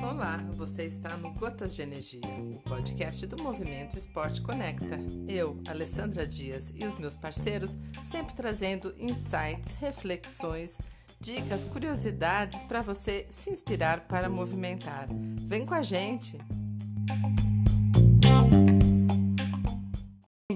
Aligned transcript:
Olá, 0.00 0.36
você 0.54 0.84
está 0.84 1.16
no 1.16 1.32
Gotas 1.32 1.74
de 1.74 1.82
Energia, 1.82 2.20
o 2.24 2.58
podcast 2.68 3.26
do 3.26 3.42
Movimento 3.42 3.96
Esporte 3.96 4.40
Conecta. 4.40 4.98
Eu, 5.28 5.60
Alessandra 5.66 6.26
Dias 6.26 6.72
e 6.74 6.84
os 6.84 6.96
meus 6.96 7.16
parceiros 7.16 7.76
sempre 8.04 8.34
trazendo 8.34 8.94
insights, 8.96 9.74
reflexões, 9.74 10.78
dicas, 11.20 11.64
curiosidades 11.64 12.62
para 12.62 12.80
você 12.80 13.26
se 13.30 13.50
inspirar 13.50 14.06
para 14.06 14.28
movimentar. 14.28 15.08
Vem 15.46 15.66
com 15.66 15.74
a 15.74 15.82
gente! 15.82 16.38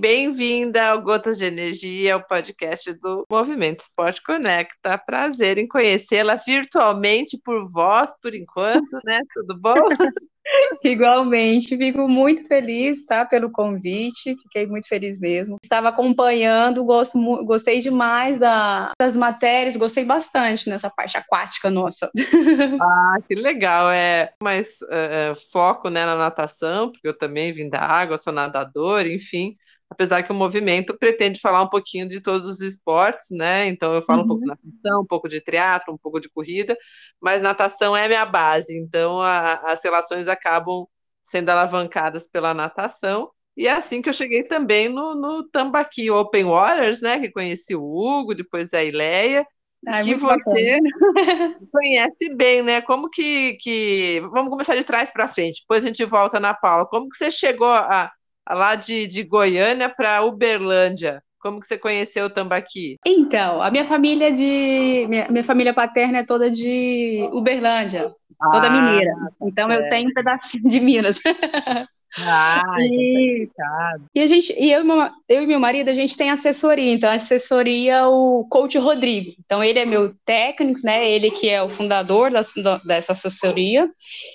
Bem-vinda 0.08 0.90
ao 0.90 1.02
Gotas 1.02 1.36
de 1.36 1.46
Energia, 1.46 2.16
o 2.16 2.22
podcast 2.22 2.92
do 3.00 3.26
Movimento 3.28 3.80
Esporte 3.80 4.22
Conecta. 4.22 4.96
Prazer 4.96 5.58
em 5.58 5.66
conhecê-la 5.66 6.36
virtualmente 6.36 7.36
por 7.44 7.68
voz, 7.68 8.12
por 8.22 8.32
enquanto, 8.32 9.00
né? 9.04 9.18
Tudo 9.34 9.58
bom? 9.58 9.74
Igualmente, 10.84 11.76
fico 11.76 12.06
muito 12.06 12.46
feliz, 12.46 13.04
tá, 13.04 13.24
pelo 13.24 13.50
convite, 13.50 14.36
fiquei 14.44 14.68
muito 14.68 14.86
feliz 14.86 15.18
mesmo. 15.18 15.56
Estava 15.60 15.88
acompanhando, 15.88 16.84
gosto, 16.84 17.18
gostei 17.44 17.80
demais 17.80 18.38
da, 18.38 18.92
das 18.96 19.16
matérias, 19.16 19.76
gostei 19.76 20.04
bastante 20.04 20.70
nessa 20.70 20.88
parte 20.88 21.16
aquática 21.16 21.68
nossa. 21.68 22.08
Ah, 22.80 23.16
que 23.26 23.34
legal, 23.34 23.90
é 23.90 24.32
mais 24.40 24.78
uh, 24.82 25.34
foco, 25.50 25.90
né, 25.90 26.06
na 26.06 26.14
natação, 26.14 26.92
porque 26.92 27.08
eu 27.08 27.18
também 27.18 27.50
vim 27.50 27.68
da 27.68 27.80
água, 27.80 28.16
sou 28.16 28.32
nadador, 28.32 29.04
enfim, 29.04 29.56
apesar 29.88 30.22
que 30.22 30.32
o 30.32 30.34
movimento 30.34 30.96
pretende 30.98 31.40
falar 31.40 31.62
um 31.62 31.68
pouquinho 31.68 32.08
de 32.08 32.20
todos 32.20 32.46
os 32.46 32.60
esportes, 32.60 33.26
né? 33.30 33.68
Então 33.68 33.94
eu 33.94 34.02
falo 34.02 34.20
uhum. 34.20 34.24
um 34.24 34.28
pouco 34.28 34.44
de 34.44 34.50
uhum. 34.50 34.56
natação, 34.56 35.02
um 35.02 35.06
pouco 35.06 35.28
de 35.28 35.40
triatlo, 35.40 35.94
um 35.94 35.98
pouco 35.98 36.20
de 36.20 36.28
corrida, 36.28 36.76
mas 37.20 37.42
natação 37.42 37.96
é 37.96 38.06
minha 38.08 38.26
base, 38.26 38.76
então 38.76 39.20
a, 39.20 39.54
as 39.70 39.82
relações 39.82 40.28
acabam 40.28 40.86
sendo 41.22 41.50
alavancadas 41.50 42.28
pela 42.28 42.54
natação. 42.54 43.30
E 43.56 43.66
é 43.66 43.72
assim 43.72 44.02
que 44.02 44.08
eu 44.08 44.12
cheguei 44.12 44.42
também 44.44 44.88
no, 44.88 45.14
no 45.14 45.48
Tambaqui 45.48 46.10
Open 46.10 46.44
Waters, 46.44 47.00
né? 47.00 47.18
Que 47.18 47.30
conheci 47.30 47.74
o 47.74 47.82
Hugo, 47.82 48.34
depois 48.34 48.74
a 48.74 48.84
Ileia, 48.84 49.46
que 50.04 50.14
você 50.14 50.78
conhece 51.72 52.34
bem, 52.34 52.62
né? 52.62 52.82
Como 52.82 53.08
que, 53.08 53.54
que. 53.54 54.20
Vamos 54.32 54.50
começar 54.50 54.76
de 54.76 54.84
trás 54.84 55.10
para 55.10 55.28
frente, 55.28 55.62
depois 55.62 55.84
a 55.84 55.86
gente 55.86 56.04
volta 56.04 56.38
na 56.38 56.52
Paula. 56.52 56.86
Como 56.86 57.08
que 57.08 57.16
você 57.16 57.30
chegou 57.30 57.72
a, 57.72 58.12
lá 58.48 58.74
de, 58.74 59.06
de 59.06 59.22
Goiânia 59.22 59.88
para 59.88 60.22
Uberlândia. 60.22 61.22
Como 61.38 61.60
que 61.60 61.66
você 61.66 61.78
conheceu 61.78 62.26
o 62.26 62.30
Tambaqui? 62.30 62.96
Então, 63.06 63.62
a 63.62 63.70
minha 63.70 63.84
família 63.84 64.32
de 64.32 65.06
minha, 65.08 65.28
minha 65.28 65.44
família 65.44 65.72
paterna 65.72 66.18
é 66.18 66.24
toda 66.24 66.50
de 66.50 67.28
Uberlândia, 67.32 68.12
toda 68.50 68.66
ah, 68.66 68.70
mineira. 68.70 69.12
Tá 69.14 69.30
então 69.42 69.70
é. 69.70 69.78
eu 69.78 69.88
tenho 69.88 70.08
um 70.08 70.12
pedacinho 70.12 70.64
de 70.64 70.80
Minas. 70.80 71.20
Ah, 72.18 72.62
e, 72.80 73.48
e 74.14 74.20
a 74.20 74.26
gente, 74.26 74.54
e 74.58 74.72
eu, 74.72 74.82
eu 75.28 75.42
e 75.42 75.46
meu 75.46 75.60
marido, 75.60 75.90
a 75.90 75.94
gente 75.94 76.16
tem 76.16 76.30
assessoria, 76.30 76.92
então 76.92 77.10
a 77.10 77.14
assessoria 77.14 78.08
o 78.08 78.46
coach 78.48 78.78
Rodrigo. 78.78 79.32
Então 79.44 79.62
ele 79.62 79.78
é 79.78 79.84
meu 79.84 80.14
técnico, 80.24 80.80
né? 80.82 81.08
Ele 81.08 81.30
que 81.30 81.48
é 81.48 81.62
o 81.62 81.68
fundador 81.68 82.30
das, 82.30 82.52
dessa 82.84 83.12
assessoria. 83.12 83.90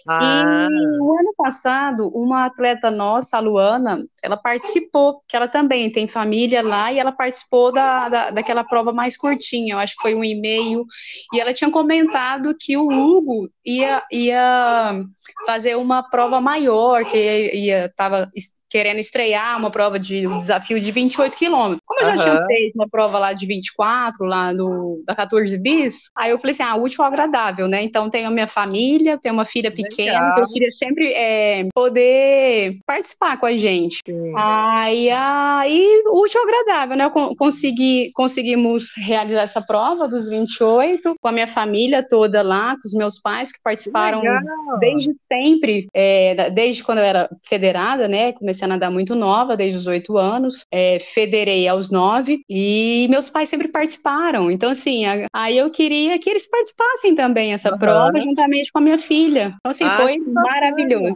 Ah. 0.08 0.67
E 0.69 0.97
no 0.97 1.11
ano 1.11 1.33
passado, 1.36 2.08
uma 2.09 2.45
atleta 2.45 2.92
nossa, 2.92 3.38
a 3.38 3.39
Luana, 3.39 3.99
ela 4.22 4.38
participou, 4.38 5.22
que 5.27 5.36
ela 5.36 5.47
também 5.47 5.92
tem 5.92 6.08
família 6.08 6.61
lá, 6.61 6.94
e 6.94 6.99
ela 6.99 7.11
participou 7.11 7.72
da, 7.72 8.09
da, 8.09 8.30
daquela 8.30 8.64
prova 8.64 8.94
mais 8.94 9.17
curtinha, 9.17 9.73
eu 9.73 9.80
acho 9.80 9.95
que 9.95 10.02
foi 10.02 10.14
um 10.14 10.23
e-mail, 10.23 10.86
e 11.33 11.39
ela 11.39 11.53
tinha 11.53 11.72
comentado 11.72 12.55
que 12.59 12.77
o 12.77 12.88
Hugo 12.88 13.49
ia, 13.66 14.03
ia 14.11 15.03
fazer 15.45 15.75
uma 15.75 16.03
prova 16.03 16.39
maior, 16.39 17.03
que 17.05 17.17
ia, 17.66 17.89
tava 17.95 18.30
querendo 18.71 18.99
estrear 18.99 19.58
uma 19.58 19.70
prova 19.70 19.99
de 19.99 20.26
um 20.26 20.39
desafio 20.39 20.80
de 20.80 20.92
28 20.92 21.36
quilômetros. 21.36 21.82
Como 21.86 21.99
eu 21.99 22.05
já 22.05 22.11
uhum. 22.11 22.23
tinha 22.23 22.45
feito 22.48 22.76
uma 22.76 22.87
prova 22.89 23.20
lá 23.20 23.33
de 23.33 23.45
24, 23.45 24.26
lá 24.26 24.54
no, 24.54 25.04
da 25.05 25.14
14 25.14 25.58
bis, 25.58 26.09
aí 26.15 26.32
eu 26.32 26.39
falei 26.39 26.54
assim, 26.54 26.64
ah, 26.64 26.76
útil 26.76 27.04
agradável, 27.04 27.67
né? 27.67 27.83
Então 27.83 28.09
tenho 28.09 28.30
a 28.30 28.32
minha 28.32 28.48
família, 28.48 29.17
tenho 29.17 29.33
uma 29.33 29.43
filha 29.43 29.70
pequena, 29.71 30.20
Legal. 30.20 30.36
que 30.36 30.42
eu 30.42 30.48
queria 30.48 30.71
sempre 30.71 31.14
é, 31.14 31.67
poder 31.73 32.77
participar 32.87 33.37
com 33.37 33.45
a 33.45 33.58
gente. 33.58 33.99
Sim. 34.05 34.33
Aí, 34.37 35.09
aí 35.09 36.03
útil 36.08 36.42
agradável, 36.42 36.95
né? 36.95 37.05
Eu 37.05 37.36
consegui, 37.36 38.11
conseguimos 38.14 38.93
realizar 38.95 39.42
essa 39.42 39.61
prova 39.61 40.08
dos 40.08 40.30
28 40.30 41.15
com 41.20 41.27
a 41.27 41.32
minha 41.32 41.48
família 41.48 42.08
toda 42.08 42.42
lá, 42.42 42.76
com 42.76 42.88
os 42.88 42.93
meus 42.93 43.20
pais 43.20 43.52
que 43.52 43.59
participaram 43.61 44.21
desde 44.80 45.14
sempre, 45.27 45.88
é, 45.93 46.49
desde 46.52 46.83
quando 46.83 46.99
eu 46.99 47.03
era 47.03 47.30
federada, 47.43 48.08
né? 48.08 48.32
Comecei 48.32 48.61
comecei 48.61 48.66
a 48.66 48.67
nadar 48.67 48.92
muito 48.92 49.16
nova, 49.16 49.58
desde 49.58 49.77
os 49.77 49.88
oito 49.88 50.17
anos, 50.17 50.66
é, 50.72 50.99
federei 51.14 51.67
aos 51.67 51.89
nove, 51.89 52.44
e 52.49 53.08
meus 53.10 53.30
pais 53.30 53.49
sempre 53.49 53.67
participaram. 53.67 54.52
Então, 54.52 54.70
assim, 54.70 55.05
a, 55.05 55.26
aí 55.33 55.58
eu 55.58 55.70
queria 55.70 56.17
que 56.20 56.30
eles 56.30 56.48
participassem 56.48 57.16
também 57.16 57.54
essa 57.54 57.71
uhum. 57.71 57.77
prova, 57.77 58.20
juntamente 58.20 58.71
com 58.71 58.80
a 58.80 58.82
minha 58.82 58.98
filha. 58.98 59.54
Então, 59.60 59.71
assim, 59.71 59.83
ah, 59.83 59.98
foi 59.98 60.17
maravilhoso. 60.20 61.16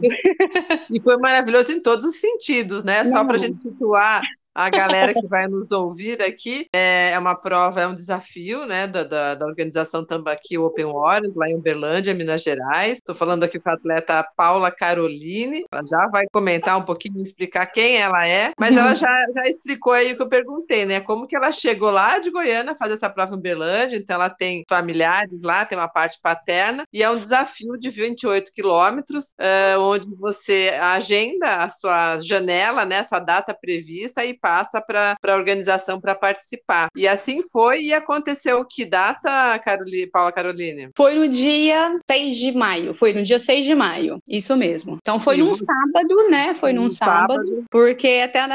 E 0.90 1.02
foi 1.02 1.16
maravilhoso 1.18 1.72
em 1.72 1.80
todos 1.80 2.04
os 2.04 2.20
sentidos, 2.20 2.82
né? 2.82 3.04
Só 3.04 3.24
para 3.24 3.34
a 3.34 3.38
gente 3.38 3.56
situar 3.56 4.22
a 4.56 4.70
galera 4.70 5.12
que 5.12 5.26
vai 5.26 5.46
nos 5.46 5.70
ouvir 5.70 6.22
aqui. 6.22 6.66
É, 6.72 7.10
é 7.12 7.18
uma 7.18 7.34
prova, 7.34 7.82
é 7.82 7.86
um 7.86 7.94
desafio 7.94 8.64
né, 8.64 8.86
da, 8.86 9.04
da, 9.04 9.34
da 9.34 9.46
organização 9.46 10.02
Tambaqui 10.02 10.56
Open 10.56 10.86
Waters, 10.86 11.34
lá 11.34 11.46
em 11.46 11.56
Uberlândia, 11.56 12.14
Minas 12.14 12.42
Gerais. 12.42 12.98
Estou 12.98 13.14
falando 13.14 13.44
aqui 13.44 13.60
com 13.60 13.68
a 13.68 13.74
atleta 13.74 14.26
Paula 14.34 14.70
Caroline. 14.70 15.66
Ela 15.70 15.82
já 15.86 16.08
vai 16.08 16.24
comentar 16.32 16.78
um 16.78 16.82
pouquinho, 16.82 17.20
explicar 17.20 17.66
quem 17.66 17.98
ela 17.98 18.26
é, 18.26 18.52
mas 18.58 18.74
ela 18.74 18.94
já, 18.94 19.10
já 19.34 19.42
explicou 19.42 19.92
aí 19.92 20.12
o 20.12 20.16
que 20.16 20.22
eu 20.22 20.28
perguntei, 20.28 20.86
né? 20.86 21.00
Como 21.00 21.26
que 21.26 21.36
ela 21.36 21.52
chegou 21.52 21.90
lá 21.90 22.18
de 22.18 22.30
Goiânia 22.30 22.74
fazer 22.74 22.94
essa 22.94 23.10
prova 23.10 23.34
em 23.34 23.38
Uberlândia. 23.38 23.96
Então, 23.96 24.14
ela 24.14 24.30
tem 24.30 24.64
familiares 24.66 25.42
lá, 25.42 25.66
tem 25.66 25.76
uma 25.76 25.88
parte 25.88 26.18
paterna, 26.22 26.84
e 26.90 27.02
é 27.02 27.10
um 27.10 27.18
desafio 27.18 27.76
de 27.78 27.90
28 27.90 28.50
quilômetros, 28.52 29.34
uh, 29.38 29.80
onde 29.80 30.08
você 30.16 30.70
agenda 30.80 31.64
a 31.64 31.68
sua 31.68 32.18
janela, 32.20 32.86
né, 32.86 33.02
sua 33.02 33.18
data 33.18 33.52
prevista, 33.52 34.24
e 34.24 34.32
passa 34.46 34.80
para 34.80 35.16
a 35.20 35.34
organização 35.34 36.00
para 36.00 36.14
participar. 36.14 36.86
E 36.94 37.08
assim 37.08 37.42
foi 37.42 37.86
e 37.86 37.92
aconteceu 37.92 38.64
que 38.64 38.84
data, 38.84 39.58
Caroline, 39.58 40.06
Paula 40.06 40.30
Caroline? 40.30 40.90
Foi 40.96 41.16
no 41.16 41.26
dia 41.26 41.98
6 42.08 42.36
de 42.36 42.52
maio, 42.52 42.94
foi 42.94 43.12
no 43.12 43.24
dia 43.24 43.40
6 43.40 43.64
de 43.64 43.74
maio, 43.74 44.20
isso 44.28 44.56
mesmo. 44.56 44.98
Então 45.00 45.18
foi 45.18 45.38
num 45.38 45.52
sábado, 45.52 46.30
né? 46.30 46.54
Foi 46.54 46.72
num, 46.72 46.88
sábado, 46.92 47.34
sábado, 47.34 47.64
porque 47.68 48.22
até 48.24 48.46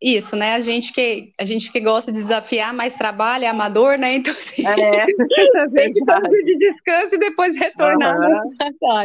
isso, 0.00 0.36
né? 0.36 0.54
A 0.54 0.60
gente 0.60 0.92
que 0.92 1.32
a 1.38 1.44
gente 1.44 1.70
que 1.72 1.80
gosta 1.80 2.12
de 2.12 2.18
desafiar, 2.18 2.72
mas 2.72 2.94
trabalha, 2.94 3.46
é 3.46 3.48
amador, 3.48 3.98
né? 3.98 4.14
Então, 4.14 4.32
assim, 4.32 4.66
é, 4.66 5.06
tem 5.74 5.92
que 5.92 6.04
dar 6.04 6.20
de 6.20 6.58
descanso 6.58 7.14
e 7.14 7.18
depois 7.18 7.56
retornar 7.56 8.16
uhum. 8.18 8.52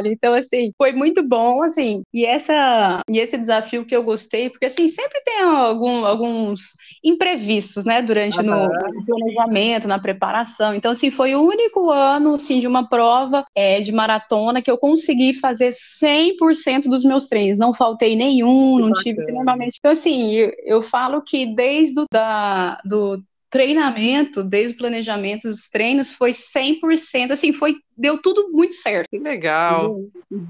Então, 0.06 0.34
assim, 0.34 0.72
foi 0.78 0.92
muito 0.94 1.24
bom, 1.24 1.64
assim. 1.64 2.04
E 2.14 2.26
essa 2.26 3.02
e 3.10 3.20
esse 3.20 3.38
desafio 3.38 3.86
que 3.86 3.96
eu 3.96 4.04
gostei, 4.04 4.50
porque 4.50 4.66
assim 4.66 4.88
sempre 4.88 5.20
tem 5.22 5.42
algum, 5.42 6.06
alguns 6.24 6.74
imprevistos, 7.04 7.84
né? 7.84 8.02
Durante 8.02 8.40
uhum. 8.40 8.46
no, 8.46 8.68
no, 8.68 9.06
planejamento, 9.06 9.88
na 9.88 10.00
preparação. 10.00 10.74
Então, 10.74 10.92
assim, 10.92 11.12
foi 11.12 11.36
o 11.36 11.42
único 11.42 11.92
ano, 11.92 12.36
assim, 12.36 12.60
de 12.60 12.68
uma 12.68 12.88
prova 12.88 13.46
é, 13.56 13.82
de 13.82 13.92
maratona 13.92 14.62
que 14.62 14.72
eu 14.72 14.78
consegui 14.78 15.34
fazer 15.34 15.74
100% 16.02 16.84
dos 16.84 17.04
meus 17.04 17.28
treinos. 17.28 17.58
Não 17.58 17.74
faltei 17.74 18.16
nenhum, 18.16 18.80
não 18.80 18.94
tive 18.94 19.32
normalmente. 19.32 19.78
Então, 19.80 19.92
assim, 19.92 20.32
eu, 20.32 20.52
eu 20.64 20.82
falo 20.82 21.22
que 21.22 21.46
desde 21.46 22.02
o 22.02 22.06
da, 22.12 22.80
do 22.86 23.22
treinamento, 23.54 24.44
desde 24.44 24.74
o 24.74 24.80
planejamento 24.80 25.48
dos 25.48 25.70
treinos, 25.70 26.12
foi 26.12 26.32
100%, 26.32 27.30
assim, 27.30 27.54
foi, 27.54 27.76
deu 27.96 28.20
tudo 28.20 28.50
muito 28.52 28.74
certo. 28.74 29.08
Que 29.12 29.20
legal. 29.20 29.96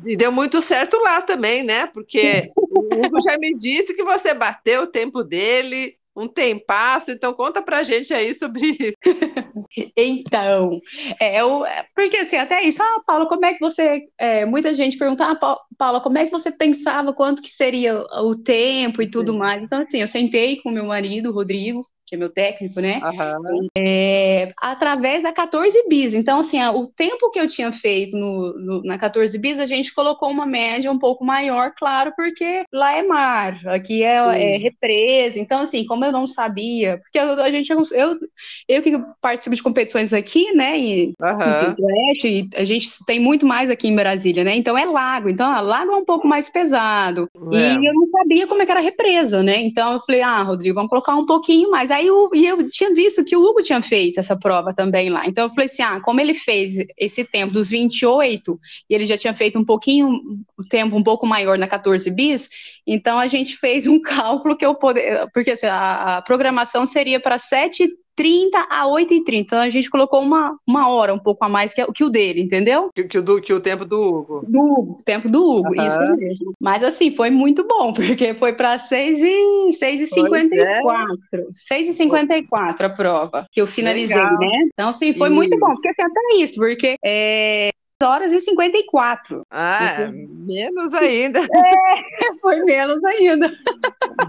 E 0.06 0.16
deu 0.16 0.32
muito 0.32 0.62
certo 0.62 0.98
lá 1.02 1.22
também, 1.22 1.64
né? 1.64 1.86
Porque 1.88 2.46
o 2.56 2.80
Hugo 2.96 3.20
já 3.20 3.38
me 3.38 3.54
disse 3.54 3.94
que 3.94 4.06
você 4.06 4.34
bateu 4.34 4.84
o 4.84 4.88
tempo 4.88 5.22
dele, 5.22 5.98
um 6.16 6.30
tempasso, 6.30 7.12
então 7.12 7.34
conta 7.34 7.62
pra 7.62 7.84
gente 7.84 8.14
aí 8.14 8.34
sobre 8.34 8.68
isso. 8.80 8.98
então, 9.98 10.80
é, 11.20 11.42
eu, 11.42 11.66
porque 11.94 12.16
assim, 12.16 12.38
até 12.38 12.64
isso, 12.64 12.82
ah, 12.82 13.04
Paula, 13.06 13.28
como 13.28 13.46
é 13.46 13.54
que 13.54 13.60
você, 13.60 14.04
é, 14.18 14.46
muita 14.46 14.74
gente 14.74 14.98
pergunta, 14.98 15.26
ah, 15.26 15.58
Paula, 15.78 16.00
como 16.00 16.18
é 16.18 16.26
que 16.26 16.32
você 16.32 16.54
pensava 16.54 17.12
quanto 17.12 17.42
que 17.42 17.50
seria 17.50 18.00
o 18.22 18.34
tempo 18.34 19.02
e 19.02 19.10
tudo 19.10 19.34
mais, 19.34 19.62
então 19.62 19.82
assim, 19.82 20.00
eu 20.00 20.08
sentei 20.08 20.62
com 20.62 20.72
meu 20.72 20.86
marido, 20.86 21.34
Rodrigo, 21.34 21.84
que 22.14 22.16
é 22.16 22.20
meu 22.20 22.30
técnico, 22.30 22.80
né? 22.80 23.02
Uhum. 23.04 23.68
É, 23.76 24.54
através 24.62 25.24
da 25.24 25.34
14 25.34 25.86
bis. 25.90 26.14
Então, 26.14 26.40
assim, 26.40 26.64
o 26.64 26.86
tempo 26.88 27.32
que 27.32 27.40
eu 27.40 27.48
tinha 27.48 27.72
feito 27.72 28.16
no, 28.16 28.54
no, 28.54 28.84
na 28.84 28.98
14 28.98 29.36
bis, 29.40 29.60
a 29.60 29.66
gente 29.66 29.94
colocou 29.94 30.30
uma 30.30 30.46
média 30.46 30.92
um 30.92 31.00
pouco 31.00 31.26
maior, 31.26 31.74
claro, 31.76 32.14
porque 32.16 32.64
lá 32.72 32.96
é 32.96 33.04
mar, 33.04 33.60
aqui 33.68 34.04
é, 34.04 34.54
é 34.54 34.58
represa. 34.58 35.40
Então, 35.40 35.62
assim, 35.62 35.86
como 35.86 36.06
eu 36.06 36.12
não 36.12 36.28
sabia, 36.28 37.00
porque 37.00 37.18
eu, 37.18 37.42
a 37.42 37.50
gente, 37.50 37.72
eu, 37.72 38.20
eu 38.68 38.82
que 38.82 39.04
participo 39.20 39.56
de 39.56 39.64
competições 39.64 40.14
aqui, 40.14 40.54
né? 40.54 40.80
E, 40.80 41.14
uhum. 41.20 41.76
e 42.24 42.50
a 42.56 42.64
gente 42.64 43.04
tem 43.06 43.20
muito 43.20 43.46
mais 43.46 43.72
aqui 43.72 43.88
em 43.88 43.96
Brasília, 43.96 44.44
né? 44.44 44.56
Então 44.56 44.78
é 44.78 44.86
lago. 44.86 45.30
Então, 45.30 45.52
a 45.52 45.62
lago 45.62 45.92
é 45.92 45.96
um 45.96 46.06
pouco 46.06 46.28
mais 46.28 46.48
pesado. 46.48 47.28
É. 47.52 47.74
E 47.74 47.86
eu 47.86 47.94
não 47.94 48.08
sabia 48.12 48.46
como 48.46 48.62
é 48.62 48.66
que 48.66 48.72
era 48.72 48.82
represa, 48.82 49.42
né? 49.42 49.58
Então 49.62 49.94
eu 49.94 50.02
falei, 50.02 50.22
ah, 50.22 50.44
Rodrigo, 50.44 50.76
vamos 50.76 50.90
colocar 50.90 51.16
um 51.16 51.26
pouquinho 51.26 51.72
mais. 51.72 51.90
Aí 51.90 52.03
eu, 52.08 52.30
e 52.34 52.46
eu 52.46 52.70
tinha 52.70 52.94
visto 52.94 53.24
que 53.24 53.36
o 53.36 53.42
Hugo 53.42 53.62
tinha 53.62 53.82
feito 53.82 54.20
essa 54.20 54.36
prova 54.36 54.74
também 54.74 55.10
lá. 55.10 55.26
Então 55.28 55.46
eu 55.46 55.50
falei 55.50 55.66
assim: 55.66 55.82
ah, 55.82 56.00
como 56.02 56.20
ele 56.20 56.34
fez 56.34 56.74
esse 56.98 57.24
tempo 57.24 57.54
dos 57.54 57.70
28 57.70 58.60
e 58.90 58.96
ele 58.96 59.06
já 59.06 59.18
tinha 59.18 59.34
feito 59.34 59.58
um 59.60 59.66
pouquinho, 59.66 60.10
o 60.58 60.64
tempo 60.64 60.96
um 60.96 61.04
pouco 61.04 61.26
maior 61.26 61.58
na 61.58 61.68
14 61.68 62.10
bis, 62.12 62.50
então 62.86 63.20
a 63.20 63.28
gente 63.28 63.58
fez 63.58 63.88
um 63.88 64.00
cálculo 64.02 64.56
que 64.56 64.66
eu 64.66 64.76
poder, 64.76 65.28
porque 65.34 65.52
assim, 65.52 65.68
a, 65.68 66.18
a 66.18 66.22
programação 66.22 66.86
seria 66.86 67.20
para 67.20 67.38
7 67.38 67.88
30 68.16 68.68
a 68.70 68.88
8 68.88 69.14
e 69.14 69.24
30. 69.24 69.42
Então 69.42 69.60
a 69.60 69.70
gente 69.70 69.90
colocou 69.90 70.22
uma, 70.22 70.58
uma 70.68 70.90
hora, 70.90 71.14
um 71.14 71.20
pouco 71.20 71.44
a 71.44 71.50
mais 71.50 71.74
que, 71.74 71.86
que 71.94 72.04
o 72.04 72.10
dele, 72.10 72.42
entendeu? 72.42 72.90
Que, 72.94 73.04
que, 73.04 73.18
o, 73.18 73.22
do, 73.22 73.42
que 73.42 73.54
o 73.54 73.60
tempo 73.60 73.86
do 73.86 74.00
Hugo. 74.02 74.46
Do 74.48 74.60
Hugo, 74.60 74.98
tempo 75.04 75.30
do 75.30 75.44
Hugo, 75.44 75.70
uhum. 75.70 75.88
isso 75.88 76.00
mesmo. 76.18 76.54
Mas 76.60 76.84
assim, 76.84 77.16
foi 77.16 77.30
muito 77.30 77.66
bom, 77.68 77.94
porque 77.94 78.34
foi 78.36 78.54
para 78.54 78.78
6 78.78 79.18
e, 79.22 79.74
6 79.74 80.02
e 80.02 80.08
54. 80.08 81.18
É. 81.34 81.44
6 81.54 81.90
e 81.90 81.94
54 81.94 82.86
a 82.86 82.90
prova, 82.90 83.48
que 83.52 83.62
eu 83.62 83.68
finalizei, 83.68 84.18
Legal. 84.18 84.40
né? 84.40 84.68
Então, 84.74 84.90
assim, 84.90 85.14
foi 85.14 85.30
e... 85.30 85.32
muito 85.32 85.58
bom, 85.60 85.74
porque 85.74 85.90
até 85.90 86.36
isso, 86.38 86.56
porque 86.56 86.96
é, 87.04 87.72
horas 88.04 88.32
e 88.32 88.40
54. 88.40 89.44
Ah, 89.50 90.12
menos 90.12 90.94
ainda. 90.94 91.40
É, 91.54 92.40
foi 92.40 92.64
menos 92.64 93.04
ainda. 93.04 93.52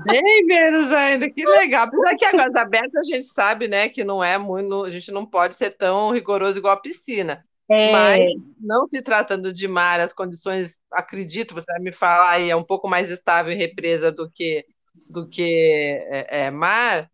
Bem 0.05 0.47
menos 0.47 0.91
ainda, 0.93 1.31
que 1.31 1.45
legal. 1.45 1.85
Apesar 1.85 2.17
que 2.17 2.25
águas 2.25 2.55
abertas 2.55 3.07
a 3.07 3.15
gente 3.15 3.29
sabe, 3.29 3.69
né, 3.69 3.89
que 3.89 4.03
não 4.03 4.25
é 4.25 4.39
muito, 4.39 4.85
a 4.85 4.91
gente 4.91 5.13
não 5.13 5.27
pode 5.27 5.55
ser 5.55 5.71
tão 5.71 6.11
rigoroso 6.11 6.59
igual 6.59 6.75
a 6.75 6.81
piscina. 6.81 7.45
É... 7.69 7.93
Mas 7.93 8.33
não 8.61 8.87
se 8.87 9.03
tratando 9.03 9.53
de 9.53 9.67
mar, 9.69 10.01
as 10.01 10.13
condições, 10.13 10.79
acredito, 10.91 11.55
você 11.55 11.71
vai 11.73 11.83
me 11.83 11.93
falar 11.93 12.31
aí, 12.31 12.51
é 12.51 12.57
um 12.57 12.65
pouco 12.65 12.89
mais 12.89 13.11
estável 13.11 13.53
em 13.53 13.59
represa 13.59 14.11
do 14.11 14.31
que 14.31 14.65
do 15.09 15.29
que 15.29 16.01
é, 16.09 16.47
é 16.47 16.51
mar. 16.51 17.11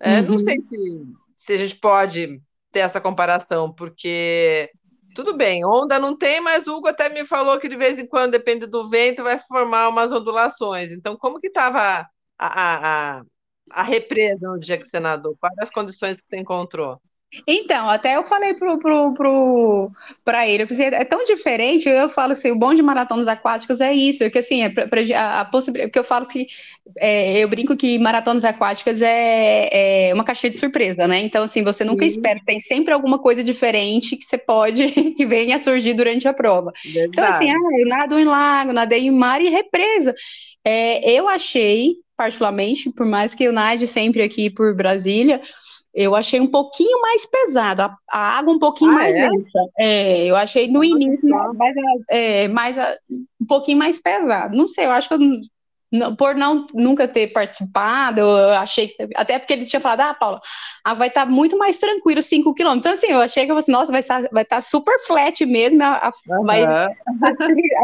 É, 0.00 0.20
uhum. 0.20 0.30
Não 0.30 0.38
sei 0.38 0.60
se, 0.60 0.76
se 1.34 1.52
a 1.52 1.56
gente 1.56 1.76
pode 1.76 2.40
ter 2.70 2.80
essa 2.80 3.00
comparação, 3.00 3.72
porque 3.72 4.70
tudo 5.14 5.36
bem, 5.36 5.64
onda 5.64 5.98
não 5.98 6.16
tem, 6.16 6.40
mas 6.40 6.66
o 6.66 6.76
Hugo 6.76 6.88
até 6.88 7.08
me 7.08 7.24
falou 7.24 7.58
que 7.58 7.68
de 7.68 7.76
vez 7.76 7.98
em 7.98 8.06
quando, 8.06 8.32
depende 8.32 8.66
do 8.66 8.88
vento, 8.88 9.22
vai 9.22 9.38
formar 9.38 9.88
umas 9.88 10.12
ondulações. 10.12 10.90
Então, 10.92 11.16
como 11.16 11.40
que 11.40 11.46
estava 11.48 11.80
a, 12.00 12.06
a, 12.38 13.18
a, 13.20 13.22
a, 13.70 13.82
represa 13.82 14.48
no 14.48 14.58
dia 14.58 14.78
que 14.78 14.84
você 14.84 15.00
nadou? 15.00 15.36
Quais 15.38 15.56
as 15.58 15.70
condições 15.70 16.20
que 16.20 16.28
você 16.28 16.38
encontrou? 16.38 17.00
Então, 17.46 17.88
até 17.88 18.16
eu 18.16 18.24
falei 18.24 18.54
pro, 18.54 18.78
pro, 18.78 19.14
pro, 19.14 19.90
pra 20.24 20.48
ele, 20.48 20.62
eu 20.62 20.66
pensei, 20.66 20.86
é 20.86 21.04
tão 21.04 21.24
diferente, 21.24 21.88
eu 21.88 22.08
falo 22.08 22.32
assim, 22.32 22.50
o 22.50 22.58
bom 22.58 22.74
de 22.74 22.82
maratonas 22.82 23.28
aquáticas 23.28 23.80
é 23.80 23.92
isso, 23.92 24.30
que 24.30 24.38
assim, 24.38 24.62
é 24.62 24.70
pra, 24.70 24.88
pra, 24.88 25.00
a, 25.00 25.40
a 25.40 25.44
possibilidade, 25.44 25.90
porque 25.90 25.98
eu 25.98 26.04
falo 26.04 26.26
que, 26.26 26.46
é, 26.98 27.38
eu 27.38 27.48
brinco 27.48 27.76
que 27.76 27.98
maratonas 27.98 28.44
aquáticas 28.44 29.02
é, 29.02 30.08
é, 30.08 30.14
uma 30.14 30.24
caixinha 30.24 30.50
de 30.50 30.58
surpresa, 30.58 31.06
né, 31.08 31.18
então 31.20 31.44
assim, 31.44 31.62
você 31.62 31.84
nunca 31.84 32.08
Sim. 32.08 32.16
espera, 32.16 32.40
tem 32.44 32.58
sempre 32.58 32.92
alguma 32.92 33.18
coisa 33.18 33.42
diferente 33.42 34.16
que 34.16 34.24
você 34.24 34.38
pode, 34.38 34.86
que 35.16 35.26
venha 35.26 35.56
a 35.56 35.60
surgir 35.60 35.94
durante 35.94 36.28
a 36.28 36.32
prova. 36.34 36.72
Verdade. 36.84 37.08
Então 37.08 37.24
assim, 37.24 37.50
ah, 37.50 37.80
eu 37.80 37.88
nado 37.88 38.18
em 38.18 38.24
lago, 38.24 38.72
nadei 38.72 39.06
em 39.06 39.10
mar 39.10 39.40
e 39.40 39.48
represa. 39.48 40.14
É, 40.64 41.10
eu 41.10 41.28
achei, 41.28 41.96
particularmente, 42.16 42.90
por 42.90 43.04
mais 43.04 43.34
que 43.34 43.44
eu 43.44 43.52
nade 43.52 43.86
sempre 43.86 44.22
aqui 44.22 44.48
por 44.48 44.74
Brasília, 44.74 45.40
eu 45.94 46.14
achei 46.14 46.40
um 46.40 46.46
pouquinho 46.46 47.00
mais 47.00 47.24
pesado, 47.24 47.82
a, 47.82 47.96
a 48.10 48.38
água 48.38 48.52
um 48.52 48.58
pouquinho 48.58 48.90
ah, 48.90 48.94
mais 48.94 49.14
é? 49.14 49.28
densa. 49.28 49.58
É, 49.78 50.24
eu 50.26 50.34
achei 50.34 50.68
no 50.68 50.82
início 50.82 51.30
mais, 51.54 51.74
é, 52.10 52.48
mais, 52.48 52.76
um 53.40 53.46
pouquinho 53.46 53.78
mais 53.78 53.98
pesado. 53.98 54.56
Não 54.56 54.66
sei, 54.66 54.86
eu 54.86 54.90
acho 54.90 55.08
que 55.08 55.14
eu, 55.14 55.20
não, 55.94 56.16
por 56.16 56.34
não 56.34 56.66
nunca 56.74 57.06
ter 57.06 57.28
participado, 57.28 58.20
eu 58.20 58.54
achei 58.54 58.88
que, 58.88 59.08
até 59.14 59.38
porque 59.38 59.52
ele 59.52 59.66
tinha 59.66 59.78
falado, 59.78 60.00
ah, 60.00 60.14
Paula, 60.14 60.40
a 60.82 60.92
vai 60.94 61.06
estar 61.06 61.24
tá 61.24 61.30
muito 61.30 61.56
mais 61.56 61.78
tranquilo 61.78 62.20
5 62.20 62.52
km. 62.52 62.74
Então, 62.74 62.92
assim, 62.92 63.06
eu 63.06 63.20
achei 63.20 63.46
que 63.46 63.52
eu 63.52 63.56
assim, 63.56 63.70
nossa, 63.70 63.92
vai 63.92 64.00
estar, 64.00 64.28
vai 64.32 64.42
estar 64.42 64.60
super 64.60 64.98
flat 65.06 65.46
mesmo, 65.46 65.80
a, 65.84 66.08
a, 66.08 66.12
uhum. 66.28 66.44
vai, 66.44 66.64
a 66.64 66.88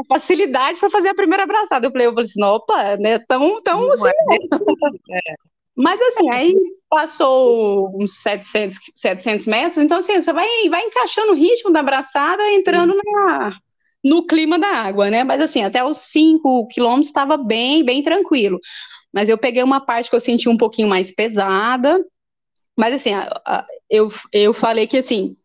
facilidade 0.08 0.80
para 0.80 0.90
fazer 0.90 1.10
a 1.10 1.14
primeira 1.14 1.44
abraçada. 1.44 1.86
Eu 1.86 1.92
falei, 1.92 2.08
eu 2.08 2.10
falei 2.10 2.24
assim, 2.24 2.42
opa, 2.42 2.96
né, 2.96 3.20
tão, 3.20 3.62
tão 3.62 3.92
assim, 3.92 4.10
é. 5.12 5.50
Mas 5.80 6.00
assim, 6.00 6.30
aí 6.30 6.54
passou 6.88 7.96
uns 8.00 8.20
700, 8.20 8.78
700 8.96 9.46
metros, 9.46 9.78
então 9.78 9.98
assim, 9.98 10.20
você 10.20 10.32
vai, 10.32 10.48
vai 10.68 10.82
encaixando 10.84 11.32
o 11.32 11.36
ritmo 11.36 11.72
da 11.72 11.80
abraçada, 11.80 12.42
entrando 12.52 12.94
na, 12.96 13.56
no 14.04 14.26
clima 14.26 14.58
da 14.58 14.68
água, 14.68 15.08
né? 15.08 15.24
Mas 15.24 15.40
assim, 15.40 15.62
até 15.62 15.84
os 15.84 15.98
5 15.98 16.66
quilômetros 16.68 17.06
estava 17.06 17.36
bem, 17.36 17.84
bem 17.84 18.02
tranquilo. 18.02 18.58
Mas 19.12 19.28
eu 19.28 19.38
peguei 19.38 19.62
uma 19.62 19.80
parte 19.80 20.10
que 20.10 20.16
eu 20.16 20.20
senti 20.20 20.48
um 20.48 20.56
pouquinho 20.56 20.88
mais 20.88 21.12
pesada, 21.12 22.04
mas 22.76 22.94
assim, 22.94 23.10
eu, 23.88 24.12
eu 24.32 24.52
falei 24.52 24.86
que 24.86 24.98
assim, 24.98 25.36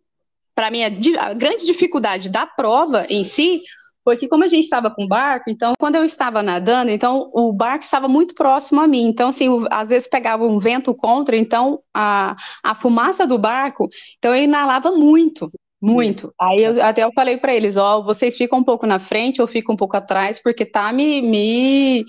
para 0.54 0.72
mim 0.72 0.84
a, 0.84 0.88
a 1.28 1.34
grande 1.34 1.66
dificuldade 1.66 2.30
da 2.30 2.46
prova 2.46 3.06
em 3.10 3.24
si 3.24 3.62
porque 4.06 4.28
como 4.28 4.44
a 4.44 4.48
gente 4.48 4.66
estava 4.66 4.92
com 4.92 5.08
barco, 5.08 5.50
então 5.50 5.74
quando 5.80 5.96
eu 5.96 6.04
estava 6.06 6.44
nadando, 6.44 6.92
então 6.92 7.32
o 7.34 7.52
barco 7.52 7.84
estava 7.84 8.08
muito 8.08 8.36
próximo 8.36 8.80
a 8.80 8.88
mim, 8.88 9.08
então 9.08 9.30
assim, 9.30 9.50
o, 9.50 9.68
às 9.72 9.90
vezes 9.90 10.08
pegava 10.08 10.46
um 10.46 10.60
vento 10.60 10.94
contra, 10.94 11.36
então 11.36 11.80
a, 11.94 12.36
a 12.64 12.76
fumaça 12.76 13.26
do 13.26 13.40
barco, 13.40 13.90
então 14.20 14.36
eu 14.36 14.44
inalava 14.44 14.92
muito, 14.92 15.50
muito. 15.82 16.34
Aí 16.40 16.64
eu, 16.64 16.84
até 16.84 17.04
eu 17.04 17.12
falei 17.14 17.38
para 17.38 17.54
eles, 17.54 17.78
ó, 17.78 18.02
vocês 18.02 18.36
ficam 18.36 18.60
um 18.60 18.64
pouco 18.64 18.88
na 18.88 19.00
frente, 19.00 19.40
eu 19.40 19.48
fico 19.48 19.72
um 19.72 19.76
pouco 19.76 19.96
atrás, 19.96 20.42
porque 20.42 20.66
tá 20.66 20.92
me, 20.92 21.22
me 21.22 22.06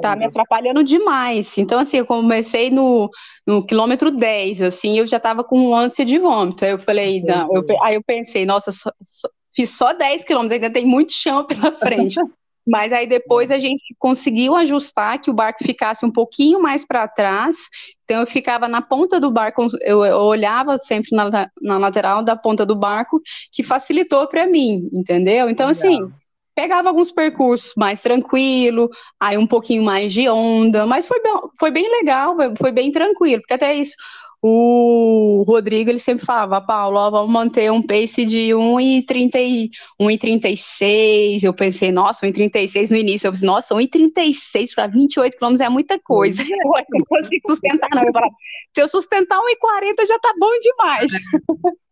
tá 0.00 0.14
me 0.14 0.26
atrapalhando 0.26 0.84
demais. 0.84 1.56
Então 1.58 1.78
assim, 1.80 1.98
eu 1.98 2.06
comecei 2.06 2.70
no, 2.70 3.10
no 3.46 3.64
quilômetro 3.64 4.10
10, 4.10 4.62
assim, 4.62 4.98
eu 4.98 5.06
já 5.06 5.18
tava 5.18 5.42
com 5.42 5.74
ânsia 5.74 6.04
de 6.04 6.18
vômito. 6.18 6.64
Aí 6.64 6.70
eu 6.72 6.78
falei, 6.78 7.22
não, 7.22 7.48
eu, 7.52 7.64
aí 7.82 7.94
eu 7.96 8.02
pensei, 8.04 8.46
nossa, 8.46 8.70
só, 8.70 8.90
só, 9.02 9.28
Fiz 9.56 9.70
só 9.70 9.94
10 9.94 10.22
quilômetros, 10.24 10.52
ainda 10.52 10.70
tem 10.70 10.84
muito 10.84 11.12
chão 11.12 11.44
pela 11.44 11.72
frente. 11.72 12.20
Mas 12.68 12.92
aí 12.92 13.06
depois 13.06 13.52
a 13.52 13.58
gente 13.60 13.94
conseguiu 13.96 14.56
ajustar 14.56 15.20
que 15.20 15.30
o 15.30 15.34
barco 15.34 15.64
ficasse 15.64 16.04
um 16.04 16.10
pouquinho 16.10 16.60
mais 16.60 16.84
para 16.84 17.06
trás. 17.06 17.56
Então 18.04 18.20
eu 18.20 18.26
ficava 18.26 18.66
na 18.66 18.82
ponta 18.82 19.20
do 19.20 19.30
barco, 19.30 19.68
eu, 19.82 20.04
eu 20.04 20.18
olhava 20.18 20.76
sempre 20.76 21.14
na, 21.14 21.48
na, 21.62 21.78
lateral 21.78 22.24
da 22.24 22.34
ponta 22.34 22.66
do 22.66 22.74
barco, 22.74 23.20
que 23.52 23.62
facilitou 23.62 24.26
para 24.26 24.48
mim, 24.48 24.88
entendeu? 24.92 25.48
Então, 25.48 25.68
assim, 25.68 26.10
pegava 26.56 26.88
alguns 26.88 27.12
percursos 27.12 27.72
mais 27.76 28.02
tranquilo, 28.02 28.90
aí 29.20 29.38
um 29.38 29.46
pouquinho 29.46 29.84
mais 29.84 30.12
de 30.12 30.28
onda, 30.28 30.86
mas 30.86 31.06
foi 31.06 31.22
bem, 31.22 31.34
foi 31.60 31.70
bem 31.70 31.88
legal, 31.88 32.34
foi 32.58 32.72
bem 32.72 32.90
tranquilo, 32.90 33.42
porque 33.42 33.54
até 33.54 33.76
isso 33.76 33.94
o 34.42 35.44
Rodrigo 35.46 35.90
ele 35.90 35.98
sempre 35.98 36.24
falava, 36.24 36.60
Paulo, 36.60 36.98
ó, 36.98 37.10
vamos 37.10 37.32
manter 37.32 37.72
um 37.72 37.82
pace 37.82 38.24
de 38.24 38.50
1,36. 38.50 41.42
Eu 41.42 41.52
pensei, 41.54 41.90
nossa, 41.90 42.24
1,36 42.26 42.90
no 42.90 42.96
início. 42.96 43.26
Eu 43.26 43.32
pensei, 43.32 43.46
nossa, 43.46 43.74
1,36 43.74 44.74
para 44.74 44.86
28 44.86 45.36
quilômetros 45.36 45.66
é 45.66 45.70
muita 45.70 45.98
coisa. 45.98 46.42
Eu 46.46 46.56
não 46.90 47.04
consigo 47.06 47.50
sustentar, 47.50 47.88
não. 47.94 48.02
Eu 48.04 48.12
falava, 48.12 48.34
se 48.74 48.82
eu 48.82 48.88
sustentar 48.88 49.38
1,40 49.38 50.06
já 50.06 50.18
tá 50.18 50.34
bom 50.38 50.50
demais. 50.60 51.10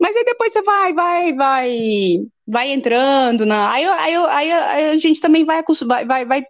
Mas 0.00 0.16
aí 0.16 0.24
depois 0.24 0.52
você 0.52 0.62
vai, 0.62 0.92
vai, 0.92 1.32
vai, 1.34 2.18
vai 2.46 2.72
entrando 2.72 3.46
na. 3.46 3.72
Aí, 3.72 3.84
aí, 3.84 4.16
aí, 4.16 4.52
aí 4.52 4.88
a 4.90 4.96
gente 4.96 5.20
também 5.20 5.44
vai, 5.44 5.62
vai, 6.06 6.24
vai 6.24 6.44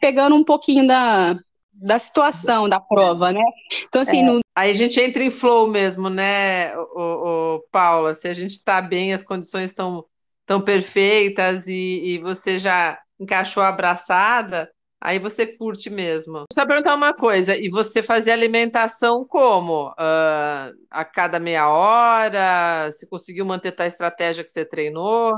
pegando 0.00 0.36
um 0.36 0.44
pouquinho 0.44 0.86
da, 0.86 1.38
da 1.80 1.98
situação 1.98 2.68
da 2.68 2.78
prova, 2.78 3.32
né? 3.32 3.42
Então, 3.88 4.02
assim. 4.02 4.20
É. 4.20 4.22
No... 4.22 4.40
Aí 4.54 4.70
a 4.70 4.74
gente 4.74 5.00
entra 5.00 5.22
em 5.22 5.30
flow 5.30 5.68
mesmo, 5.68 6.10
né, 6.10 6.76
o, 6.76 7.56
o, 7.56 7.60
Paula? 7.72 8.12
Se 8.12 8.28
a 8.28 8.32
gente 8.32 8.52
está 8.52 8.82
bem, 8.82 9.12
as 9.12 9.22
condições 9.22 9.70
estão 9.70 10.04
tão 10.44 10.60
perfeitas 10.60 11.66
e, 11.66 12.02
e 12.04 12.18
você 12.18 12.58
já 12.58 12.98
encaixou 13.18 13.62
a 13.62 13.68
abraçada, 13.68 14.70
aí 15.00 15.18
você 15.18 15.46
curte 15.46 15.88
mesmo. 15.88 16.44
Só 16.52 16.66
perguntar 16.66 16.94
uma 16.94 17.14
coisa, 17.14 17.56
e 17.56 17.68
você 17.70 18.02
fazia 18.02 18.32
alimentação 18.32 19.24
como? 19.24 19.90
Uh, 19.90 20.74
a 20.90 21.04
cada 21.04 21.38
meia 21.38 21.68
hora? 21.68 22.90
Você 22.90 23.06
conseguiu 23.06 23.46
manter 23.46 23.74
a 23.78 23.86
estratégia 23.86 24.44
que 24.44 24.50
você 24.50 24.64
treinou? 24.64 25.34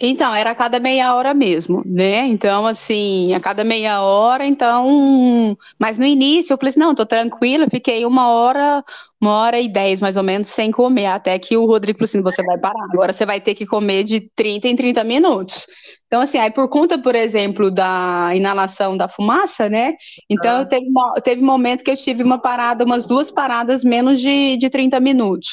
Então, 0.00 0.34
era 0.34 0.50
a 0.50 0.54
cada 0.54 0.80
meia 0.80 1.14
hora 1.14 1.32
mesmo, 1.32 1.82
né? 1.86 2.26
Então, 2.26 2.66
assim, 2.66 3.32
a 3.32 3.40
cada 3.40 3.62
meia 3.62 4.02
hora, 4.02 4.44
então. 4.44 5.56
Mas 5.78 5.98
no 5.98 6.04
início 6.04 6.52
eu 6.52 6.58
falei 6.58 6.70
assim: 6.70 6.80
não, 6.80 6.94
tô 6.94 7.06
tranquila, 7.06 7.70
fiquei 7.70 8.04
uma 8.04 8.28
hora, 8.28 8.84
uma 9.20 9.32
hora 9.38 9.60
e 9.60 9.68
dez 9.68 10.00
mais 10.00 10.16
ou 10.16 10.22
menos 10.24 10.48
sem 10.48 10.72
comer, 10.72 11.06
até 11.06 11.38
que 11.38 11.56
o 11.56 11.64
Rodrigo 11.64 11.98
falou 11.98 12.06
assim: 12.06 12.22
você 12.22 12.42
vai 12.42 12.58
parar, 12.58 12.84
agora 12.92 13.12
você 13.12 13.24
vai 13.24 13.40
ter 13.40 13.54
que 13.54 13.66
comer 13.66 14.02
de 14.02 14.28
30 14.34 14.68
em 14.68 14.74
30 14.76 15.04
minutos. 15.04 15.66
Então, 16.06 16.20
assim, 16.20 16.38
aí 16.38 16.50
por 16.50 16.68
conta, 16.68 16.98
por 16.98 17.14
exemplo, 17.14 17.70
da 17.70 18.30
inalação 18.34 18.96
da 18.96 19.08
fumaça, 19.08 19.68
né? 19.68 19.94
Então, 20.28 20.62
ah. 20.62 20.66
teve, 20.66 20.86
teve 21.22 21.42
momento 21.42 21.84
que 21.84 21.90
eu 21.90 21.96
tive 21.96 22.22
uma 22.22 22.38
parada, 22.38 22.84
umas 22.84 23.06
duas 23.06 23.30
paradas 23.30 23.84
menos 23.84 24.20
de, 24.20 24.56
de 24.56 24.68
30 24.68 24.98
minutos. 24.98 25.48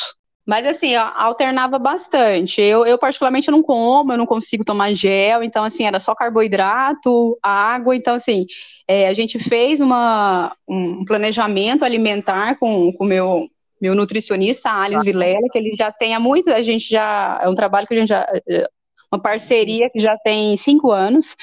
Mas 0.51 0.67
assim, 0.67 0.95
alternava 0.95 1.79
bastante. 1.79 2.59
Eu, 2.59 2.85
eu 2.85 2.97
particularmente 2.97 3.49
não 3.49 3.63
como, 3.63 4.11
eu 4.11 4.17
não 4.17 4.25
consigo 4.25 4.65
tomar 4.65 4.93
gel, 4.93 5.41
então 5.41 5.63
assim, 5.63 5.85
era 5.85 5.97
só 5.97 6.13
carboidrato, 6.13 7.39
água, 7.41 7.95
então 7.95 8.15
assim, 8.15 8.45
é, 8.85 9.07
a 9.07 9.13
gente 9.13 9.39
fez 9.39 9.79
uma, 9.79 10.53
um 10.67 11.05
planejamento 11.05 11.85
alimentar 11.85 12.59
com 12.59 12.91
o 12.99 13.05
meu, 13.05 13.47
meu 13.79 13.95
nutricionista, 13.95 14.69
Alice 14.69 15.05
Vilela, 15.05 15.47
que 15.49 15.57
ele 15.57 15.73
já 15.79 15.89
tem 15.89 16.13
há 16.13 16.19
muito, 16.19 16.49
a 16.49 16.61
gente 16.61 16.89
já, 16.89 17.39
é 17.41 17.47
um 17.47 17.55
trabalho 17.55 17.87
que 17.87 17.93
a 17.93 17.99
gente 17.99 18.09
já, 18.09 18.27
é, 18.45 18.67
uma 19.09 19.21
parceria 19.21 19.89
que 19.89 19.99
já 20.01 20.17
tem 20.17 20.57
cinco 20.57 20.91
anos, 20.91 21.33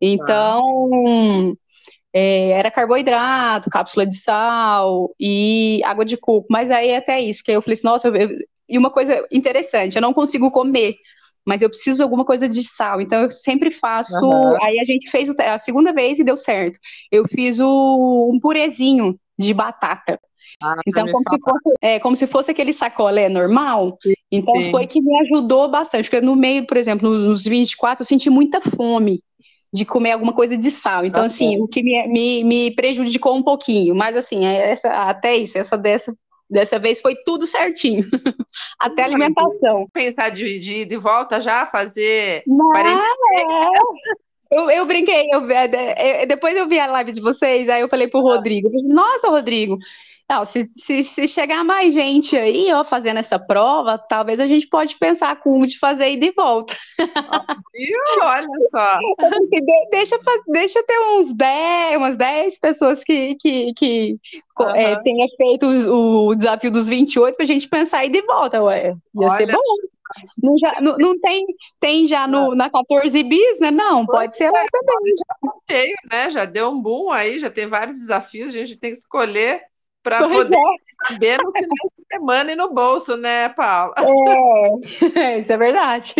então... 0.00 1.56
É, 2.18 2.52
era 2.52 2.70
carboidrato, 2.70 3.68
cápsula 3.68 4.06
de 4.06 4.16
sal 4.16 5.14
e 5.20 5.82
água 5.84 6.02
de 6.02 6.16
coco. 6.16 6.46
Mas 6.48 6.70
aí 6.70 6.96
até 6.96 7.20
isso, 7.20 7.40
porque 7.40 7.50
eu 7.52 7.60
falei 7.60 7.74
assim, 7.74 7.86
nossa, 7.86 8.08
eu, 8.08 8.28
e 8.68 8.76
uma 8.78 8.90
coisa 8.90 9.26
interessante, 9.30 9.96
eu 9.96 10.02
não 10.02 10.12
consigo 10.12 10.50
comer, 10.50 10.96
mas 11.46 11.62
eu 11.62 11.68
preciso 11.68 11.98
de 11.98 12.02
alguma 12.02 12.24
coisa 12.24 12.48
de 12.48 12.62
sal. 12.66 13.00
Então 13.00 13.22
eu 13.22 13.30
sempre 13.30 13.70
faço. 13.70 14.24
Uhum. 14.24 14.62
Aí 14.62 14.80
a 14.80 14.84
gente 14.84 15.08
fez 15.10 15.30
a 15.38 15.58
segunda 15.58 15.92
vez 15.92 16.18
e 16.18 16.24
deu 16.24 16.36
certo. 16.36 16.78
Eu 17.10 17.26
fiz 17.28 17.60
o, 17.60 18.30
um 18.34 18.40
purezinho 18.40 19.18
de 19.38 19.54
batata. 19.54 20.18
Ah, 20.62 20.76
então, 20.86 21.06
como 21.06 21.22
se, 21.28 21.38
fosse, 21.38 21.76
é, 21.82 22.00
como 22.00 22.16
se 22.16 22.26
fosse 22.26 22.50
aquele 22.50 22.72
sacolé 22.72 23.28
normal. 23.28 23.98
Sim, 24.02 24.14
então, 24.32 24.54
sim. 24.56 24.70
foi 24.70 24.86
que 24.86 25.00
me 25.00 25.20
ajudou 25.20 25.70
bastante. 25.70 26.08
Porque 26.08 26.24
no 26.24 26.34
meio, 26.34 26.66
por 26.66 26.76
exemplo, 26.76 27.08
nos 27.08 27.44
24, 27.44 28.02
eu 28.02 28.06
senti 28.06 28.30
muita 28.30 28.60
fome 28.60 29.20
de 29.72 29.84
comer 29.84 30.12
alguma 30.12 30.32
coisa 30.32 30.56
de 30.56 30.70
sal. 30.70 31.04
Então, 31.04 31.20
tá 31.20 31.26
assim, 31.26 31.58
bom. 31.58 31.64
o 31.64 31.68
que 31.68 31.82
me, 31.82 32.08
me, 32.08 32.44
me, 32.44 32.70
prejudicou 32.74 33.36
um 33.36 33.42
pouquinho. 33.42 33.94
Mas, 33.94 34.16
assim, 34.16 34.46
é 34.46 34.70
essa, 34.70 34.88
até 34.88 35.36
isso, 35.36 35.58
essa 35.58 35.76
dessa 35.76 36.14
Dessa 36.48 36.78
vez 36.78 37.00
foi 37.00 37.16
tudo 37.16 37.46
certinho. 37.46 38.08
Até 38.78 39.02
alimentação. 39.02 39.88
Pensar 39.92 40.30
de, 40.30 40.58
de, 40.58 40.84
de 40.84 40.96
volta 40.96 41.40
já, 41.40 41.66
fazer. 41.66 42.42
Não, 42.46 42.76
é. 42.76 42.94
eu, 44.52 44.70
eu 44.70 44.86
brinquei, 44.86 45.26
eu, 45.32 45.50
é, 45.50 46.22
é, 46.22 46.26
depois 46.26 46.56
eu 46.56 46.68
vi 46.68 46.78
a 46.78 46.86
live 46.86 47.12
de 47.12 47.20
vocês, 47.20 47.68
aí 47.68 47.80
eu 47.80 47.88
falei 47.88 48.08
pro 48.08 48.20
ah. 48.20 48.34
Rodrigo, 48.34 48.70
nossa, 48.84 49.28
Rodrigo, 49.28 49.76
não, 50.28 50.44
se, 50.44 50.68
se, 50.74 51.04
se, 51.04 51.28
chegar 51.28 51.62
mais 51.62 51.94
gente 51.94 52.36
aí, 52.36 52.72
ó, 52.72 52.82
fazendo 52.82 53.18
essa 53.18 53.38
prova, 53.38 53.96
talvez 53.96 54.40
a 54.40 54.46
gente 54.46 54.66
pode 54.66 54.96
pensar 54.98 55.36
com 55.40 55.60
de 55.60 55.78
fazer 55.78 56.10
ida 56.10 56.26
e 56.26 56.32
volta. 56.32 56.76
Viu? 56.98 57.98
Olha 58.20 58.48
só. 58.72 58.98
De, 59.48 59.88
deixa, 59.92 60.18
deixa 60.48 60.82
ter 60.82 60.98
uns 60.98 61.32
10, 61.32 61.96
umas 61.98 62.16
10 62.16 62.58
pessoas 62.58 63.04
que, 63.04 63.36
que, 63.36 63.72
que 63.74 64.16
uhum. 64.58 64.70
é, 64.70 65.00
tenha 65.02 65.26
feito 65.36 65.64
o, 65.64 66.26
o, 66.26 66.34
desafio 66.34 66.72
dos 66.72 66.88
28 66.88 67.36
para 67.36 67.44
a 67.44 67.46
gente 67.46 67.68
pensar 67.68 68.04
ida 68.04 68.18
e 68.18 68.22
volta, 68.22 68.60
ué. 68.64 68.88
Ia 68.88 69.28
Olha. 69.28 69.36
ser 69.36 69.52
bom. 69.52 69.60
Não, 70.42 70.56
já, 70.58 70.80
não, 70.80 70.96
não, 70.98 71.20
tem, 71.20 71.46
tem 71.78 72.08
já 72.08 72.26
no, 72.26 72.52
na 72.56 72.68
14 72.68 73.22
bis, 73.22 73.60
né? 73.60 73.70
Não, 73.70 74.04
pode 74.04 74.36
ser 74.36 74.50
lá 74.50 74.64
também. 74.72 75.14
Já 75.16 75.52
cheio, 75.70 75.96
né? 76.10 76.30
Já 76.30 76.44
deu 76.44 76.70
um 76.70 76.80
boom 76.80 77.12
aí, 77.12 77.38
já 77.38 77.50
tem 77.50 77.68
vários 77.68 77.98
desafios, 77.98 78.48
a 78.48 78.58
gente 78.58 78.76
tem 78.76 78.90
que 78.90 78.98
escolher 78.98 79.62
para 80.06 80.28
poder 80.28 80.56
é. 80.56 81.08
saber 81.08 81.38
no 81.42 81.50
final 81.50 81.88
de 81.96 82.06
semana 82.08 82.52
e 82.52 82.54
no 82.54 82.72
bolso, 82.72 83.16
né, 83.16 83.48
Paula? 83.48 83.92
É, 85.16 85.38
isso 85.40 85.52
é 85.52 85.56
verdade. 85.56 86.14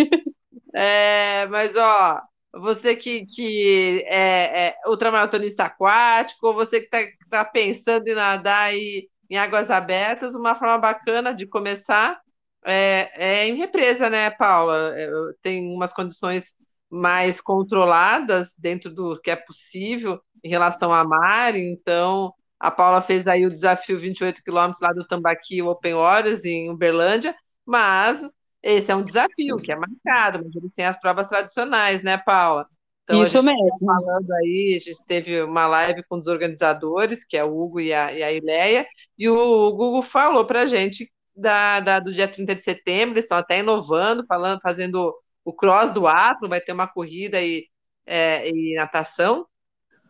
É, 0.75 1.45
mas, 1.47 1.73
ó, 1.77 2.21
você 2.53 2.97
que, 2.97 3.25
que 3.25 4.03
é, 4.05 4.67
é 4.67 4.75
ultramaratonista 4.87 5.63
aquático, 5.63 6.47
ou 6.47 6.53
você 6.53 6.81
que 6.81 6.87
está 6.93 7.11
tá 7.29 7.45
pensando 7.45 8.05
em 8.09 8.13
nadar 8.13 8.65
aí 8.65 9.07
em 9.29 9.37
águas 9.37 9.71
abertas, 9.71 10.35
uma 10.35 10.53
forma 10.53 10.77
bacana 10.77 11.33
de 11.33 11.47
começar 11.47 12.19
é, 12.65 13.11
é 13.15 13.47
em 13.47 13.55
represa, 13.55 14.09
né, 14.09 14.29
Paula? 14.29 14.93
É, 14.97 15.09
tem 15.41 15.73
umas 15.73 15.93
condições 15.93 16.51
mais 16.89 17.39
controladas 17.39 18.53
dentro 18.57 18.93
do 18.93 19.17
que 19.21 19.31
é 19.31 19.35
possível 19.37 20.21
em 20.43 20.49
relação 20.49 20.93
a 20.93 21.05
mar, 21.05 21.55
então 21.55 22.33
a 22.59 22.71
Paula 22.71 23.01
fez 23.01 23.27
aí 23.27 23.45
o 23.45 23.53
desafio 23.53 23.97
28 23.97 24.43
quilômetros 24.43 24.81
lá 24.81 24.91
do 24.91 25.05
Tambaqui 25.05 25.61
Open 25.61 25.95
Waters 25.95 26.43
em 26.45 26.69
Uberlândia, 26.69 27.35
mas 27.65 28.21
esse 28.63 28.91
é 28.91 28.95
um 28.95 29.03
desafio 29.03 29.57
que 29.57 29.71
é 29.71 29.75
marcado, 29.75 30.43
mas 30.43 30.55
eles 30.55 30.73
têm 30.73 30.85
as 30.85 30.99
provas 30.99 31.27
tradicionais, 31.27 32.01
né, 32.01 32.17
Paula? 32.17 32.67
Então, 33.03 33.23
Isso 33.23 33.37
tá 33.37 33.43
mesmo. 33.43 33.79
Tá 33.79 33.85
falando 33.85 34.31
aí, 34.33 34.75
a 34.75 34.79
gente 34.79 35.05
teve 35.05 35.41
uma 35.41 35.67
live 35.67 36.03
com 36.09 36.17
os 36.17 36.27
organizadores, 36.27 37.23
que 37.23 37.37
é 37.37 37.43
o 37.43 37.57
Hugo 37.57 37.79
e 37.79 37.93
a, 37.93 38.11
e 38.11 38.21
a 38.21 38.33
Ileia, 38.33 38.85
e 39.17 39.29
o 39.29 39.71
Google 39.71 40.01
falou 40.01 40.45
para 40.45 40.63
a 40.63 40.65
gente 40.65 41.09
da, 41.35 41.79
da, 41.79 41.99
do 41.99 42.11
dia 42.11 42.27
30 42.27 42.55
de 42.55 42.63
setembro, 42.63 43.13
eles 43.13 43.25
estão 43.25 43.37
até 43.37 43.59
inovando, 43.59 44.25
falando, 44.25 44.59
fazendo 44.59 45.15
o 45.45 45.53
cross 45.53 45.91
do 45.91 46.07
Atlas, 46.07 46.49
vai 46.49 46.59
ter 46.59 46.73
uma 46.73 46.87
corrida 46.87 47.41
e, 47.41 47.67
é, 48.05 48.49
e 48.49 48.75
natação. 48.75 49.45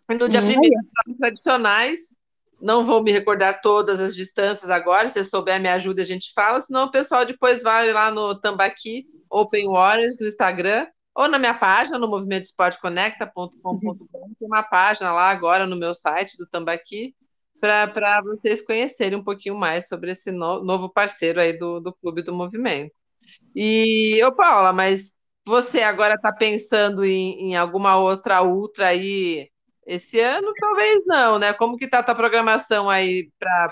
E 0.10 0.16
no 0.16 0.30
dia 0.30 0.42
1 0.42 0.50
hum, 0.50 1.16
tradicionais, 1.18 2.16
não 2.60 2.84
vou 2.84 3.04
me 3.04 3.12
recordar 3.12 3.62
todas 3.62 4.00
as 4.00 4.16
distâncias 4.16 4.70
agora, 4.70 5.10
se 5.10 5.24
souber 5.24 5.62
me 5.62 5.70
ajuda, 5.70 6.02
a 6.02 6.06
gente 6.06 6.34
fala, 6.34 6.60
senão 6.60 6.86
o 6.86 6.92
pessoal 6.92 7.26
depois 7.26 7.62
vai 7.62 7.92
lá 7.94 8.10
no 8.12 8.40
Tambaqui 8.40 9.06
Open 9.30 9.70
Waters 9.70 10.20
no 10.20 10.28
Instagram, 10.28 10.88
ou 11.14 11.28
na 11.28 11.40
minha 11.40 11.54
página, 11.54 11.98
no 11.98 12.08
movimentosportconecta.com.br, 12.08 14.06
tem 14.40 14.48
uma 14.48 14.64
página 14.64 15.12
lá 15.12 15.30
agora 15.30 15.66
no 15.66 15.76
meu 15.76 15.94
site 15.94 16.38
do 16.38 16.48
Tambaqui, 16.48 17.16
para 17.60 18.22
vocês 18.22 18.62
conhecerem 18.62 19.18
um 19.18 19.24
pouquinho 19.24 19.56
mais 19.56 19.88
sobre 19.88 20.12
esse 20.12 20.32
no, 20.32 20.64
novo 20.64 20.90
parceiro 20.90 21.40
aí 21.40 21.58
do, 21.58 21.80
do 21.80 21.92
Clube 21.94 22.22
do 22.22 22.34
Movimento. 22.34 22.94
E, 23.56 24.22
ô 24.24 24.32
Paula, 24.36 24.72
mas 24.72 25.12
você 25.46 25.82
agora 25.82 26.16
está 26.16 26.32
pensando 26.32 27.04
em, 27.04 27.50
em 27.50 27.56
alguma 27.56 27.98
outra 27.98 28.44
ultra 28.44 28.88
aí 28.88 29.50
esse 29.88 30.20
ano, 30.20 30.51
talvez 30.60 31.06
não, 31.06 31.39
né? 31.39 31.53
Como 31.53 31.77
que 31.77 31.88
tá 31.88 32.00
a 32.00 32.03
tua 32.03 32.13
programação 32.13 32.89
aí 32.89 33.29
para. 33.39 33.70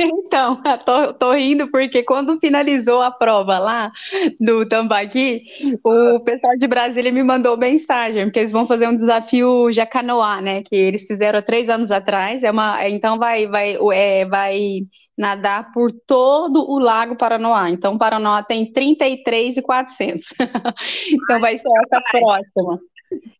Então, 0.00 0.62
tô, 0.84 1.12
tô 1.12 1.32
rindo 1.32 1.70
porque 1.70 2.02
quando 2.02 2.40
finalizou 2.40 3.02
a 3.02 3.10
prova 3.10 3.58
lá 3.58 3.92
do 4.40 4.66
Tambaqui, 4.66 5.42
o 5.84 6.20
pessoal 6.20 6.56
de 6.56 6.66
Brasília 6.66 7.12
me 7.12 7.22
mandou 7.22 7.58
mensagem, 7.58 8.24
porque 8.24 8.38
eles 8.38 8.50
vão 8.50 8.66
fazer 8.66 8.88
um 8.88 8.96
desafio 8.96 9.70
Jacanoá, 9.70 10.40
né? 10.40 10.62
Que 10.62 10.74
eles 10.74 11.06
fizeram 11.06 11.38
há 11.38 11.42
três 11.42 11.68
anos 11.68 11.90
atrás. 11.90 12.42
É 12.42 12.50
uma, 12.50 12.88
então 12.88 13.18
vai, 13.18 13.46
vai, 13.46 13.76
é, 13.92 14.24
vai 14.24 14.86
nadar 15.16 15.70
por 15.72 15.92
todo 15.92 16.64
o 16.66 16.78
Lago 16.78 17.14
Paranoá. 17.14 17.68
Então, 17.68 17.98
Paranoá 17.98 18.42
tem 18.42 18.72
33,400. 18.72 20.32
então 21.12 21.40
vai 21.40 21.58
ser 21.58 21.68
essa 21.84 22.02
próxima. 22.10 22.80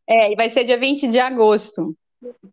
É, 0.07 0.33
e 0.33 0.37
vai 0.37 0.49
ser 0.49 0.65
dia 0.65 0.79
20 0.79 1.09
de 1.09 1.19
agosto. 1.19 1.95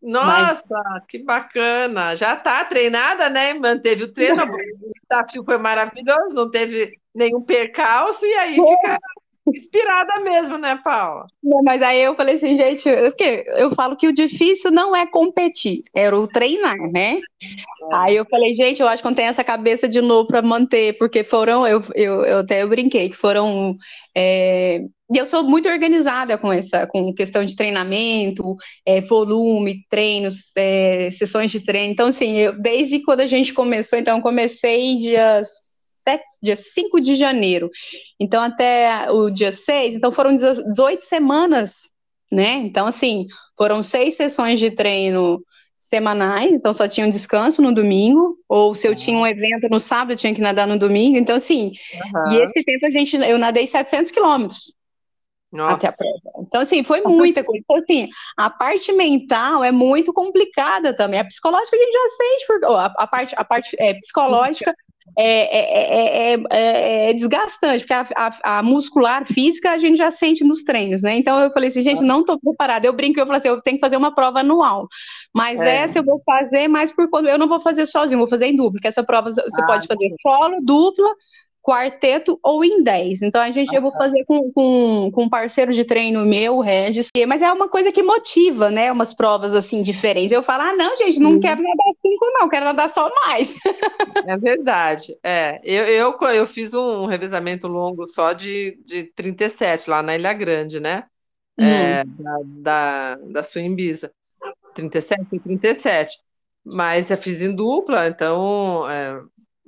Nossa, 0.01 0.81
Mas... 0.83 1.05
que 1.07 1.19
bacana! 1.19 2.15
Já 2.15 2.33
está 2.35 2.63
treinada, 2.65 3.29
né? 3.29 3.53
Manteve 3.53 4.03
o 4.03 4.13
treino, 4.13 4.43
o 4.43 4.91
desafio 5.09 5.43
foi 5.43 5.57
maravilhoso, 5.57 6.35
não 6.35 6.49
teve 6.51 6.99
nenhum 7.13 7.41
percalço, 7.41 8.25
e 8.25 8.33
aí 8.35 8.53
fica 8.53 8.99
inspirada 9.47 10.19
mesmo, 10.21 10.57
né, 10.57 10.79
Paula? 10.83 11.27
Não, 11.43 11.61
mas 11.63 11.81
aí 11.81 12.01
eu 12.01 12.15
falei 12.15 12.35
assim, 12.35 12.57
gente, 12.57 12.83
porque 12.83 13.45
eu 13.57 13.73
falo 13.75 13.95
que 13.95 14.07
o 14.07 14.13
difícil 14.13 14.71
não 14.71 14.95
é 14.95 15.05
competir, 15.05 15.83
era 15.93 16.17
o 16.17 16.27
treinar, 16.27 16.77
né? 16.91 17.19
É. 17.41 17.95
Aí 17.95 18.15
eu 18.15 18.25
falei, 18.25 18.53
gente, 18.53 18.81
eu 18.81 18.87
acho 18.87 19.03
que 19.03 19.07
não 19.07 19.15
tem 19.15 19.25
essa 19.25 19.43
cabeça 19.43 19.87
de 19.87 20.01
novo 20.01 20.27
para 20.27 20.41
manter, 20.41 20.97
porque 20.97 21.23
foram, 21.23 21.67
eu, 21.67 21.83
eu, 21.93 22.25
eu 22.25 22.39
até 22.39 22.63
eu 22.63 22.69
brinquei, 22.69 23.09
que 23.09 23.15
foram. 23.15 23.77
É, 24.15 24.81
e 25.13 25.17
eu 25.17 25.27
sou 25.27 25.43
muito 25.43 25.69
organizada 25.69 26.37
com 26.37 26.51
essa, 26.51 26.87
com 26.87 27.13
questão 27.13 27.45
de 27.45 27.55
treinamento, 27.55 28.55
é, 28.85 29.01
volume, 29.01 29.85
treinos, 29.87 30.51
é, 30.55 31.09
sessões 31.11 31.51
de 31.51 31.59
treino. 31.63 31.91
Então, 31.91 32.07
assim, 32.07 32.37
eu, 32.37 32.59
desde 32.59 32.99
quando 33.03 33.19
a 33.19 33.27
gente 33.27 33.53
começou, 33.53 33.99
então, 33.99 34.19
comecei 34.19 34.97
dias 34.97 35.74
7, 36.05 36.23
dia 36.41 36.55
5 36.55 37.01
de 37.01 37.15
janeiro. 37.15 37.69
Então, 38.19 38.43
até 38.43 39.09
o 39.11 39.29
dia 39.29 39.51
6, 39.51 39.95
então 39.95 40.11
foram 40.11 40.35
18 40.35 41.01
semanas, 41.01 41.89
né? 42.31 42.53
Então, 42.57 42.85
assim, 42.85 43.25
foram 43.57 43.81
seis 43.81 44.15
sessões 44.15 44.59
de 44.59 44.71
treino 44.71 45.41
semanais, 45.75 46.51
então 46.53 46.73
só 46.73 46.87
tinha 46.87 47.05
um 47.05 47.09
descanso 47.09 47.61
no 47.61 47.73
domingo, 47.73 48.37
ou 48.47 48.73
se 48.73 48.87
eu 48.87 48.95
tinha 48.95 49.17
um 49.17 49.27
evento 49.27 49.67
no 49.69 49.79
sábado, 49.79 50.13
eu 50.13 50.17
tinha 50.17 50.33
que 50.33 50.41
nadar 50.41 50.67
no 50.67 50.79
domingo, 50.79 51.17
então 51.17 51.35
assim, 51.35 51.71
uhum. 51.93 52.31
e 52.31 52.41
esse 52.41 52.63
tempo 52.63 52.85
a 52.85 52.89
gente, 52.89 53.15
eu 53.17 53.37
nadei 53.37 53.67
700 53.67 54.09
quilômetros, 54.09 54.73
Nossa. 55.51 55.75
até 55.75 55.87
a 55.87 55.91
prova. 55.91 56.45
Então, 56.47 56.61
assim, 56.61 56.83
foi 56.83 57.01
muita 57.01 57.43
coisa. 57.43 57.61
Então, 57.63 57.77
assim, 57.77 58.09
a 58.37 58.49
parte 58.49 58.91
mental 58.93 59.63
é 59.63 59.71
muito 59.71 60.13
complicada 60.13 60.95
também. 60.95 61.19
A 61.19 61.25
psicológica 61.25 61.75
a 61.75 61.79
gente 61.79 61.93
já 61.93 62.09
sente, 62.09 62.65
a, 62.65 62.85
a 62.85 63.07
parte, 63.07 63.35
a 63.37 63.43
parte 63.43 63.75
é, 63.77 63.93
psicológica 63.95 64.73
é, 65.17 66.33
é, 66.33 66.33
é, 66.33 67.09
é, 67.09 67.13
desgastante, 67.13 67.79
porque 67.79 67.93
a, 67.93 68.05
a, 68.15 68.57
a, 68.57 68.63
muscular 68.63 69.25
física 69.25 69.71
a 69.71 69.77
gente 69.77 69.97
já 69.97 70.11
sente 70.11 70.43
nos 70.43 70.63
treinos, 70.63 71.01
né? 71.01 71.17
Então 71.17 71.39
eu 71.39 71.51
falei 71.51 71.69
assim, 71.69 71.83
gente, 71.83 72.01
não 72.01 72.21
estou 72.21 72.39
preparada. 72.39 72.85
Eu 72.85 72.95
brinco, 72.95 73.19
eu 73.19 73.25
falei 73.25 73.37
assim, 73.37 73.47
eu 73.47 73.61
tenho 73.61 73.77
que 73.77 73.81
fazer 73.81 73.97
uma 73.97 74.13
prova 74.13 74.39
anual. 74.39 74.87
Mas 75.33 75.59
essa 75.61 75.99
eu 75.99 76.03
vou 76.03 76.21
fazer 76.25 76.67
mais 76.67 76.91
por 76.91 77.09
quando 77.09 77.27
eu 77.27 77.37
não 77.37 77.47
vou 77.47 77.61
fazer 77.61 77.85
sozinho, 77.85 78.19
vou 78.19 78.27
fazer 78.27 78.47
em 78.47 78.55
dupla, 78.55 78.73
porque 78.73 78.87
essa 78.87 79.03
prova 79.03 79.31
você 79.31 79.61
ah, 79.61 79.65
pode 79.65 79.87
fazer 79.87 80.13
solo, 80.21 80.57
dupla, 80.61 81.09
quarteto 81.65 82.39
ou 82.43 82.63
em 82.63 82.83
10. 82.83 83.23
Então 83.23 83.41
a 83.41 83.49
gente, 83.49 83.71
ah, 83.71 83.79
eu 83.79 83.81
vou 83.81 83.91
fazer 83.91 84.23
com, 84.25 84.51
com, 84.51 85.09
com 85.11 85.23
um 85.23 85.29
parceiro 85.29 85.73
de 85.73 85.83
treino 85.83 86.23
meu, 86.23 86.59
Regis, 86.59 87.09
mas 87.27 87.41
é 87.41 87.51
uma 87.51 87.67
coisa 87.67 87.91
que 87.91 88.03
motiva, 88.03 88.69
né? 88.69 88.91
Umas 88.91 89.15
provas 89.15 89.55
assim 89.55 89.81
diferentes. 89.81 90.31
Eu 90.31 90.43
falo, 90.43 90.61
ah, 90.61 90.75
não, 90.75 90.95
gente, 90.95 91.19
não 91.19 91.39
quero 91.39 91.63
nadar 91.63 91.93
cinco, 92.03 92.31
não, 92.39 92.47
quero 92.47 92.65
nadar 92.65 92.87
só 92.87 93.11
mais. 93.25 93.55
É 94.27 94.37
verdade. 94.37 95.17
É, 95.23 95.59
eu, 95.63 95.85
eu, 95.85 96.19
eu 96.35 96.45
fiz 96.45 96.71
um 96.73 97.07
revezamento 97.07 97.67
longo 97.67 98.05
só 98.05 98.33
de, 98.33 98.79
de 98.85 99.05
37 99.15 99.89
lá 99.89 100.03
na 100.03 100.15
Ilha 100.15 100.33
Grande, 100.33 100.79
né? 100.79 101.05
Uhum. 101.57 101.65
É, 101.65 102.03
da, 102.05 102.37
da, 102.45 103.15
da 103.15 103.43
Suimbisa. 103.43 104.11
37 104.75 105.25
e 105.33 105.39
37. 105.39 106.19
Mas 106.63 107.09
eu 107.09 107.17
fiz 107.17 107.41
em 107.41 107.55
dupla, 107.55 108.07
então 108.07 108.89
é, 108.89 109.21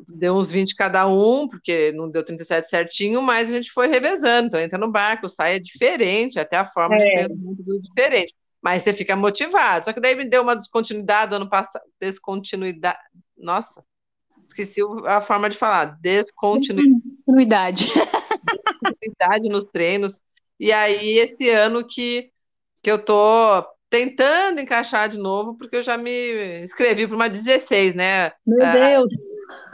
deu 0.08 0.36
uns 0.36 0.52
20 0.52 0.76
cada 0.76 1.08
um, 1.08 1.48
porque 1.48 1.92
não 1.94 2.10
deu 2.10 2.24
37 2.24 2.70
certinho, 2.70 3.22
mas 3.22 3.50
a 3.50 3.56
gente 3.56 3.72
foi 3.72 3.88
revezando. 3.88 4.48
Então 4.48 4.60
entra 4.60 4.78
no 4.78 4.92
barco, 4.92 5.28
sai 5.28 5.56
é 5.56 5.60
diferente, 5.60 6.40
até 6.40 6.58
a 6.58 6.66
forma 6.66 6.96
é. 6.96 7.00
de 7.00 7.06
ter 7.06 7.22
é 7.24 7.80
diferente. 7.80 8.36
Mas 8.62 8.84
você 8.84 8.94
fica 8.94 9.16
motivado. 9.16 9.86
Só 9.86 9.94
que 9.94 10.00
daí 10.00 10.16
me 10.16 10.26
deu 10.26 10.42
uma 10.42 10.56
descontinuidade 10.56 11.34
ano 11.34 11.50
passado. 11.50 11.84
Descontinuidade. 12.00 12.98
Nossa, 13.38 13.84
esqueci 14.48 14.82
a 15.06 15.22
forma 15.22 15.50
de 15.50 15.58
falar. 15.58 15.98
Descontinuidade. 16.02 17.88
Descontinuidade 17.88 19.50
nos 19.50 19.66
treinos. 19.66 20.22
E 20.60 20.72
aí, 20.72 21.20
esse 21.20 21.50
ano 21.50 21.86
que, 21.86 22.32
que 22.82 22.90
eu 22.90 23.04
tô 23.04 23.64
tentando 23.90 24.60
encaixar 24.60 25.08
de 25.08 25.18
novo, 25.18 25.56
porque 25.56 25.78
eu 25.78 25.84
já 25.84 25.98
me 25.98 26.62
inscrevi 26.62 27.08
para 27.08 27.16
uma 27.16 27.30
16, 27.30 27.96
né? 27.96 28.32
Meu 28.46 28.66
ah, 28.66 28.74
Deus! 28.74 29.10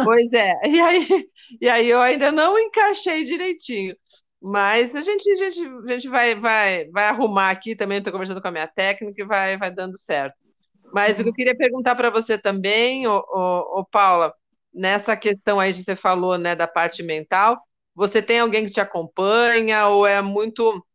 Pois 0.03 0.31
é, 0.33 0.53
e 0.67 0.79
aí, 0.79 1.27
e 1.61 1.69
aí 1.69 1.89
eu 1.89 2.01
ainda 2.01 2.31
não 2.31 2.57
encaixei 2.57 3.23
direitinho. 3.23 3.95
Mas 4.41 4.93
a 4.93 5.01
gente, 5.01 5.31
a 5.31 5.35
gente, 5.35 5.65
a 5.65 5.91
gente 5.93 6.09
vai, 6.09 6.35
vai, 6.35 6.85
vai 6.89 7.05
arrumar 7.05 7.49
aqui 7.49 7.75
também, 7.75 7.99
estou 7.99 8.11
conversando 8.11 8.41
com 8.41 8.47
a 8.49 8.51
minha 8.51 8.67
técnica 8.67 9.21
e 9.21 9.25
vai, 9.25 9.57
vai 9.57 9.73
dando 9.73 9.97
certo. 9.97 10.35
Mas 10.93 11.17
o 11.17 11.23
que 11.23 11.29
eu 11.29 11.33
queria 11.33 11.57
perguntar 11.57 11.95
para 11.95 12.09
você 12.09 12.37
também, 12.37 13.07
ô, 13.07 13.17
ô, 13.17 13.79
ô, 13.79 13.85
Paula, 13.85 14.33
nessa 14.73 15.15
questão 15.15 15.59
aí 15.59 15.73
que 15.73 15.81
você 15.81 15.95
falou, 15.95 16.37
né, 16.37 16.55
da 16.55 16.67
parte 16.67 17.01
mental, 17.01 17.57
você 17.95 18.21
tem 18.21 18.39
alguém 18.39 18.65
que 18.65 18.71
te 18.71 18.81
acompanha 18.81 19.87
ou 19.87 20.05
é 20.05 20.21
muito 20.21 20.85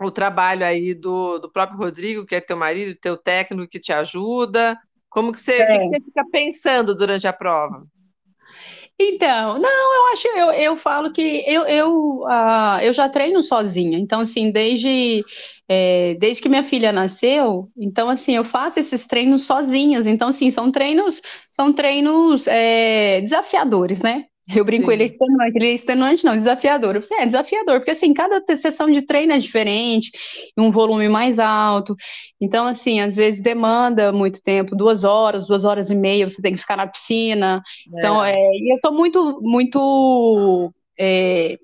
o 0.00 0.10
trabalho 0.10 0.64
aí 0.64 0.94
do, 0.94 1.38
do 1.38 1.52
próprio 1.52 1.78
Rodrigo, 1.78 2.24
que 2.24 2.34
é 2.34 2.40
teu 2.40 2.56
marido, 2.56 2.98
teu 3.00 3.16
técnico 3.16 3.70
que 3.70 3.78
te 3.78 3.92
ajuda? 3.92 4.78
Como 5.10 5.32
que 5.32 5.40
você, 5.40 5.52
é. 5.52 5.66
que, 5.66 5.78
que 5.78 5.88
você 5.88 6.00
fica 6.04 6.24
pensando 6.30 6.94
durante 6.94 7.26
a 7.26 7.32
prova? 7.32 7.86
Então, 9.00 9.58
não, 9.60 9.94
eu 9.94 10.12
acho, 10.12 10.28
eu, 10.28 10.50
eu 10.52 10.76
falo 10.76 11.12
que 11.12 11.44
eu, 11.46 11.62
eu, 11.66 12.22
uh, 12.22 12.80
eu 12.82 12.92
já 12.92 13.08
treino 13.08 13.40
sozinha, 13.42 13.96
então, 13.96 14.20
assim, 14.20 14.50
desde, 14.50 15.24
é, 15.68 16.14
desde 16.14 16.42
que 16.42 16.48
minha 16.48 16.64
filha 16.64 16.90
nasceu, 16.92 17.70
então, 17.76 18.08
assim, 18.10 18.34
eu 18.34 18.42
faço 18.42 18.80
esses 18.80 19.06
treinos 19.06 19.42
sozinhas, 19.44 20.04
então, 20.04 20.30
assim, 20.30 20.50
são 20.50 20.72
treinos, 20.72 21.22
são 21.52 21.72
treinos 21.72 22.48
é, 22.48 23.20
desafiadores, 23.20 24.02
né? 24.02 24.26
Eu 24.54 24.64
brinco, 24.64 24.86
Sim. 24.86 24.92
ele 24.92 25.02
é 25.02 25.06
extenuante, 25.06 25.56
ele 25.56 25.66
é 25.66 25.74
extenuante, 25.74 26.24
não, 26.24 26.34
desafiador. 26.34 26.96
Eu 26.96 27.02
é 27.18 27.26
desafiador, 27.26 27.80
porque 27.80 27.90
assim, 27.90 28.14
cada 28.14 28.42
sessão 28.56 28.90
de 28.90 29.02
treino 29.02 29.32
é 29.32 29.38
diferente, 29.38 30.10
um 30.56 30.70
volume 30.70 31.08
mais 31.08 31.38
alto. 31.38 31.94
Então, 32.40 32.66
assim, 32.66 33.00
às 33.00 33.14
vezes 33.14 33.42
demanda 33.42 34.10
muito 34.10 34.42
tempo, 34.42 34.74
duas 34.74 35.04
horas, 35.04 35.46
duas 35.46 35.64
horas 35.66 35.90
e 35.90 35.94
meia, 35.94 36.28
você 36.28 36.40
tem 36.40 36.54
que 36.54 36.60
ficar 36.60 36.76
na 36.76 36.86
piscina. 36.86 37.62
Então, 37.86 38.24
é. 38.24 38.32
Então, 38.32 38.42
é, 38.42 38.50
e 38.54 38.72
eu 38.72 38.80
tô 38.80 38.90
muito, 38.90 39.38
muito 39.42 40.72
é, 40.98 41.58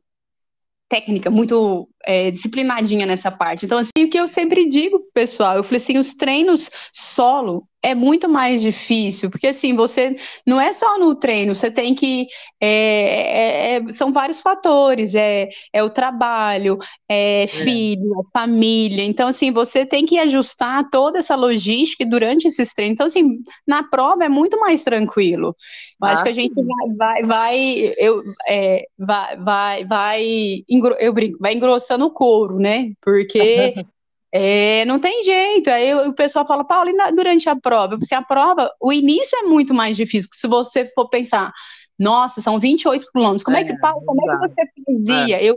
técnica, 0.88 1.30
muito 1.30 1.88
é, 2.06 2.30
disciplinadinha 2.30 3.07
nessa 3.07 3.31
parte. 3.31 3.66
Então, 3.66 3.78
assim, 3.78 4.05
o 4.05 4.09
que 4.09 4.18
eu 4.18 4.28
sempre 4.28 4.66
digo 4.66 5.00
pessoal, 5.12 5.57
eu 5.57 5.64
falei 5.64 5.78
assim, 5.78 5.98
os 5.98 6.12
treinos 6.12 6.70
solo 6.92 7.66
é 7.85 7.94
muito 7.94 8.31
mais 8.31 8.62
difícil, 8.62 9.31
porque 9.31 9.48
assim, 9.48 9.76
você 9.76 10.16
não 10.46 10.59
é 10.59 10.72
só 10.72 10.98
no 10.98 11.14
treino, 11.14 11.55
você 11.55 11.70
tem 11.70 11.94
que. 11.94 12.26
É, 12.59 12.66
é, 12.66 13.76
é 13.76 13.92
são 13.92 14.11
vários 14.11 14.40
fatores, 14.40 15.14
é, 15.14 15.50
é 15.70 15.85
o 15.85 15.90
trabalho, 15.90 16.78
é, 17.07 17.44
é 17.44 17.46
filho, 17.46 18.11
é 18.20 18.31
família. 18.33 19.05
Então, 19.05 19.28
assim, 19.28 19.52
você 19.52 19.85
tem 19.85 20.07
que 20.07 20.18
ajustar 20.18 20.88
toda 20.88 21.18
essa 21.18 21.37
logística 21.37 22.07
durante 22.07 22.48
esses 22.48 22.72
treinos. 22.72 22.94
Então, 22.94 23.07
assim, 23.07 23.37
na 23.68 23.83
prova 23.83 24.24
é 24.24 24.31
muito 24.31 24.59
mais 24.59 24.83
tranquilo. 24.83 25.55
Eu 26.00 26.09
ah, 26.09 26.12
acho 26.12 26.22
que 26.22 26.31
a 26.31 26.35
gente 26.35 26.55
vai, 26.55 26.96
vai, 26.96 27.22
vai 27.22 27.94
eu, 27.98 28.22
é, 28.48 28.85
vai, 28.98 29.37
vai, 29.37 29.85
vai, 29.85 30.64
eu 31.00 31.12
brinco, 31.12 31.38
vai 31.38 31.55
engrossando 31.55 31.93
o 32.02 32.11
couro, 32.11 32.59
né? 32.59 32.92
Porque 33.00 33.74
É, 34.37 34.85
não 34.85 34.98
tem 34.98 35.22
jeito. 35.22 35.70
Aí 35.70 35.94
o 35.94 36.12
pessoal 36.12 36.44
fala, 36.44 36.64
Paulo, 36.64 36.90
e 36.90 37.12
durante 37.12 37.48
a 37.48 37.54
prova? 37.54 37.96
Se 38.02 38.16
a 38.16 38.20
prova, 38.20 38.68
o 38.80 38.92
início 38.92 39.38
é 39.38 39.42
muito 39.44 39.72
mais 39.72 39.96
difícil. 39.96 40.28
Se 40.33 40.48
você 40.48 40.87
for 40.92 41.09
pensar, 41.09 41.52
nossa, 41.96 42.40
são 42.40 42.59
28 42.59 43.07
quilômetros, 43.12 43.44
como 43.44 43.57
é, 43.57 43.61
é 43.61 43.64
que, 43.64 43.78
Paulo, 43.78 44.04
como 44.04 44.20
é 44.28 44.35
que 44.35 44.48
você 44.48 45.07
fazia? 45.07 45.37
É. 45.37 45.44
Eu, 45.44 45.57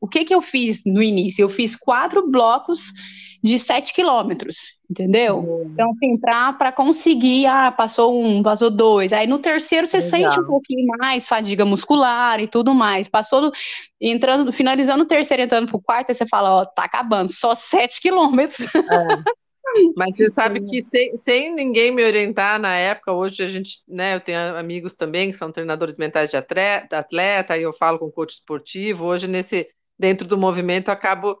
o 0.00 0.08
que 0.08 0.24
que 0.24 0.34
eu 0.34 0.40
fiz 0.40 0.82
no 0.84 1.00
início? 1.00 1.40
Eu 1.40 1.48
fiz 1.48 1.76
quatro 1.76 2.28
blocos 2.28 2.90
de 3.42 3.58
7 3.58 3.92
quilômetros, 3.92 4.78
entendeu? 4.90 5.38
Uhum. 5.38 5.70
Então, 5.72 5.90
assim, 5.90 6.18
para 6.18 6.72
conseguir, 6.72 7.46
ah, 7.46 7.70
passou 7.70 8.20
um, 8.20 8.42
passou 8.42 8.70
dois. 8.70 9.12
Aí 9.12 9.26
no 9.26 9.38
terceiro 9.38 9.86
você 9.86 9.98
Legal. 9.98 10.30
sente 10.30 10.40
um 10.40 10.46
pouquinho 10.46 10.86
mais 10.98 11.26
fadiga 11.26 11.64
muscular 11.64 12.40
e 12.40 12.48
tudo 12.48 12.74
mais. 12.74 13.08
Passou, 13.08 13.52
entrando, 14.00 14.52
finalizando 14.52 15.04
o 15.04 15.06
terceiro, 15.06 15.42
entrando 15.42 15.68
pro 15.68 15.80
quarto, 15.80 16.10
aí 16.10 16.14
você 16.14 16.26
fala, 16.26 16.62
ó, 16.62 16.64
tá 16.64 16.84
acabando, 16.84 17.30
só 17.32 17.54
7 17.56 18.00
quilômetros. 18.00 18.66
É. 18.74 19.36
Mas 19.96 20.16
você 20.16 20.28
sabe 20.30 20.60
que 20.64 20.82
sem, 20.82 21.16
sem, 21.16 21.54
ninguém 21.54 21.90
me 21.90 22.04
orientar 22.04 22.58
na 22.58 22.74
época, 22.74 23.12
hoje 23.12 23.42
a 23.42 23.46
gente, 23.46 23.80
né, 23.86 24.14
eu 24.14 24.20
tenho 24.20 24.56
amigos 24.56 24.94
também 24.94 25.30
que 25.30 25.36
são 25.36 25.52
treinadores 25.52 25.96
mentais 25.96 26.30
de 26.30 26.36
atleta, 26.36 26.98
atleta 26.98 27.56
e 27.56 27.62
eu 27.62 27.72
falo 27.72 27.98
com 27.98 28.10
coach 28.10 28.30
esportivo. 28.30 29.04
Hoje, 29.06 29.28
nesse, 29.28 29.68
dentro 29.98 30.26
do 30.26 30.38
movimento, 30.38 30.88
eu 30.88 30.94
acabo 30.94 31.38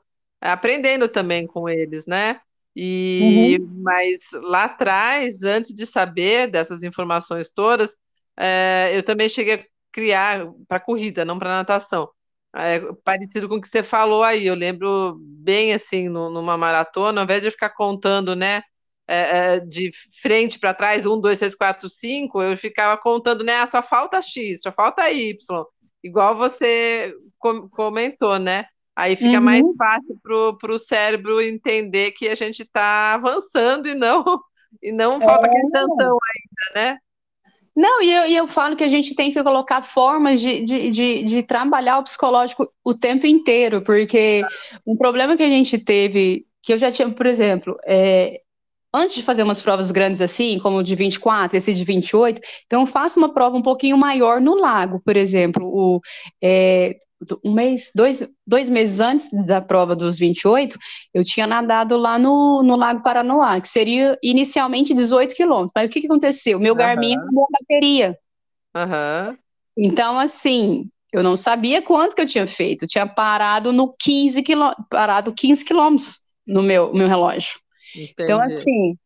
aprendendo 0.52 1.08
também 1.08 1.46
com 1.46 1.68
eles, 1.68 2.06
né? 2.06 2.40
E 2.74 3.58
uhum. 3.58 3.82
mas 3.82 4.20
lá 4.42 4.64
atrás, 4.64 5.42
antes 5.42 5.74
de 5.74 5.86
saber 5.86 6.50
dessas 6.50 6.82
informações 6.82 7.50
todas, 7.50 7.96
é, 8.38 8.92
eu 8.94 9.02
também 9.02 9.28
cheguei 9.28 9.54
a 9.54 9.64
criar 9.90 10.46
para 10.68 10.78
corrida, 10.78 11.24
não 11.24 11.38
para 11.38 11.56
natação. 11.56 12.08
É, 12.54 12.80
parecido 13.04 13.48
com 13.48 13.56
o 13.56 13.60
que 13.60 13.68
você 13.68 13.82
falou 13.82 14.22
aí, 14.22 14.46
eu 14.46 14.54
lembro 14.54 15.18
bem 15.20 15.72
assim, 15.72 16.08
no, 16.08 16.30
numa 16.30 16.56
maratona, 16.56 17.20
ao 17.20 17.24
invés 17.24 17.40
de 17.42 17.48
eu 17.48 17.52
ficar 17.52 17.70
contando, 17.70 18.34
né, 18.34 18.62
é, 19.08 19.56
é 19.56 19.60
de 19.60 19.90
frente 20.22 20.58
para 20.58 20.72
trás, 20.74 21.06
um, 21.06 21.20
dois, 21.20 21.38
três, 21.38 21.54
quatro, 21.54 21.88
cinco, 21.88 22.42
eu 22.42 22.56
ficava 22.56 22.96
contando, 23.00 23.44
né, 23.44 23.56
ah, 23.56 23.66
só 23.66 23.82
falta 23.82 24.20
X, 24.22 24.62
só 24.62 24.72
falta 24.72 25.10
Y, 25.10 25.36
igual 26.02 26.34
você 26.34 27.14
com 27.38 27.68
comentou, 27.68 28.38
né? 28.38 28.66
Aí 28.96 29.14
fica 29.14 29.36
uhum. 29.36 29.44
mais 29.44 29.66
fácil 29.76 30.18
para 30.22 30.72
o 30.72 30.78
cérebro 30.78 31.40
entender 31.40 32.12
que 32.12 32.28
a 32.28 32.34
gente 32.34 32.62
está 32.62 33.12
avançando 33.14 33.86
e 33.86 33.94
não 33.94 34.24
e 34.82 34.90
não 34.90 35.20
falta 35.20 35.46
é. 35.46 35.50
aquele 35.50 35.70
tantão 35.70 36.18
ainda, 36.18 36.74
né? 36.74 36.98
Não, 37.76 38.00
e 38.00 38.10
eu, 38.10 38.26
e 38.26 38.34
eu 38.34 38.46
falo 38.46 38.74
que 38.74 38.84
a 38.84 38.88
gente 38.88 39.14
tem 39.14 39.30
que 39.30 39.42
colocar 39.42 39.82
formas 39.82 40.40
de, 40.40 40.62
de, 40.62 40.90
de, 40.90 41.22
de 41.24 41.42
trabalhar 41.42 41.98
o 41.98 42.04
psicológico 42.04 42.66
o 42.82 42.94
tempo 42.94 43.26
inteiro, 43.26 43.82
porque 43.82 44.42
um 44.86 44.96
problema 44.96 45.36
que 45.36 45.42
a 45.42 45.48
gente 45.48 45.76
teve, 45.76 46.46
que 46.62 46.72
eu 46.72 46.78
já 46.78 46.90
tinha, 46.90 47.10
por 47.10 47.26
exemplo, 47.26 47.76
é, 47.86 48.40
antes 48.94 49.14
de 49.14 49.22
fazer 49.22 49.42
umas 49.42 49.60
provas 49.60 49.90
grandes 49.90 50.22
assim, 50.22 50.58
como 50.58 50.78
o 50.78 50.82
de 50.82 50.94
24, 50.94 51.54
esse 51.54 51.74
de 51.74 51.84
28, 51.84 52.40
então 52.64 52.80
eu 52.80 52.86
faço 52.86 53.18
uma 53.18 53.34
prova 53.34 53.58
um 53.58 53.62
pouquinho 53.62 53.98
maior 53.98 54.40
no 54.40 54.54
lago, 54.54 54.98
por 55.04 55.14
exemplo. 55.14 55.66
O, 55.66 56.00
é, 56.42 56.96
um 57.44 57.52
mês, 57.52 57.90
dois, 57.94 58.28
dois 58.46 58.68
meses 58.68 59.00
antes 59.00 59.30
da 59.46 59.60
prova 59.60 59.96
dos 59.96 60.18
28, 60.18 60.78
eu 61.14 61.24
tinha 61.24 61.46
nadado 61.46 61.96
lá 61.96 62.18
no, 62.18 62.62
no 62.62 62.76
Lago 62.76 63.02
Paranoá, 63.02 63.60
que 63.60 63.68
seria 63.68 64.18
inicialmente 64.22 64.94
18 64.94 65.34
quilômetros. 65.34 65.72
Mas 65.74 65.88
o 65.88 65.92
que, 65.92 66.00
que 66.00 66.06
aconteceu? 66.06 66.60
Meu 66.60 66.74
uhum. 66.74 66.78
Garmin 66.78 67.16
acabou 67.16 67.44
a 67.44 67.58
bateria. 67.60 68.18
Uhum. 68.74 69.38
Então, 69.78 70.18
assim, 70.18 70.90
Eu 71.12 71.22
não 71.22 71.36
sabia 71.36 71.80
quanto 71.80 72.14
que 72.14 72.20
eu 72.20 72.26
tinha 72.26 72.46
feito. 72.46 72.84
Eu 72.84 72.88
tinha 72.88 73.06
parado 73.06 73.72
no 73.72 73.94
15 73.98 74.42
quilômetros, 74.42 74.86
parado 74.90 75.32
15 75.32 75.64
quilômetros 75.64 76.20
no 76.46 76.62
meu, 76.62 76.92
meu 76.92 77.08
relógio. 77.08 77.58
Então, 77.94 78.04
Entendi. 78.04 78.24
Então, 78.24 78.40
assim, 78.40 78.98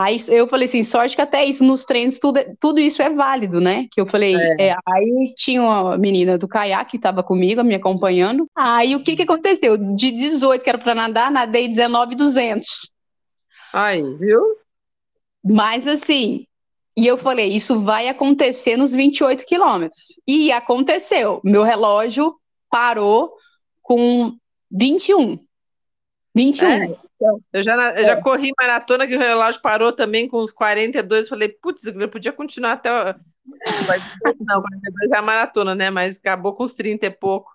aí 0.00 0.16
eu 0.28 0.48
falei 0.48 0.66
assim, 0.66 0.82
sorte 0.82 1.14
que 1.14 1.20
até 1.20 1.44
isso 1.44 1.62
nos 1.62 1.84
treinos, 1.84 2.18
tudo, 2.18 2.40
tudo 2.58 2.80
isso 2.80 3.02
é 3.02 3.10
válido, 3.10 3.60
né? 3.60 3.86
Que 3.90 4.00
eu 4.00 4.06
falei, 4.06 4.34
É. 4.34 4.68
é, 4.68 4.76
aí 4.88 5.30
tinha 5.36 5.62
uma 5.62 5.98
menina 5.98 6.38
do 6.38 6.48
caiaque 6.48 6.92
que 6.92 6.96
estava 6.96 7.22
comigo, 7.22 7.62
me 7.62 7.74
acompanhando. 7.74 8.48
Aí 8.56 8.96
o 8.96 9.02
que 9.02 9.14
que 9.16 9.22
aconteceu? 9.22 9.76
De 9.76 10.10
18 10.10 10.62
que 10.62 10.68
era 10.70 10.78
para 10.78 10.94
nadar, 10.94 11.30
nadei 11.30 11.68
19,200. 11.68 12.66
Aí, 13.72 14.02
viu? 14.16 14.40
Mas 15.44 15.86
assim, 15.86 16.46
e 16.96 17.06
eu 17.06 17.18
falei, 17.18 17.52
isso 17.52 17.78
vai 17.80 18.08
acontecer 18.08 18.76
nos 18.76 18.92
28 18.92 19.44
quilômetros. 19.44 20.18
E 20.26 20.52
aconteceu. 20.52 21.40
Meu 21.44 21.62
relógio 21.62 22.34
parou 22.70 23.32
com 23.82 24.34
21. 24.70 25.38
21. 26.34 26.66
É. 26.66 26.96
Eu 27.52 27.62
já, 27.62 27.74
eu 27.92 28.04
já 28.04 28.16
corri 28.20 28.50
maratona 28.58 29.06
que 29.06 29.16
o 29.16 29.20
relógio 29.20 29.60
parou 29.62 29.92
também 29.92 30.28
com 30.28 30.42
uns 30.42 30.52
42. 30.52 31.28
Falei, 31.28 31.48
putz, 31.48 31.84
eu 31.84 32.08
podia 32.08 32.32
continuar 32.32 32.72
até. 32.72 32.90
o- 32.90 33.14
42 33.86 34.36
Não, 34.40 34.62
42 34.62 35.10
é 35.12 35.16
a 35.16 35.22
maratona, 35.22 35.74
né? 35.74 35.90
Mas 35.90 36.16
acabou 36.16 36.52
com 36.54 36.64
uns 36.64 36.72
30 36.72 37.06
e 37.06 37.10
pouco. 37.10 37.50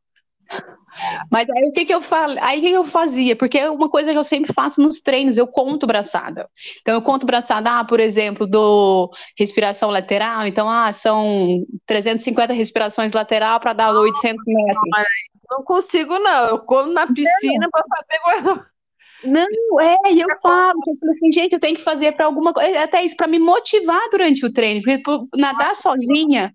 Mas 1.31 1.47
aí 1.49 1.65
o 1.69 1.71
que 1.73 1.85
que 1.85 1.93
eu 1.93 2.01
falei? 2.01 2.39
Aí 2.41 2.57
o 2.59 2.61
que 2.61 2.69
que 2.69 2.77
eu 2.77 2.83
fazia? 2.85 3.35
Porque 3.35 3.57
é 3.59 3.69
uma 3.69 3.89
coisa 3.89 4.11
que 4.11 4.17
eu 4.17 4.23
sempre 4.23 4.51
faço 4.53 4.81
nos 4.81 4.99
treinos, 4.99 5.37
eu 5.37 5.45
conto 5.45 5.85
braçada. 5.85 6.49
Então 6.81 6.95
eu 6.95 7.01
conto 7.01 7.25
braçada, 7.25 7.79
ah, 7.79 7.85
por 7.85 7.99
exemplo, 7.99 8.47
do 8.47 9.11
respiração 9.37 9.89
lateral, 9.91 10.47
então 10.47 10.67
ah, 10.69 10.91
são 10.93 11.63
350 11.85 12.53
respirações 12.53 13.11
lateral 13.13 13.59
para 13.59 13.73
dar 13.73 13.91
800 13.91 14.37
metros. 14.45 15.05
Não 15.49 15.63
consigo, 15.63 16.17
não. 16.17 16.47
Eu 16.47 16.59
corro 16.59 16.91
na 16.91 17.05
piscina 17.07 17.69
para 17.69 17.83
saber 17.83 18.59
é. 18.59 18.76
Não, 19.23 19.45
é, 19.81 19.95
e 20.13 20.21
eu 20.21 20.27
falo, 20.41 20.79
eu 20.87 20.95
falo 20.99 21.11
assim, 21.13 21.31
gente, 21.31 21.53
eu 21.53 21.59
tenho 21.59 21.75
que 21.75 21.81
fazer 21.81 22.11
para 22.13 22.25
alguma 22.25 22.53
coisa, 22.53 22.81
até 22.83 23.03
isso 23.03 23.15
para 23.15 23.27
me 23.27 23.39
motivar 23.39 23.99
durante 24.11 24.45
o 24.45 24.53
treino, 24.53 24.81
porque 24.81 24.99
por 24.99 25.27
nadar 25.35 25.75
sozinha, 25.75 26.53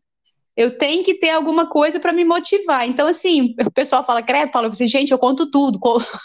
eu 0.57 0.79
tenho 0.79 1.05
que 1.05 1.14
ter 1.14 1.31
alguma 1.31 1.68
coisa 1.68 2.01
para 2.01 2.12
me 2.12 2.25
motivar. 2.25 2.88
Então, 2.88 3.07
assim, 3.09 3.55
o 3.66 3.70
pessoal 3.72 4.05
fala, 4.05 4.22
credo, 4.22 4.53
fala 4.53 4.68
assim, 4.68 4.88
gente, 4.88 5.12
eu 5.12 5.18
conto 5.18 5.51
tudo. 5.51 5.79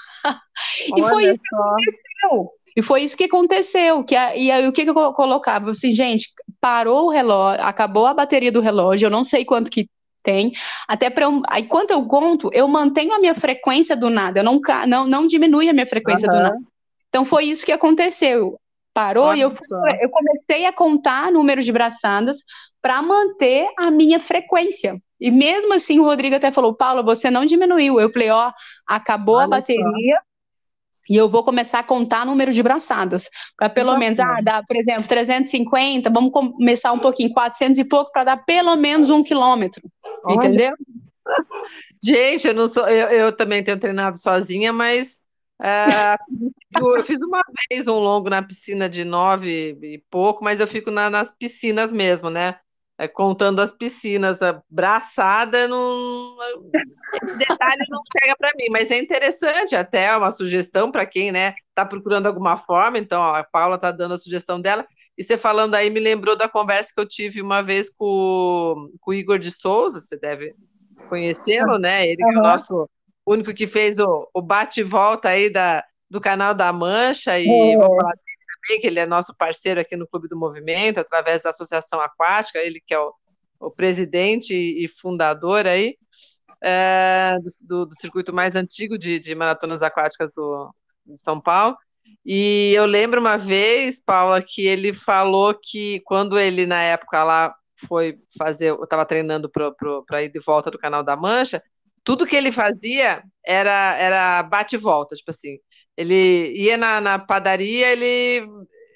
E 0.95 1.03
foi 1.03 1.25
Olha 1.25 1.31
isso 1.31 1.43
que 1.43 1.49
só. 1.49 1.57
aconteceu. 1.57 2.51
E 2.75 2.81
foi 2.81 3.03
isso 3.03 3.17
que 3.17 3.23
aconteceu. 3.25 4.03
Que 4.03 4.15
a- 4.15 4.35
e 4.35 4.51
aí 4.51 4.67
o 4.67 4.71
que, 4.73 4.83
que 4.83 4.89
eu 4.89 4.93
co- 4.93 5.13
colocava? 5.13 5.71
Assim, 5.71 5.91
gente, 5.91 6.29
parou 6.61 7.05
o 7.07 7.09
relógio, 7.11 7.63
acabou 7.63 8.05
a 8.05 8.13
bateria 8.13 8.51
do 8.51 8.61
relógio, 8.61 9.07
eu 9.07 9.11
não 9.11 9.23
sei 9.23 9.45
quanto 9.45 9.69
que 9.71 9.89
tem. 10.27 10.51
Até 10.85 11.09
para 11.09 11.23
eu. 11.23 11.41
Aí 11.47 11.63
quando 11.63 11.91
eu 11.91 12.05
conto, 12.05 12.49
eu 12.51 12.67
mantenho 12.67 13.13
a 13.13 13.19
minha 13.19 13.33
frequência 13.33 13.95
do 13.95 14.09
nada, 14.09 14.41
eu 14.41 14.43
não, 14.43 14.59
não, 14.85 15.07
não 15.07 15.25
diminui 15.25 15.69
a 15.69 15.73
minha 15.73 15.87
frequência 15.87 16.27
do 16.27 16.35
Aham. 16.35 16.43
nada. 16.43 16.57
Então 17.07 17.23
foi 17.23 17.45
isso 17.45 17.65
que 17.65 17.71
aconteceu. 17.71 18.59
Parou 18.93 19.33
e 19.33 19.39
eu, 19.39 19.49
Olha 19.49 19.55
fui- 19.55 20.03
eu 20.03 20.09
comecei 20.09 20.65
a 20.65 20.73
contar 20.73 21.31
números 21.31 21.63
de 21.63 21.71
braçadas 21.71 22.43
para 22.81 23.01
manter 23.01 23.69
a 23.79 23.89
minha 23.89 24.19
frequência. 24.19 25.01
E 25.19 25.31
mesmo 25.31 25.73
assim, 25.73 25.99
o 25.99 26.03
Rodrigo 26.03 26.35
até 26.35 26.51
falou, 26.51 26.73
Paula, 26.75 27.01
você 27.01 27.31
não 27.31 27.45
diminuiu. 27.45 27.99
Eu 27.99 28.11
falei, 28.11 28.29
ó, 28.29 28.51
acabou 28.85 29.37
a 29.39 29.43
Olha 29.43 29.61
só. 29.61 29.73
E 31.09 31.15
eu 31.15 31.27
vou 31.29 31.43
começar 31.43 31.79
a 31.79 31.83
contar 31.83 32.25
número 32.25 32.51
de 32.51 32.61
braçadas. 32.61 33.29
Para 33.57 33.69
pelo 33.69 33.93
Que 33.93 33.99
menos, 33.99 34.19
ah, 34.19 34.39
dá, 34.43 34.63
por 34.63 34.75
exemplo, 34.75 35.07
350, 35.07 36.09
vamos 36.09 36.31
começar 36.31 36.91
um 36.91 36.99
pouquinho, 36.99 37.33
400 37.33 37.77
e 37.77 37.83
pouco, 37.83 38.11
para 38.11 38.23
dar 38.23 38.37
pelo 38.45 38.75
menos 38.75 39.09
um 39.09 39.23
quilômetro. 39.23 39.81
Olha. 40.23 40.35
Entendeu? 40.35 40.71
Gente, 42.03 42.47
eu 42.47 42.53
não 42.53 42.67
sou. 42.67 42.87
Eu, 42.87 43.09
eu 43.09 43.35
também 43.35 43.63
tenho 43.63 43.79
treinado 43.79 44.17
sozinha, 44.17 44.71
mas 44.71 45.19
ah, 45.59 46.17
eu 46.97 47.03
fiz 47.03 47.17
uma 47.21 47.41
vez 47.69 47.87
um 47.87 47.95
longo 47.99 48.29
na 48.29 48.41
piscina 48.43 48.89
de 48.89 49.03
nove 49.03 49.77
e 49.81 50.03
pouco, 50.09 50.43
mas 50.43 50.59
eu 50.59 50.67
fico 50.67 50.91
na- 50.91 51.09
nas 51.09 51.31
piscinas 51.31 51.91
mesmo, 51.91 52.29
né? 52.29 52.55
É, 52.99 53.07
contando 53.07 53.59
as 53.61 53.69
piscinas, 53.71 54.41
a 54.41 54.59
braçada 54.69 55.67
não. 55.67 56.35
Esse 57.23 57.37
detalhe 57.37 57.85
não 57.89 58.01
pega 58.11 58.35
para 58.35 58.51
mim, 58.55 58.69
mas 58.71 58.89
é 58.89 58.97
interessante 58.97 59.75
até 59.75 60.05
é 60.05 60.17
uma 60.17 60.31
sugestão 60.31 60.91
para 60.91 61.05
quem, 61.05 61.31
né, 61.31 61.53
está 61.69 61.85
procurando 61.85 62.25
alguma 62.25 62.57
forma. 62.57 62.97
Então, 62.97 63.21
ó, 63.21 63.35
a 63.35 63.43
Paula 63.43 63.75
está 63.75 63.91
dando 63.91 64.15
a 64.15 64.17
sugestão 64.17 64.59
dela. 64.59 64.85
E 65.15 65.23
você 65.23 65.37
falando 65.37 65.75
aí 65.75 65.89
me 65.91 65.99
lembrou 65.99 66.35
da 66.35 66.49
conversa 66.49 66.91
que 66.93 66.99
eu 66.99 67.07
tive 67.07 67.39
uma 67.41 67.61
vez 67.61 67.89
com, 67.89 68.05
o- 68.05 68.91
com 68.99 69.11
o 69.11 69.13
Igor 69.13 69.37
de 69.37 69.51
Souza, 69.51 69.99
você 69.99 70.17
deve 70.17 70.55
conhecê-lo, 71.09 71.77
né? 71.77 72.07
Ele 72.07 72.17
que 72.17 72.23
é 72.23 72.39
o 72.39 72.41
nosso 72.41 72.89
único 73.25 73.53
que 73.53 73.67
fez 73.67 73.99
o, 73.99 74.29
o 74.33 74.41
bate 74.41 74.79
e 74.79 74.83
volta 74.83 75.29
aí 75.29 75.49
da, 75.51 75.83
do 76.09 76.19
canal 76.21 76.53
da 76.53 76.71
Mancha, 76.73 77.39
e 77.39 77.47
É. 77.47 77.77
falar 77.77 78.13
também, 78.67 78.79
que 78.81 78.87
ele 78.87 78.99
é 78.99 79.05
nosso 79.05 79.33
parceiro 79.35 79.79
aqui 79.81 79.95
no 79.95 80.07
Clube 80.07 80.27
do 80.27 80.37
Movimento, 80.37 80.99
através 80.99 81.43
da 81.43 81.49
Associação 81.51 81.99
Aquática, 82.01 82.59
ele 82.59 82.81
que 82.85 82.93
é 82.93 82.99
o, 82.99 83.13
o 83.59 83.71
presidente 83.71 84.53
e, 84.53 84.87
fundador 84.87 85.65
aí 85.67 85.97
é, 86.63 87.37
do, 87.67 87.85
do- 87.85 87.95
circuito 87.95 88.33
mais 88.33 88.55
antigo 88.55 88.97
de, 88.97 89.19
de 89.19 89.35
maratonas 89.35 89.81
aquáticas 89.81 90.31
do, 90.33 90.73
de 91.05 91.19
São 91.19 91.39
Paulo. 91.39 91.77
E 92.25 92.73
eu 92.75 92.85
lembro 92.85 93.19
uma 93.19 93.37
vez, 93.37 94.01
Paula, 94.01 94.41
que 94.41 94.65
ele 94.65 94.93
falou 94.93 95.53
que 95.61 96.01
quando 96.01 96.37
ele, 96.39 96.65
na 96.65 96.81
época 96.81 97.23
lá, 97.23 97.55
foi 97.87 98.17
fazer, 98.37 98.69
eu 98.71 98.83
estava 98.83 99.05
treinando 99.05 99.49
para 99.49 100.23
ir 100.23 100.29
de 100.31 100.39
volta 100.39 100.71
do 100.71 100.79
Canal 100.79 101.03
da 101.03 101.15
Mancha, 101.15 101.61
tudo 102.03 102.25
que 102.25 102.35
ele 102.35 102.51
fazia 102.51 103.21
era, 103.45 103.95
era 103.97 104.43
bate 104.43 104.75
e 104.75 104.79
volta, 104.79 105.15
tipo 105.15 105.31
assim. 105.31 105.57
Ele 105.97 106.53
ia 106.55 106.77
na, 106.77 107.01
na 107.01 107.19
padaria, 107.19 107.91
ele, 107.91 108.47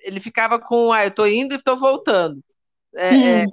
ele 0.03 0.19
ficava 0.19 0.59
com, 0.59 0.93
ah, 0.93 1.03
eu 1.05 1.13
tô 1.13 1.25
indo 1.25 1.55
e 1.55 1.61
tô 1.63 1.75
voltando. 1.75 2.39
É, 2.95 3.41
é, 3.41 3.45
Hum. 3.45 3.51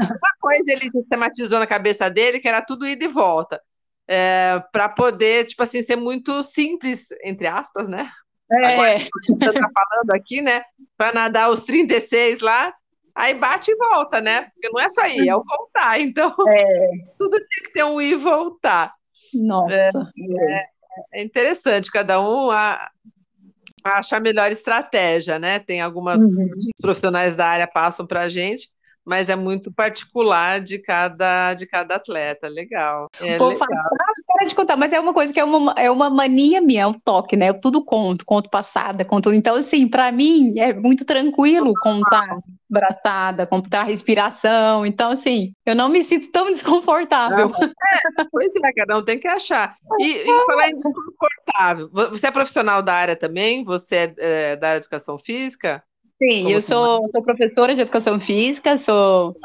uma 0.00 0.32
coisa 0.40 0.72
ele 0.72 0.90
sistematizou 0.90 1.58
na 1.60 1.66
cabeça 1.66 2.10
dele, 2.10 2.40
que 2.40 2.48
era 2.48 2.60
tudo 2.62 2.86
ida 2.86 3.04
e 3.04 3.08
volta. 3.08 3.60
É, 4.08 4.60
para 4.72 4.88
poder, 4.88 5.46
tipo 5.46 5.62
assim, 5.62 5.82
ser 5.82 5.96
muito 5.96 6.42
simples, 6.42 7.08
entre 7.22 7.46
aspas, 7.46 7.86
né? 7.88 8.10
Agora, 8.50 8.94
É, 8.94 8.98
você 9.28 9.52
tá 9.52 9.66
falando 9.74 10.10
aqui, 10.12 10.40
né? 10.40 10.62
Para 10.96 11.12
nadar 11.12 11.50
os 11.50 11.62
36 11.64 12.40
lá, 12.40 12.72
aí 13.14 13.34
bate 13.34 13.70
e 13.70 13.76
volta, 13.76 14.20
né? 14.20 14.44
Porque 14.54 14.70
não 14.70 14.80
é 14.80 14.88
só 14.88 15.06
ir, 15.06 15.28
é 15.28 15.36
o 15.36 15.42
voltar. 15.42 16.00
Então, 16.00 16.34
tudo 17.18 17.38
tem 17.38 17.64
que 17.64 17.72
ter 17.72 17.84
um 17.84 18.00
ir 18.00 18.12
e 18.12 18.16
voltar. 18.16 18.94
nossa. 19.34 20.10
É 20.50 20.77
interessante, 21.14 21.90
cada 21.90 22.20
um 22.20 22.50
a, 22.50 22.90
a 23.84 23.98
achar 23.98 24.20
melhor 24.20 24.50
estratégia, 24.50 25.38
né? 25.38 25.58
Tem 25.58 25.80
algumas 25.80 26.20
Uhum. 26.20 26.48
profissionais 26.80 27.34
da 27.36 27.46
área 27.46 27.66
passam 27.66 28.06
para 28.06 28.22
a 28.22 28.28
gente, 28.28 28.68
mas 29.04 29.28
é 29.28 29.36
muito 29.36 29.72
particular 29.72 30.60
de 30.60 30.78
cada, 30.78 31.54
de 31.54 31.66
cada 31.66 31.96
atleta. 31.96 32.48
Legal. 32.48 33.08
É 33.20 33.38
povo 33.38 33.50
legal. 33.52 33.58
fala, 33.58 33.80
ah, 33.80 34.12
para 34.28 34.46
de 34.46 34.54
contar, 34.54 34.76
mas 34.76 34.92
é 34.92 35.00
uma 35.00 35.14
coisa 35.14 35.32
que 35.32 35.40
é 35.40 35.44
uma, 35.44 35.72
é 35.76 35.90
uma 35.90 36.10
mania 36.10 36.60
minha, 36.60 36.82
é 36.82 36.86
um 36.86 36.92
toque, 36.92 37.36
né? 37.36 37.48
Eu 37.48 37.60
tudo 37.60 37.82
conto, 37.84 38.26
conto 38.26 38.50
passada, 38.50 39.04
conto. 39.04 39.32
Então, 39.32 39.56
assim, 39.56 39.88
para 39.88 40.12
mim 40.12 40.58
é 40.58 40.72
muito 40.74 41.04
tranquilo 41.04 41.72
contar 41.80 42.38
braçada, 42.68 43.46
contar 43.46 43.84
respiração. 43.84 44.84
Então, 44.84 45.10
assim, 45.10 45.52
eu 45.64 45.74
não 45.74 45.88
me 45.88 46.04
sinto 46.04 46.30
tão 46.30 46.46
desconfortável. 46.52 47.50
É, 48.18 48.24
pois 48.30 48.52
é, 48.54 48.72
cada 48.74 48.98
um 48.98 49.04
tem 49.04 49.18
que 49.18 49.26
achar. 49.26 49.76
E, 49.98 50.12
e 50.18 50.46
falar 50.46 50.68
em 50.68 50.74
desconfortável, 50.74 51.88
vo- 51.90 52.10
você 52.10 52.26
é 52.26 52.30
profissional 52.30 52.82
da 52.82 52.92
área 52.92 53.16
também? 53.16 53.64
Você 53.64 53.96
é, 53.96 54.14
é, 54.52 54.56
da 54.56 54.68
área 54.68 54.80
de 54.80 54.86
educação 54.86 55.16
física? 55.18 55.82
Sim, 56.20 56.42
Como 56.42 56.54
eu 56.54 56.60
que 56.60 56.66
sou, 56.66 57.00
sou 57.14 57.22
professora 57.22 57.74
de 57.76 57.80
educação 57.80 58.18
física, 58.18 58.76
sou, 58.76 59.36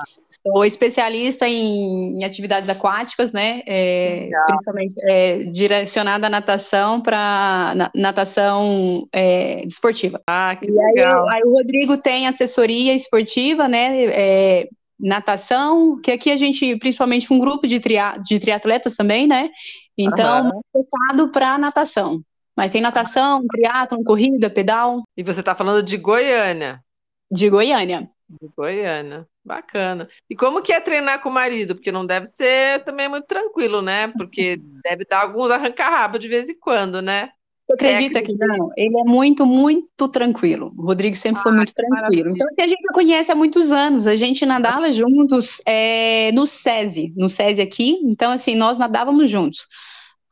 sou 0.41 0.65
especialista 0.65 1.47
em, 1.47 2.19
em 2.19 2.23
atividades 2.23 2.67
aquáticas, 2.67 3.31
né? 3.31 3.61
É, 3.67 4.27
principalmente 4.47 4.93
é, 5.03 5.37
direcionada 5.43 6.25
à 6.25 6.29
natação 6.31 6.99
para 6.99 7.91
natação 7.93 9.07
é, 9.13 9.61
desportiva. 9.65 10.19
Ah, 10.27 10.55
que 10.59 10.65
E 10.65 10.79
aí, 10.79 10.93
legal. 10.95 11.29
aí 11.29 11.43
o 11.43 11.53
Rodrigo 11.53 11.97
tem 11.97 12.27
assessoria 12.27 12.95
esportiva, 12.95 13.67
né? 13.67 14.05
é, 14.05 14.67
natação, 14.99 15.99
que 16.01 16.11
aqui 16.11 16.31
a 16.31 16.37
gente, 16.37 16.75
principalmente 16.77 17.31
um 17.31 17.37
grupo 17.37 17.67
de, 17.67 17.79
tria, 17.79 18.17
de 18.17 18.39
triatletas 18.39 18.95
também, 18.95 19.27
né? 19.27 19.49
Então, 19.95 20.45
mais 20.45 20.61
focado 20.71 21.29
para 21.29 21.57
natação. 21.59 22.23
Mas 22.55 22.71
tem 22.71 22.81
natação, 22.81 23.45
triatlon, 23.47 24.03
corrida, 24.03 24.49
pedal, 24.49 25.03
E 25.17 25.23
você 25.23 25.39
está 25.39 25.55
falando 25.55 25.83
de 25.83 25.97
Goiânia. 25.97 26.83
de 27.31 27.49
Goiânia. 27.49 28.09
De 28.29 28.47
Goiânia. 28.55 29.27
Bacana. 29.45 30.07
E 30.29 30.35
como 30.35 30.61
que 30.61 30.71
é 30.71 30.79
treinar 30.79 31.21
com 31.21 31.29
o 31.29 31.33
marido? 31.33 31.75
Porque 31.75 31.91
não 31.91 32.05
deve 32.05 32.25
ser 32.27 32.83
também 32.85 33.09
muito 33.09 33.25
tranquilo, 33.25 33.81
né? 33.81 34.07
Porque 34.07 34.57
deve 34.83 35.03
dar 35.05 35.21
alguns 35.21 35.51
arranca-rabo 35.51 36.17
de 36.17 36.29
vez 36.29 36.47
em 36.47 36.57
quando, 36.57 37.01
né? 37.01 37.29
Você 37.67 37.73
acredita 37.73 38.21
que 38.21 38.33
não? 38.33 38.71
Ele 38.77 38.99
é 38.99 39.03
muito, 39.03 39.45
muito 39.45 40.07
tranquilo. 40.09 40.71
O 40.77 40.83
Rodrigo 40.83 41.15
sempre 41.15 41.39
ah, 41.39 41.43
foi 41.43 41.51
muito 41.53 41.73
tranquilo. 41.73 42.31
Então, 42.31 42.47
a 42.59 42.67
gente 42.67 42.87
conhece 42.93 43.31
há 43.31 43.35
muitos 43.35 43.71
anos. 43.71 44.05
A 44.05 44.15
gente 44.17 44.45
nadava 44.45 44.91
juntos 44.91 45.61
é, 45.65 46.31
no 46.33 46.45
SESI, 46.45 47.13
no 47.15 47.29
SESI 47.29 47.61
aqui. 47.61 47.99
Então, 48.03 48.31
assim, 48.31 48.55
nós 48.55 48.77
nadávamos 48.77 49.29
juntos. 49.29 49.67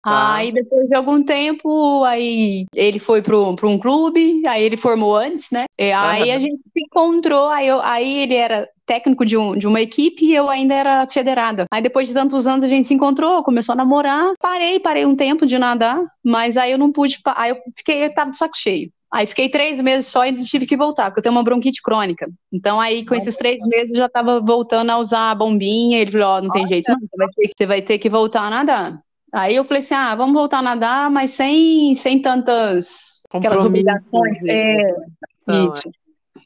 Tá. 0.04 0.36
Aí 0.36 0.52
depois 0.52 0.88
de 0.88 0.96
algum 0.96 1.22
tempo, 1.24 2.04
aí 2.04 2.66
ele 2.76 2.98
foi 2.98 3.22
para 3.22 3.38
um 3.38 3.78
clube, 3.78 4.42
aí 4.48 4.64
ele 4.64 4.78
formou 4.78 5.16
antes, 5.16 5.50
né? 5.52 5.66
E 5.78 5.92
aí 5.92 6.32
a 6.32 6.40
gente 6.40 6.58
se 6.58 6.84
encontrou, 6.84 7.50
aí, 7.50 7.68
eu, 7.68 7.80
aí 7.82 8.24
ele 8.24 8.34
era 8.34 8.68
técnico 8.86 9.24
de, 9.24 9.38
um, 9.38 9.56
de 9.56 9.68
uma 9.68 9.80
equipe 9.80 10.26
e 10.26 10.36
eu 10.36 10.50
ainda 10.50 10.74
era 10.74 11.08
federada. 11.08 11.66
Aí 11.72 11.82
depois 11.84 12.08
de 12.08 12.14
tantos 12.14 12.48
anos 12.48 12.64
a 12.64 12.68
gente 12.68 12.88
se 12.88 12.94
encontrou, 12.94 13.44
começou 13.44 13.74
a 13.74 13.76
namorar, 13.76 14.34
parei, 14.40 14.80
parei 14.80 15.06
um 15.06 15.16
tempo 15.16 15.46
de 15.46 15.58
nadar, 15.60 16.04
mas 16.24 16.58
aí 16.58 16.72
eu 16.72 16.78
não 16.80 16.92
pude, 16.92 17.20
aí 17.26 17.52
eu 17.52 17.58
fiquei, 17.78 18.06
eu 18.06 18.14
tava 18.14 18.32
de 18.32 18.38
saco 18.38 18.58
cheio. 18.58 18.92
Aí 19.14 19.28
fiquei 19.28 19.50
três 19.50 19.80
meses 19.82 20.08
só 20.08 20.26
e 20.26 20.42
tive 20.44 20.66
que 20.66 20.78
voltar, 20.78 21.12
porque 21.12 21.20
eu 21.20 21.24
tenho 21.24 21.36
uma 21.36 21.44
bronquite 21.44 21.82
crônica. 21.82 22.28
Então 22.52 22.80
aí 22.80 23.06
com 23.06 23.14
esses 23.14 23.36
três 23.36 23.60
meses 23.68 23.92
eu 23.92 23.98
já 23.98 24.10
tava 24.10 24.40
voltando 24.40 24.90
a 24.90 24.98
usar 24.98 25.32
a 25.32 25.36
bombinha, 25.36 26.00
ele 26.00 26.12
falou, 26.12 26.28
ó, 26.28 26.38
oh, 26.38 26.42
não 26.42 26.50
tem 26.50 26.68
jeito 26.68 26.90
não, 26.90 26.98
você 27.00 27.18
vai, 27.18 27.28
ter, 27.28 27.52
você 27.56 27.66
vai 27.68 27.82
ter 27.82 28.00
que 28.00 28.10
voltar 28.10 28.42
a 28.44 28.50
nadar. 28.50 29.00
Aí 29.32 29.56
eu 29.56 29.64
falei 29.64 29.82
assim, 29.82 29.94
ah, 29.94 30.14
vamos 30.16 30.34
voltar 30.34 30.60
a 30.60 30.64
nadar, 30.64 31.10
mas 31.10 31.32
sem, 31.32 31.96
sem 31.96 32.22
tantas 32.22 33.24
aquelas 33.34 33.64
obrigações. 33.64 34.44
É, 34.44 34.82
é. 34.82 35.92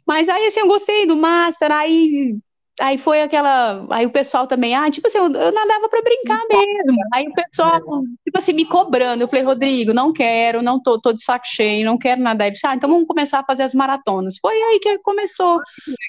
Mas 0.05 0.29
aí 0.29 0.47
assim, 0.47 0.59
eu 0.59 0.67
gostei 0.67 1.07
do 1.07 1.15
Master, 1.15 1.71
aí 1.71 2.37
Aí 2.79 2.97
foi 2.97 3.21
aquela. 3.21 3.85
Aí 3.89 4.05
o 4.05 4.09
pessoal 4.09 4.47
também, 4.47 4.75
ah, 4.75 4.89
tipo 4.91 5.07
assim, 5.07 5.17
eu, 5.17 5.25
eu 5.25 5.51
nadava 5.51 5.87
para 5.87 6.01
brincar 6.01 6.41
mesmo. 6.49 6.97
Aí 7.13 7.25
o 7.25 7.33
pessoal, 7.33 7.79
tipo 8.23 8.37
assim, 8.37 8.53
me 8.53 8.65
cobrando. 8.65 9.23
Eu 9.23 9.27
falei, 9.27 9.45
Rodrigo, 9.45 9.93
não 9.93 10.11
quero, 10.11 10.61
não 10.61 10.81
tô, 10.81 10.99
tô 10.99 11.13
de 11.13 11.23
saco 11.23 11.45
cheio, 11.47 11.85
não 11.85 11.97
quero 11.97 12.21
nadar. 12.21 12.51
Disse, 12.51 12.67
ah, 12.67 12.75
então 12.75 12.89
vamos 12.89 13.07
começar 13.07 13.39
a 13.39 13.45
fazer 13.45 13.63
as 13.63 13.73
maratonas. 13.73 14.37
Foi 14.41 14.53
aí 14.53 14.79
que 14.79 14.97
começou. 14.99 15.59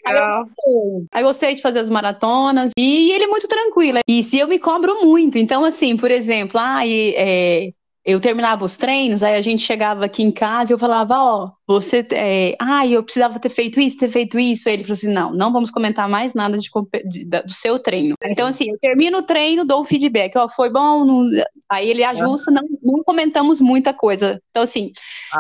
Aí 0.06 0.16
eu, 0.16 0.26
gostei. 0.26 1.06
aí 1.12 1.22
eu 1.22 1.26
gostei 1.26 1.54
de 1.54 1.62
fazer 1.62 1.78
as 1.78 1.88
maratonas. 1.88 2.72
E 2.76 3.12
ele 3.12 3.24
é 3.24 3.28
muito 3.28 3.46
tranquilo. 3.46 4.00
E 4.06 4.22
se 4.22 4.38
eu 4.38 4.48
me 4.48 4.58
cobro 4.58 5.04
muito. 5.04 5.38
Então, 5.38 5.64
assim, 5.64 5.96
por 5.96 6.10
exemplo, 6.10 6.58
ah, 6.60 6.84
e, 6.84 7.14
é, 7.16 7.70
eu 8.06 8.20
terminava 8.20 8.64
os 8.64 8.76
treinos, 8.76 9.20
aí 9.20 9.34
a 9.34 9.40
gente 9.40 9.62
chegava 9.62 10.04
aqui 10.04 10.22
em 10.22 10.30
casa 10.30 10.70
e 10.70 10.74
eu 10.74 10.78
falava, 10.78 11.18
ó, 11.18 11.50
oh, 11.66 11.74
você, 11.74 12.06
é, 12.12 12.56
ah, 12.60 12.86
eu 12.86 13.02
precisava 13.02 13.40
ter 13.40 13.48
feito 13.48 13.80
isso, 13.80 13.98
ter 13.98 14.08
feito 14.08 14.38
isso. 14.38 14.68
Aí 14.68 14.76
ele 14.76 14.84
falou 14.84 14.94
assim, 14.94 15.12
não, 15.12 15.32
não 15.32 15.52
vamos 15.52 15.72
comentar 15.72 16.08
mais 16.08 16.32
nada 16.32 16.56
de, 16.56 16.70
de, 17.04 17.24
do 17.24 17.52
seu 17.52 17.80
treino. 17.80 18.14
Então, 18.22 18.46
assim, 18.46 18.70
eu 18.70 18.78
termino 18.78 19.18
o 19.18 19.22
treino, 19.22 19.64
dou 19.64 19.80
o 19.80 19.84
feedback, 19.84 20.38
ó, 20.38 20.44
oh, 20.44 20.48
foi 20.48 20.70
bom, 20.70 21.04
não... 21.04 21.28
aí 21.68 21.90
ele 21.90 22.04
ajusta, 22.04 22.48
não, 22.52 22.62
não 22.80 23.02
comentamos 23.02 23.60
muita 23.60 23.92
coisa. 23.92 24.40
Então, 24.50 24.62
assim, 24.62 24.92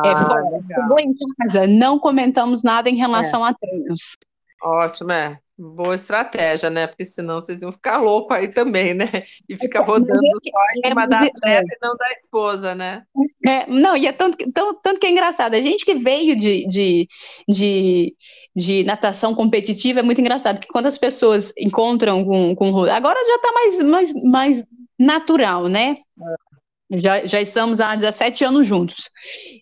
é, 0.04 0.08
ah, 0.08 0.10
é, 0.10 0.88
fora, 0.88 1.02
em 1.02 1.14
casa, 1.38 1.68
não 1.68 2.00
comentamos 2.00 2.64
nada 2.64 2.90
em 2.90 2.96
relação 2.96 3.46
é. 3.46 3.50
a 3.50 3.54
treinos. 3.54 4.16
Ótimo, 4.60 5.12
é. 5.12 5.38
Boa 5.58 5.94
estratégia, 5.94 6.68
né? 6.68 6.86
Porque 6.86 7.04
senão 7.04 7.40
vocês 7.40 7.62
iam 7.62 7.72
ficar 7.72 7.96
louco 7.96 8.34
aí 8.34 8.48
também, 8.48 8.92
né? 8.92 9.06
E 9.48 9.56
ficar 9.56 9.80
rodando 9.80 10.20
só 10.20 10.62
em 10.76 10.88
cima 10.88 11.06
da 11.08 11.20
atleta 11.20 11.64
e 11.66 11.78
não 11.80 11.96
da 11.96 12.12
esposa, 12.12 12.74
né? 12.74 13.04
É, 13.46 13.66
não, 13.66 13.96
e 13.96 14.06
é 14.06 14.12
tanto, 14.12 14.36
tanto, 14.52 14.80
tanto 14.82 15.00
que 15.00 15.06
é 15.06 15.10
engraçado. 15.10 15.54
A 15.54 15.60
gente 15.62 15.82
que 15.84 15.94
veio 15.94 16.36
de, 16.36 16.66
de, 16.66 17.08
de, 17.48 18.16
de 18.54 18.84
natação 18.84 19.34
competitiva 19.34 20.00
é 20.00 20.02
muito 20.02 20.20
engraçado, 20.20 20.60
que 20.60 20.68
quando 20.68 20.86
as 20.86 20.98
pessoas 20.98 21.54
encontram 21.56 22.22
com, 22.22 22.54
com 22.54 22.84
agora 22.84 23.18
já 23.26 23.36
está 23.36 23.52
mais, 23.52 23.78
mais, 23.78 24.24
mais 24.24 24.64
natural, 24.98 25.68
né? 25.68 25.96
É. 26.20 26.98
Já, 26.98 27.24
já 27.24 27.40
estamos 27.40 27.80
há 27.80 27.96
17 27.96 28.44
anos 28.44 28.66
juntos. 28.66 29.10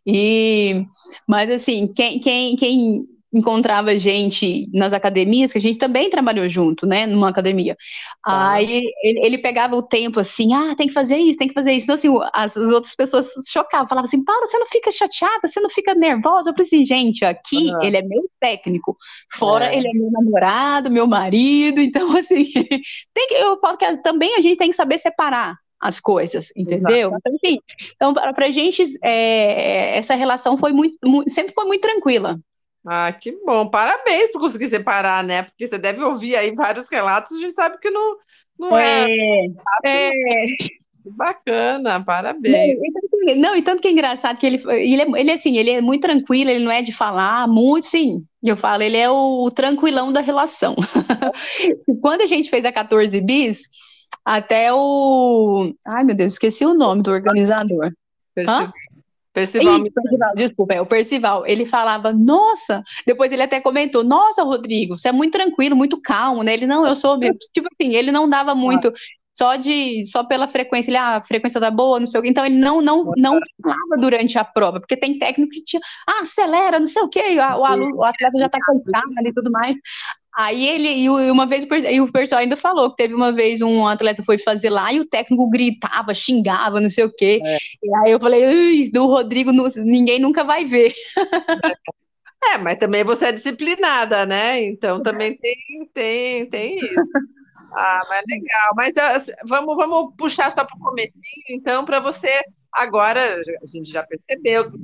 E, 0.04 0.84
mas 1.26 1.48
assim, 1.50 1.90
quem, 1.94 2.18
quem, 2.18 2.56
quem 2.56 3.06
encontrava 3.34 3.98
gente 3.98 4.68
nas 4.72 4.92
academias, 4.92 5.50
que 5.50 5.58
a 5.58 5.60
gente 5.60 5.76
também 5.76 6.08
trabalhou 6.08 6.48
junto, 6.48 6.86
né, 6.86 7.04
numa 7.04 7.28
academia. 7.28 7.76
Ah. 8.24 8.52
Aí 8.52 8.80
ele, 9.02 9.26
ele, 9.26 9.38
pegava 9.38 9.74
o 9.74 9.82
tempo 9.82 10.20
assim, 10.20 10.54
ah, 10.54 10.74
tem 10.76 10.86
que 10.86 10.92
fazer 10.92 11.16
isso, 11.16 11.36
tem 11.36 11.48
que 11.48 11.54
fazer 11.54 11.72
isso. 11.72 11.84
Então, 11.84 11.96
assim, 11.96 12.08
as, 12.32 12.56
as 12.56 12.70
outras 12.70 12.94
pessoas 12.94 13.26
chocavam, 13.50 13.88
falavam 13.88 14.06
assim, 14.06 14.24
Paula, 14.24 14.46
você 14.46 14.58
não 14.58 14.66
fica 14.66 14.90
chateada, 14.92 15.48
você 15.48 15.60
não 15.60 15.68
fica 15.68 15.94
nervosa? 15.94 16.50
Eu 16.50 16.54
falei 16.54 16.66
assim, 16.66 16.84
gente, 16.86 17.24
aqui 17.24 17.72
uhum. 17.72 17.82
ele 17.82 17.96
é 17.96 18.02
meu 18.02 18.22
técnico, 18.40 18.96
fora 19.32 19.66
é. 19.66 19.76
ele 19.76 19.88
é 19.88 19.92
meu 19.92 20.10
namorado, 20.12 20.90
meu 20.90 21.06
marido, 21.06 21.80
então, 21.82 22.16
assim, 22.16 22.52
tem 22.52 23.28
que, 23.28 23.34
eu 23.34 23.58
falo 23.58 23.76
que 23.76 23.96
também 23.98 24.36
a 24.36 24.40
gente 24.40 24.56
tem 24.56 24.70
que 24.70 24.76
saber 24.76 24.98
separar 24.98 25.56
as 25.80 26.00
coisas, 26.00 26.50
entendeu? 26.56 27.08
Exato. 27.08 27.22
Então, 27.26 28.12
então 28.12 28.14
para 28.14 28.46
a 28.46 28.50
gente 28.50 28.82
é, 29.02 29.98
essa 29.98 30.14
relação 30.14 30.56
foi 30.56 30.72
muito, 30.72 30.96
muito, 31.04 31.30
sempre 31.30 31.52
foi 31.52 31.66
muito 31.66 31.82
tranquila, 31.82 32.38
ah, 32.86 33.12
que 33.12 33.32
bom. 33.44 33.68
Parabéns 33.68 34.30
por 34.30 34.40
conseguir 34.40 34.68
separar, 34.68 35.24
né? 35.24 35.44
Porque 35.44 35.66
você 35.66 35.78
deve 35.78 36.02
ouvir 36.02 36.36
aí 36.36 36.54
vários 36.54 36.88
relatos, 36.88 37.36
a 37.36 37.40
gente 37.40 37.54
sabe 37.54 37.78
que 37.78 37.90
não, 37.90 38.16
não 38.58 38.76
é, 38.76 39.06
é, 39.84 40.08
é. 40.08 40.46
Bacana, 41.06 42.02
parabéns. 42.02 42.78
Não, 43.26 43.36
não, 43.36 43.56
e 43.56 43.62
tanto 43.62 43.82
que 43.82 43.88
é 43.88 43.90
engraçado 43.90 44.38
que 44.38 44.46
ele, 44.46 44.62
ele, 44.68 45.02
é, 45.02 45.20
ele, 45.20 45.30
assim, 45.30 45.56
ele 45.56 45.70
é 45.70 45.80
muito 45.80 46.02
tranquilo, 46.02 46.50
ele 46.50 46.64
não 46.64 46.72
é 46.72 46.80
de 46.80 46.92
falar 46.92 47.46
muito, 47.46 47.86
sim. 47.86 48.24
Eu 48.42 48.56
falo, 48.56 48.82
ele 48.82 48.96
é 48.96 49.10
o, 49.10 49.44
o 49.44 49.50
tranquilão 49.50 50.12
da 50.12 50.20
relação. 50.20 50.74
Quando 52.00 52.22
a 52.22 52.26
gente 52.26 52.48
fez 52.48 52.64
a 52.64 52.72
14 52.72 53.20
bis, 53.20 53.62
até 54.24 54.72
o. 54.72 55.74
Ai, 55.86 56.04
meu 56.04 56.14
Deus, 56.14 56.34
esqueci 56.34 56.64
o 56.64 56.74
nome 56.74 57.02
do 57.02 57.10
organizador. 57.10 57.92
Hã? 58.48 58.70
Percival, 59.34 59.84
Ih, 59.84 59.90
Percival, 59.90 60.34
desculpa, 60.36 60.74
é 60.74 60.80
o 60.80 60.86
Percival. 60.86 61.44
Ele 61.44 61.66
falava, 61.66 62.12
nossa, 62.12 62.84
depois 63.04 63.32
ele 63.32 63.42
até 63.42 63.60
comentou, 63.60 64.04
nossa, 64.04 64.44
Rodrigo, 64.44 64.96
você 64.96 65.08
é 65.08 65.12
muito 65.12 65.32
tranquilo, 65.32 65.74
muito 65.74 66.00
calmo, 66.00 66.44
né? 66.44 66.54
Ele, 66.54 66.66
não, 66.66 66.86
eu 66.86 66.94
sou 66.94 67.18
mesmo. 67.18 67.36
Tipo 67.52 67.68
assim, 67.72 67.94
ele 67.94 68.12
não 68.12 68.28
dava 68.28 68.54
muito. 68.54 68.92
Só 69.36 69.56
de 69.56 70.06
só 70.06 70.22
pela 70.22 70.46
frequência, 70.46 70.92
ele, 70.92 70.96
ah, 70.96 71.16
a 71.16 71.22
frequência 71.22 71.60
tá 71.60 71.68
boa, 71.68 71.98
não 71.98 72.06
sei 72.06 72.20
o 72.20 72.22
quê. 72.22 72.28
Então 72.28 72.46
ele 72.46 72.54
não 72.54 72.80
não 72.80 73.12
não 73.16 73.40
falava 73.60 74.00
durante 74.00 74.38
a 74.38 74.44
prova, 74.44 74.78
porque 74.78 74.96
tem 74.96 75.18
técnico 75.18 75.50
que 75.50 75.64
tinha, 75.64 75.80
ah, 76.06 76.20
acelera, 76.20 76.78
não 76.78 76.86
sei 76.86 77.02
o 77.02 77.08
quê, 77.08 77.36
o, 77.36 77.64
aluno, 77.64 77.96
o 77.96 78.04
atleta 78.04 78.38
já 78.38 78.48
tá 78.48 78.58
cansado 78.60 79.26
e 79.26 79.32
tudo 79.32 79.50
mais. 79.50 79.76
Aí 80.36 80.66
ele, 80.66 80.88
e 80.88 81.08
uma 81.30 81.46
vez, 81.46 81.64
e 81.88 82.00
o 82.00 82.10
pessoal 82.10 82.40
ainda 82.40 82.56
falou 82.56 82.90
que 82.90 82.96
teve 82.96 83.14
uma 83.14 83.32
vez 83.32 83.60
um 83.62 83.86
atleta 83.86 84.24
foi 84.24 84.36
fazer 84.36 84.68
lá 84.68 84.92
e 84.92 84.98
o 84.98 85.06
técnico 85.06 85.48
gritava, 85.48 86.12
xingava, 86.12 86.80
não 86.80 86.90
sei 86.90 87.04
o 87.04 87.12
quê. 87.12 87.40
É. 87.44 87.56
E 87.82 87.94
aí 87.96 88.10
eu 88.10 88.18
falei, 88.18 88.90
do 88.90 89.06
Rodrigo 89.06 89.52
ninguém 89.76 90.18
nunca 90.18 90.42
vai 90.42 90.64
ver. 90.64 90.92
É, 92.52 92.58
mas 92.58 92.76
também 92.76 93.02
você 93.04 93.26
é 93.26 93.32
disciplinada, 93.32 94.26
né? 94.26 94.60
Então 94.62 95.02
também 95.02 95.34
tem, 95.34 95.56
tem, 95.94 96.46
tem 96.46 96.76
isso. 96.76 97.10
Ah, 97.72 98.02
mas 98.08 98.24
legal. 98.28 98.70
Mas 98.76 98.96
assim, 98.96 99.32
vamos, 99.44 99.74
vamos 99.76 100.14
puxar 100.16 100.52
só 100.52 100.64
para 100.64 100.76
o 100.76 100.80
comecinho, 100.80 101.44
então, 101.48 101.84
para 101.84 102.00
você 102.00 102.28
agora, 102.72 103.20
a 103.40 103.66
gente 103.66 103.90
já 103.90 104.02
percebeu 104.02 104.70
que 104.70 104.78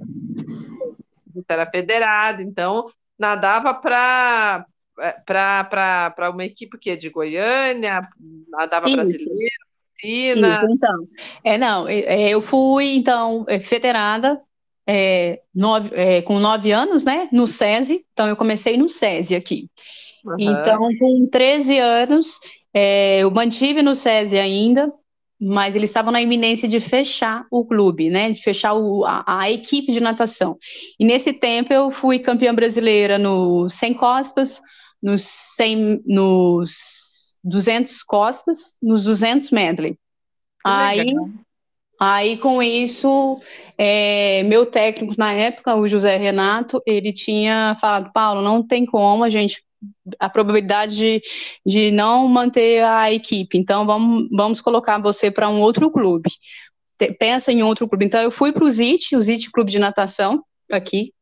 você 1.35 1.45
era 1.49 1.71
federado, 1.71 2.43
então 2.43 2.91
nadava 3.19 3.75
para 3.75 4.65
para 5.27 6.31
uma 6.33 6.45
equipe 6.45 6.79
que 6.79 6.91
é 6.91 6.97
de 6.97 7.11
Goiânia, 7.11 8.07
nadava 8.49 8.87
Isso. 8.87 8.97
brasileiro, 8.97 9.31
piscina. 10.01 10.57
Isso, 10.57 10.67
então. 10.73 11.09
É, 11.45 11.59
não, 11.59 11.89
é, 11.89 12.01
é, 12.01 12.31
eu 12.31 12.41
fui, 12.41 12.95
então, 12.95 13.45
é, 13.49 13.59
federada 13.59 14.41
é, 14.87 15.41
nove, 15.55 15.91
é, 15.93 16.23
com 16.23 16.39
nove 16.39 16.73
anos, 16.73 17.05
né, 17.05 17.29
no 17.33 17.47
SESI, 17.47 18.05
então 18.13 18.29
eu 18.29 18.37
comecei 18.37 18.77
no 18.77 18.89
SESI 18.89 19.37
aqui. 19.37 19.69
Uhum. 20.25 20.37
Então, 20.39 20.89
com 20.99 21.29
13 21.31 21.79
anos, 21.79 22.39
é, 22.75 23.21
eu 23.21 23.31
mantive 23.31 23.83
no 23.83 23.95
SESI 23.95 24.37
ainda, 24.37 24.93
mas 25.41 25.75
eles 25.75 25.89
estavam 25.89 26.13
na 26.13 26.21
iminência 26.21 26.69
de 26.69 26.81
fechar 26.81 27.47
o 27.51 27.65
clube, 27.65 28.11
né, 28.11 28.31
de 28.31 28.43
fechar 28.43 28.75
o, 28.75 29.05
a, 29.05 29.25
a, 29.27 29.51
equipe 29.51 29.93
de 29.93 30.01
natação. 30.01 30.59
E 30.99 31.05
nesse 31.05 31.33
tempo 31.33 31.73
eu 31.73 31.91
fui 31.91 32.19
campeã 32.19 32.55
brasileira 32.55 33.17
no 33.17 33.69
100 33.69 33.95
costas, 33.95 34.61
nos, 35.03 35.23
100, 35.23 36.03
nos 36.07 37.39
200 37.43 38.03
costas, 38.03 38.77
nos 38.83 39.05
200 39.05 39.51
medley. 39.51 39.99
Aí, 40.65 41.15
aí, 41.99 42.37
com 42.39 42.63
isso, 42.63 43.41
é, 43.79 44.43
meu 44.43 44.67
técnico 44.67 45.15
na 45.17 45.33
época, 45.33 45.75
o 45.77 45.89
José 45.89 46.17
Renato, 46.17 46.83
ele 46.87 47.13
tinha 47.13 47.77
falado, 47.81 48.13
Paulo, 48.13 48.43
não 48.43 48.67
tem 48.67 48.85
como 48.85 49.25
a 49.25 49.31
gente 49.31 49.63
a 50.19 50.29
probabilidade 50.29 50.95
de, 50.95 51.23
de 51.65 51.91
não 51.91 52.29
manter 52.29 52.85
a 52.85 53.11
equipe. 53.13 53.57
Então, 53.57 53.87
vamos, 53.87 54.29
vamos 54.31 54.61
colocar 54.61 54.99
você 54.99 55.31
para 55.31 55.49
um 55.49 55.61
outro 55.61 55.91
clube. 55.91 56.31
Pensa 57.19 57.51
em 57.51 57.63
outro 57.63 57.89
clube. 57.89 58.05
Então, 58.05 58.21
eu 58.21 58.31
fui 58.31 58.53
para 58.53 58.65
o 58.65 58.71
ZIT, 58.71 59.17
o 59.17 59.23
ZIT 59.23 59.51
Clube 59.51 59.71
de 59.71 59.79
Natação, 59.79 60.45
aqui, 60.71 61.15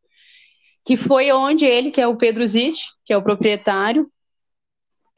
que 0.88 0.96
foi 0.96 1.30
onde 1.30 1.66
ele, 1.66 1.90
que 1.90 2.00
é 2.00 2.06
o 2.06 2.16
Pedro 2.16 2.46
Zitt, 2.46 2.80
que 3.04 3.12
é 3.12 3.16
o 3.18 3.22
proprietário, 3.22 4.10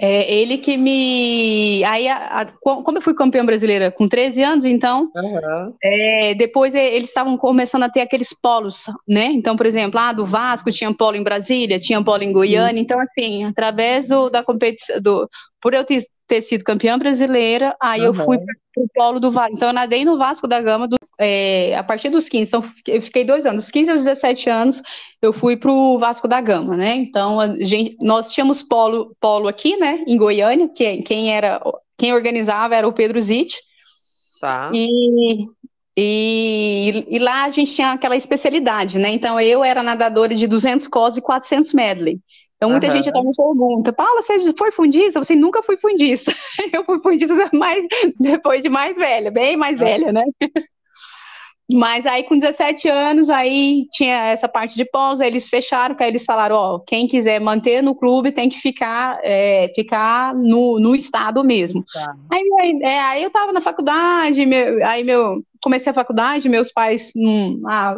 É 0.00 0.34
ele 0.34 0.58
que 0.58 0.76
me. 0.76 1.84
Aí, 1.84 2.08
a, 2.08 2.40
a, 2.40 2.46
como 2.46 2.98
eu 2.98 3.02
fui 3.02 3.14
campeã 3.14 3.44
brasileira 3.44 3.92
com 3.92 4.08
13 4.08 4.42
anos, 4.42 4.64
então, 4.64 5.12
uhum. 5.14 5.74
é, 5.80 6.34
depois 6.34 6.74
eles 6.74 7.08
estavam 7.08 7.36
começando 7.36 7.84
a 7.84 7.88
ter 7.88 8.00
aqueles 8.00 8.32
polos, 8.32 8.86
né? 9.06 9.26
Então, 9.26 9.56
por 9.56 9.66
exemplo, 9.66 10.00
lá 10.00 10.12
do 10.12 10.24
Vasco 10.24 10.72
tinha 10.72 10.92
polo 10.92 11.16
em 11.16 11.22
Brasília, 11.22 11.78
tinha 11.78 12.02
polo 12.02 12.24
em 12.24 12.32
Goiânia. 12.32 12.72
Uhum. 12.72 12.78
Então, 12.78 12.98
assim, 12.98 13.44
através 13.44 14.08
do, 14.08 14.28
da 14.28 14.42
competição, 14.42 15.00
do, 15.00 15.28
por 15.60 15.72
eu 15.72 15.84
ter, 15.84 16.02
ter 16.30 16.42
sido 16.42 16.62
campeã 16.62 16.96
brasileira, 16.96 17.74
aí 17.80 18.02
uhum. 18.02 18.06
eu 18.06 18.14
fui 18.14 18.38
para 18.38 18.84
o 18.84 18.88
polo 18.94 19.18
do 19.18 19.32
Vasco. 19.32 19.56
Então, 19.56 19.70
eu 19.70 19.74
nadei 19.74 20.04
no 20.04 20.16
Vasco 20.16 20.46
da 20.46 20.60
Gama 20.60 20.86
do, 20.86 20.96
é, 21.18 21.74
a 21.76 21.82
partir 21.82 22.08
dos 22.08 22.28
15. 22.28 22.48
Então, 22.48 22.64
eu 22.86 23.02
fiquei 23.02 23.24
dois 23.24 23.44
anos, 23.44 23.64
dos 23.64 23.72
15 23.72 23.90
aos 23.90 24.04
17 24.04 24.48
anos, 24.48 24.80
eu 25.20 25.32
fui 25.32 25.56
para 25.56 25.72
o 25.72 25.98
Vasco 25.98 26.28
da 26.28 26.40
Gama, 26.40 26.76
né? 26.76 26.94
Então, 26.94 27.40
a 27.40 27.56
gente, 27.64 27.96
nós 28.00 28.32
tínhamos 28.32 28.62
polo, 28.62 29.16
polo 29.20 29.48
aqui, 29.48 29.76
né, 29.76 30.04
em 30.06 30.16
Goiânia, 30.16 30.68
que 30.68 31.02
quem 31.02 31.34
era 31.34 31.60
quem 31.98 32.14
organizava 32.14 32.76
era 32.76 32.86
o 32.86 32.92
Pedro 32.92 33.20
Zitti. 33.20 33.56
Tá. 34.40 34.70
E, 34.72 35.46
e, 35.98 37.06
e, 37.10 37.18
lá 37.18 37.44
a 37.44 37.50
gente 37.50 37.74
tinha 37.74 37.92
aquela 37.92 38.16
especialidade, 38.16 38.98
né? 38.98 39.12
Então, 39.12 39.38
eu 39.40 39.64
era 39.64 39.82
nadadora 39.82 40.34
de 40.34 40.46
200 40.46 40.86
cos 40.86 41.16
e 41.16 41.20
400 41.20 41.74
medley. 41.74 42.20
Então, 42.60 42.68
muita 42.68 42.88
uhum. 42.88 42.92
gente 42.92 43.08
até 43.08 43.22
me 43.22 43.34
pergunta, 43.34 43.90
Paula, 43.90 44.20
você 44.20 44.52
foi 44.52 44.70
fundista? 44.70 45.18
Você 45.18 45.34
nunca 45.34 45.62
foi 45.62 45.78
fundista. 45.78 46.30
Eu 46.70 46.84
fui 46.84 47.00
fundista 47.00 47.34
mais, 47.54 47.86
depois 48.20 48.62
de 48.62 48.68
mais 48.68 48.98
velha, 48.98 49.30
bem 49.30 49.56
mais 49.56 49.78
velha, 49.78 50.12
né? 50.12 50.22
Mas 51.72 52.04
aí, 52.04 52.24
com 52.24 52.36
17 52.36 52.86
anos, 52.86 53.30
aí 53.30 53.86
tinha 53.92 54.26
essa 54.26 54.46
parte 54.46 54.76
de 54.76 54.84
pós, 54.84 55.22
aí 55.22 55.28
eles 55.28 55.48
fecharam, 55.48 55.96
aí 55.98 56.08
eles 56.08 56.24
falaram, 56.24 56.56
ó, 56.56 56.78
quem 56.80 57.06
quiser 57.06 57.40
manter 57.40 57.82
no 57.82 57.94
clube 57.94 58.30
tem 58.30 58.50
que 58.50 58.58
ficar, 58.58 59.18
é, 59.22 59.72
ficar 59.74 60.34
no, 60.34 60.78
no 60.78 60.94
estado 60.94 61.42
mesmo. 61.42 61.82
Tá. 61.94 62.14
Aí, 62.30 62.80
é, 62.82 63.00
aí 63.00 63.22
eu 63.22 63.30
tava 63.30 63.54
na 63.54 63.60
faculdade, 63.62 64.44
meu, 64.44 64.86
aí 64.86 65.02
meu, 65.02 65.42
comecei 65.62 65.90
a 65.90 65.94
faculdade, 65.94 66.48
meus 66.48 66.70
pais, 66.70 67.10
hum, 67.16 67.62
ah, 67.66 67.96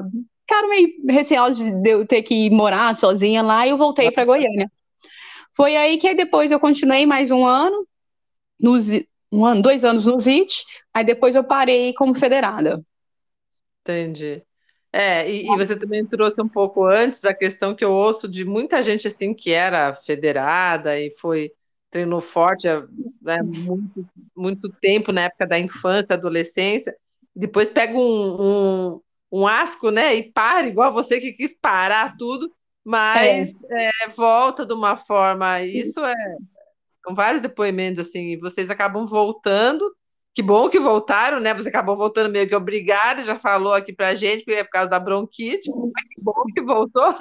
ficaram 0.53 0.69
meio 0.69 0.89
receosos 1.09 1.71
de 1.71 1.91
eu 1.91 2.07
ter 2.07 2.23
que 2.23 2.51
morar 2.51 2.95
sozinha 2.95 3.43
lá, 3.43 3.67
e 3.67 3.71
eu 3.71 3.79
voltei 3.79 4.11
para 4.11 4.27
Goiânia. 4.27 4.71
Foi 5.55 5.77
aí 5.77 5.97
que 5.97 6.07
aí 6.07 6.15
depois 6.15 6.51
eu 6.51 6.61
continuei 6.61 7.07
mais 7.07 7.31
um 7.31 7.47
ano, 7.47 7.87
nos, 8.61 8.87
um 9.31 9.47
ano, 9.47 9.63
dois 9.63 9.83
anos 9.83 10.05
no 10.05 10.19
ZIT, 10.19 10.65
aí 10.93 11.05
depois 11.05 11.35
eu 11.35 11.45
parei 11.45 11.95
como 11.95 12.15
federada. 12.15 12.85
Entendi. 13.81 14.43
É, 14.93 15.31
e, 15.31 15.47
e, 15.47 15.57
você 15.57 15.75
também 15.75 16.05
trouxe 16.05 16.41
um 16.43 16.49
pouco 16.49 16.85
antes 16.85 17.25
a 17.25 17.33
questão 17.33 17.75
que 17.75 17.83
eu 17.83 17.91
ouço 17.91 18.29
de 18.29 18.45
muita 18.45 18.83
gente 18.83 19.09
assim 19.09 19.33
que 19.33 19.51
era 19.51 19.95
federada 19.95 21.01
e 21.01 21.11
foi 21.13 21.51
treinou 21.91 22.21
forte 22.21 22.69
né, 23.23 23.43
muito, 23.43 24.07
muito 24.37 24.69
tempo 24.69 25.13
na 25.13 25.23
época 25.23 25.47
da 25.47 25.59
infância, 25.59 26.15
adolescência, 26.15 26.95
depois 27.35 27.71
pega 27.71 27.97
um, 27.99 28.03
um, 28.95 29.01
um 29.33 29.47
asco, 29.47 29.91
né, 29.91 30.15
e 30.15 30.31
para, 30.31 30.67
igual 30.67 30.93
você 30.93 31.21
que 31.21 31.33
quis 31.33 31.57
parar 31.59 32.17
tudo, 32.17 32.53
mas 32.85 33.55
é. 33.71 33.91
É, 34.05 34.09
volta 34.09 34.67
de 34.67 34.75
uma 34.75 34.97
forma. 34.97 35.63
Isso 35.63 36.05
é. 36.05 36.15
São 37.05 37.15
vários 37.15 37.43
depoimentos 37.43 38.07
assim, 38.07 38.39
vocês 38.39 38.71
acabam 38.71 39.07
voltando 39.07 39.93
que 40.35 40.43
bom 40.43 40.69
que 40.69 40.79
voltaram, 40.79 41.41
né? 41.41 41.53
Você 41.55 41.69
acabou 41.69 41.95
voltando 41.97 42.31
meio 42.33 42.49
que 42.49 42.55
obrigada, 42.55 43.23
já 43.23 43.39
falou 43.39 43.75
aqui 43.75 43.93
pra 43.93 44.15
gente, 44.15 44.45
porque 44.45 44.61
é 44.61 44.65
por 44.65 44.71
causa 44.71 44.89
da 44.89 44.99
bronquite. 44.99 45.71
Mas 45.71 46.09
que 46.09 46.23
bom 46.23 46.43
que 46.55 46.63
voltou. 46.63 47.15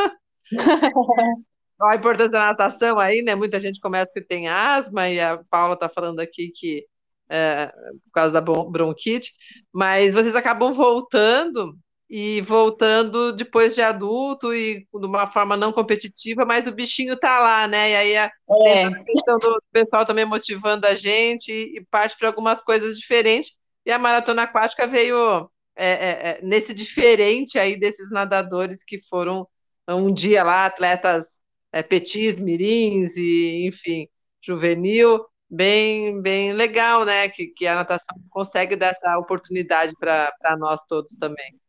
a 1.81 1.95
importância 1.95 2.31
da 2.31 2.47
natação 2.47 2.99
aí, 2.99 3.21
né? 3.21 3.35
Muita 3.35 3.59
gente 3.59 3.81
começa 3.81 4.11
porque 4.13 4.27
tem 4.27 4.47
asma, 4.47 5.09
e 5.09 5.19
a 5.19 5.41
Paula 5.49 5.75
tá 5.75 5.89
falando 5.89 6.19
aqui 6.19 6.51
que 6.55 6.85
é, 7.29 7.67
por 7.67 8.11
causa 8.13 8.33
da 8.33 8.41
bronquite, 8.41 9.33
mas 9.73 10.13
vocês 10.13 10.35
acabam 10.35 10.71
voltando 10.71 11.77
e 12.13 12.41
voltando 12.41 13.31
depois 13.31 13.73
de 13.73 13.81
adulto 13.81 14.53
e 14.53 14.85
de 14.93 15.05
uma 15.05 15.25
forma 15.25 15.55
não 15.55 15.71
competitiva, 15.71 16.43
mas 16.45 16.67
o 16.67 16.71
bichinho 16.73 17.17
tá 17.17 17.39
lá, 17.39 17.65
né? 17.69 17.91
E 17.91 17.95
aí 17.95 18.17
a, 18.17 18.31
é. 18.67 18.83
a 18.83 19.03
questão 19.05 19.39
do 19.39 19.63
pessoal 19.71 20.05
também 20.05 20.25
motivando 20.25 20.85
a 20.85 20.93
gente 20.93 21.49
e 21.53 21.81
parte 21.89 22.17
para 22.17 22.27
algumas 22.27 22.59
coisas 22.59 22.97
diferentes. 22.97 23.55
E 23.85 23.91
a 23.93 23.97
maratona 23.97 24.43
aquática 24.43 24.85
veio 24.85 25.49
é, 25.73 25.87
é, 25.87 26.09
é, 26.31 26.39
nesse 26.43 26.73
diferente 26.73 27.57
aí 27.57 27.79
desses 27.79 28.11
nadadores 28.11 28.83
que 28.83 29.01
foram 29.03 29.47
um 29.87 30.13
dia 30.13 30.43
lá, 30.43 30.65
atletas 30.65 31.39
é, 31.71 31.81
petis, 31.81 32.37
mirins 32.37 33.15
e 33.15 33.65
enfim, 33.67 34.09
juvenil, 34.41 35.25
bem, 35.49 36.21
bem 36.21 36.51
legal, 36.51 37.05
né? 37.05 37.29
Que, 37.29 37.47
que 37.47 37.65
a 37.65 37.75
natação 37.75 38.17
consegue 38.29 38.75
dar 38.75 38.87
essa 38.87 39.17
oportunidade 39.17 39.93
para 39.97 40.57
nós 40.59 40.83
todos 40.83 41.15
também. 41.15 41.60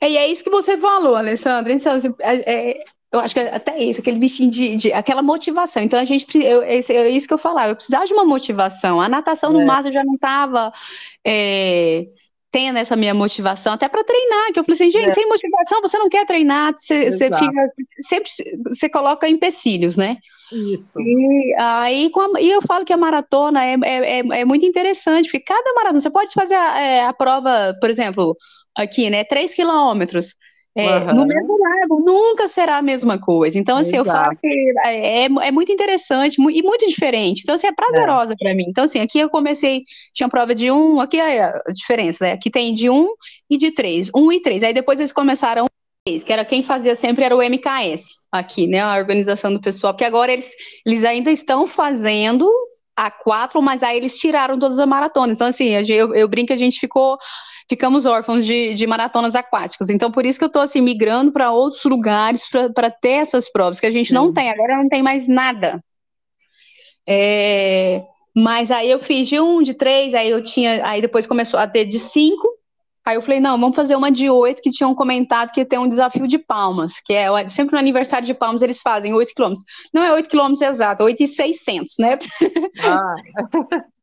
É, 0.00 0.10
e 0.10 0.16
é 0.16 0.26
isso 0.28 0.42
que 0.42 0.50
você 0.50 0.78
falou, 0.78 1.14
Alessandra. 1.14 1.72
Então, 1.72 1.92
assim, 1.92 2.14
é, 2.20 2.70
é, 2.70 2.84
eu 3.12 3.18
acho 3.18 3.34
que 3.34 3.40
é 3.40 3.54
até 3.54 3.78
isso, 3.78 4.00
aquele 4.00 4.18
bichinho 4.18 4.50
de, 4.50 4.76
de 4.76 4.92
aquela 4.92 5.22
motivação. 5.22 5.82
Então 5.82 5.98
a 5.98 6.04
gente 6.04 6.26
eu, 6.38 6.62
é, 6.62 6.78
isso 7.10 7.26
que 7.26 7.34
eu 7.34 7.38
falava, 7.38 7.70
eu 7.70 7.76
precisava 7.76 8.06
de 8.06 8.12
uma 8.12 8.24
motivação. 8.24 9.00
A 9.00 9.08
natação 9.08 9.52
no 9.52 9.60
é. 9.60 9.64
mar 9.64 9.84
eu 9.84 9.92
já 9.92 10.04
não 10.04 10.14
estava 10.14 10.72
é, 11.26 12.06
tendo 12.52 12.78
essa 12.78 12.94
minha 12.94 13.12
motivação, 13.12 13.72
até 13.72 13.88
para 13.88 14.04
treinar, 14.04 14.52
que 14.52 14.60
eu 14.60 14.64
falei 14.64 14.74
assim, 14.74 14.90
gente, 14.90 15.10
é. 15.10 15.14
sem 15.14 15.28
motivação 15.28 15.80
você 15.82 15.98
não 15.98 16.08
quer 16.08 16.24
treinar, 16.24 16.72
você, 16.76 17.10
você 17.10 17.24
fica 17.24 17.72
sempre 18.00 18.30
você 18.66 18.88
coloca 18.88 19.28
empecilhos, 19.28 19.96
né? 19.96 20.16
Isso. 20.52 21.00
E 21.00 21.54
aí 21.58 22.12
a, 22.14 22.40
e 22.40 22.50
eu 22.50 22.62
falo 22.62 22.84
que 22.84 22.92
a 22.92 22.96
maratona 22.96 23.64
é, 23.64 23.76
é, 23.82 24.18
é, 24.20 24.44
muito 24.44 24.64
interessante, 24.64 25.24
porque 25.24 25.40
cada 25.40 25.74
maratona, 25.74 26.00
você 26.00 26.10
pode 26.10 26.32
fazer 26.32 26.54
a, 26.54 27.08
a 27.08 27.12
prova, 27.12 27.76
por 27.80 27.90
exemplo, 27.90 28.36
aqui, 28.80 29.10
né? 29.10 29.24
3 29.24 29.54
quilômetros. 29.54 30.34
É, 30.76 30.98
uhum. 30.98 31.14
No 31.14 31.26
mesmo 31.26 31.58
lago, 31.58 32.00
nunca 32.00 32.46
será 32.46 32.76
a 32.78 32.82
mesma 32.82 33.18
coisa. 33.18 33.58
Então, 33.58 33.76
assim, 33.76 33.96
Exato. 33.96 34.08
eu 34.08 34.12
falo 34.12 34.36
que 34.36 34.72
é, 34.84 35.24
é, 35.24 35.24
é 35.24 35.50
muito 35.50 35.72
interessante 35.72 36.36
e 36.36 36.62
muito 36.62 36.86
diferente. 36.86 37.40
Então, 37.42 37.56
assim, 37.56 37.66
é 37.66 37.72
prazerosa 37.72 38.34
é. 38.34 38.36
para 38.36 38.54
mim. 38.54 38.66
Então, 38.68 38.84
assim, 38.84 39.00
aqui 39.00 39.18
eu 39.18 39.28
comecei, 39.28 39.82
tinha 40.14 40.28
prova 40.28 40.54
de 40.54 40.70
um, 40.70 41.00
aqui 41.00 41.18
é 41.18 41.42
a 41.42 41.62
diferença, 41.74 42.24
né? 42.24 42.32
Aqui 42.32 42.50
tem 42.50 42.72
de 42.72 42.88
um 42.88 43.08
e 43.50 43.56
de 43.56 43.72
três, 43.72 44.10
um 44.14 44.30
e 44.30 44.40
três. 44.40 44.62
Aí 44.62 44.72
depois 44.72 45.00
eles 45.00 45.12
começaram 45.12 45.66
que 46.04 46.32
era 46.32 46.44
quem 46.44 46.62
fazia 46.62 46.94
sempre 46.94 47.24
era 47.24 47.36
o 47.36 47.42
MKS 47.42 48.04
aqui, 48.32 48.66
né? 48.66 48.80
A 48.80 48.96
organização 48.96 49.52
do 49.52 49.60
pessoal, 49.60 49.92
porque 49.92 50.04
agora 50.04 50.32
eles, 50.32 50.50
eles 50.86 51.04
ainda 51.04 51.30
estão 51.30 51.66
fazendo 51.66 52.48
a 52.96 53.10
quatro, 53.10 53.60
mas 53.60 53.82
aí 53.82 53.96
eles 53.96 54.16
tiraram 54.18 54.58
todas 54.58 54.78
as 54.78 54.88
maratonas. 54.88 55.36
Então, 55.36 55.46
assim, 55.46 55.68
eu, 55.68 56.14
eu 56.14 56.28
brinco 56.28 56.48
que 56.48 56.52
a 56.52 56.56
gente 56.56 56.78
ficou 56.78 57.18
ficamos 57.70 58.04
órfãos 58.04 58.44
de, 58.44 58.74
de 58.74 58.84
maratonas 58.84 59.36
aquáticas. 59.36 59.90
Então, 59.90 60.10
por 60.10 60.26
isso 60.26 60.40
que 60.40 60.44
eu 60.44 60.48
estou 60.48 60.60
assim, 60.60 60.80
migrando 60.80 61.30
para 61.30 61.52
outros 61.52 61.84
lugares 61.84 62.44
para 62.74 62.90
ter 62.90 63.20
essas 63.20 63.48
provas, 63.48 63.78
que 63.78 63.86
a 63.86 63.92
gente 63.92 64.12
não 64.12 64.32
tem, 64.32 64.50
agora 64.50 64.76
não 64.76 64.88
tem 64.88 65.04
mais 65.04 65.28
nada. 65.28 65.80
É, 67.08 68.02
mas 68.34 68.72
aí 68.72 68.90
eu 68.90 68.98
fiz 68.98 69.28
de 69.28 69.38
um, 69.38 69.62
de 69.62 69.72
três, 69.72 70.14
aí 70.14 70.28
eu 70.28 70.42
tinha, 70.42 70.84
aí 70.84 71.00
depois 71.00 71.28
começou 71.28 71.60
a 71.60 71.66
ter 71.68 71.84
de 71.84 72.00
cinco. 72.00 72.48
Aí 73.06 73.14
eu 73.14 73.22
falei, 73.22 73.38
não, 73.38 73.58
vamos 73.58 73.76
fazer 73.76 73.94
uma 73.94 74.10
de 74.10 74.28
oito, 74.28 74.60
que 74.60 74.70
tinham 74.70 74.92
comentado 74.92 75.52
que 75.52 75.64
ter 75.64 75.78
um 75.78 75.88
desafio 75.88 76.26
de 76.26 76.38
palmas, 76.38 76.94
que 77.00 77.12
é 77.12 77.48
sempre 77.48 77.74
no 77.74 77.78
aniversário 77.78 78.26
de 78.26 78.34
palmas 78.34 78.62
eles 78.62 78.82
fazem 78.82 79.14
oito 79.14 79.32
quilômetros. 79.32 79.64
Não 79.94 80.02
é 80.02 80.12
oito 80.12 80.28
quilômetros 80.28 80.60
exato, 80.60 81.04
oito 81.04 81.22
e 81.22 81.28
seiscentos, 81.28 81.94
né? 82.00 82.18
Ah. 82.82 83.14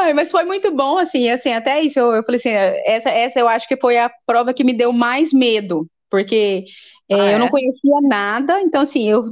Ai, 0.00 0.12
mas 0.12 0.30
foi 0.30 0.44
muito 0.44 0.70
bom, 0.70 0.98
assim, 0.98 1.28
assim, 1.28 1.52
até 1.52 1.82
isso, 1.82 1.98
eu, 1.98 2.12
eu 2.12 2.22
falei 2.22 2.38
assim, 2.38 2.50
essa, 2.50 3.10
essa 3.10 3.40
eu 3.40 3.48
acho 3.48 3.66
que 3.66 3.76
foi 3.76 3.98
a 3.98 4.10
prova 4.26 4.54
que 4.54 4.64
me 4.64 4.72
deu 4.72 4.92
mais 4.92 5.32
medo, 5.32 5.88
porque 6.10 6.64
é, 7.08 7.14
ah, 7.14 7.30
é? 7.30 7.34
eu 7.34 7.38
não 7.38 7.48
conhecia 7.48 8.00
nada, 8.02 8.60
então, 8.60 8.82
assim, 8.82 9.08
eu, 9.08 9.24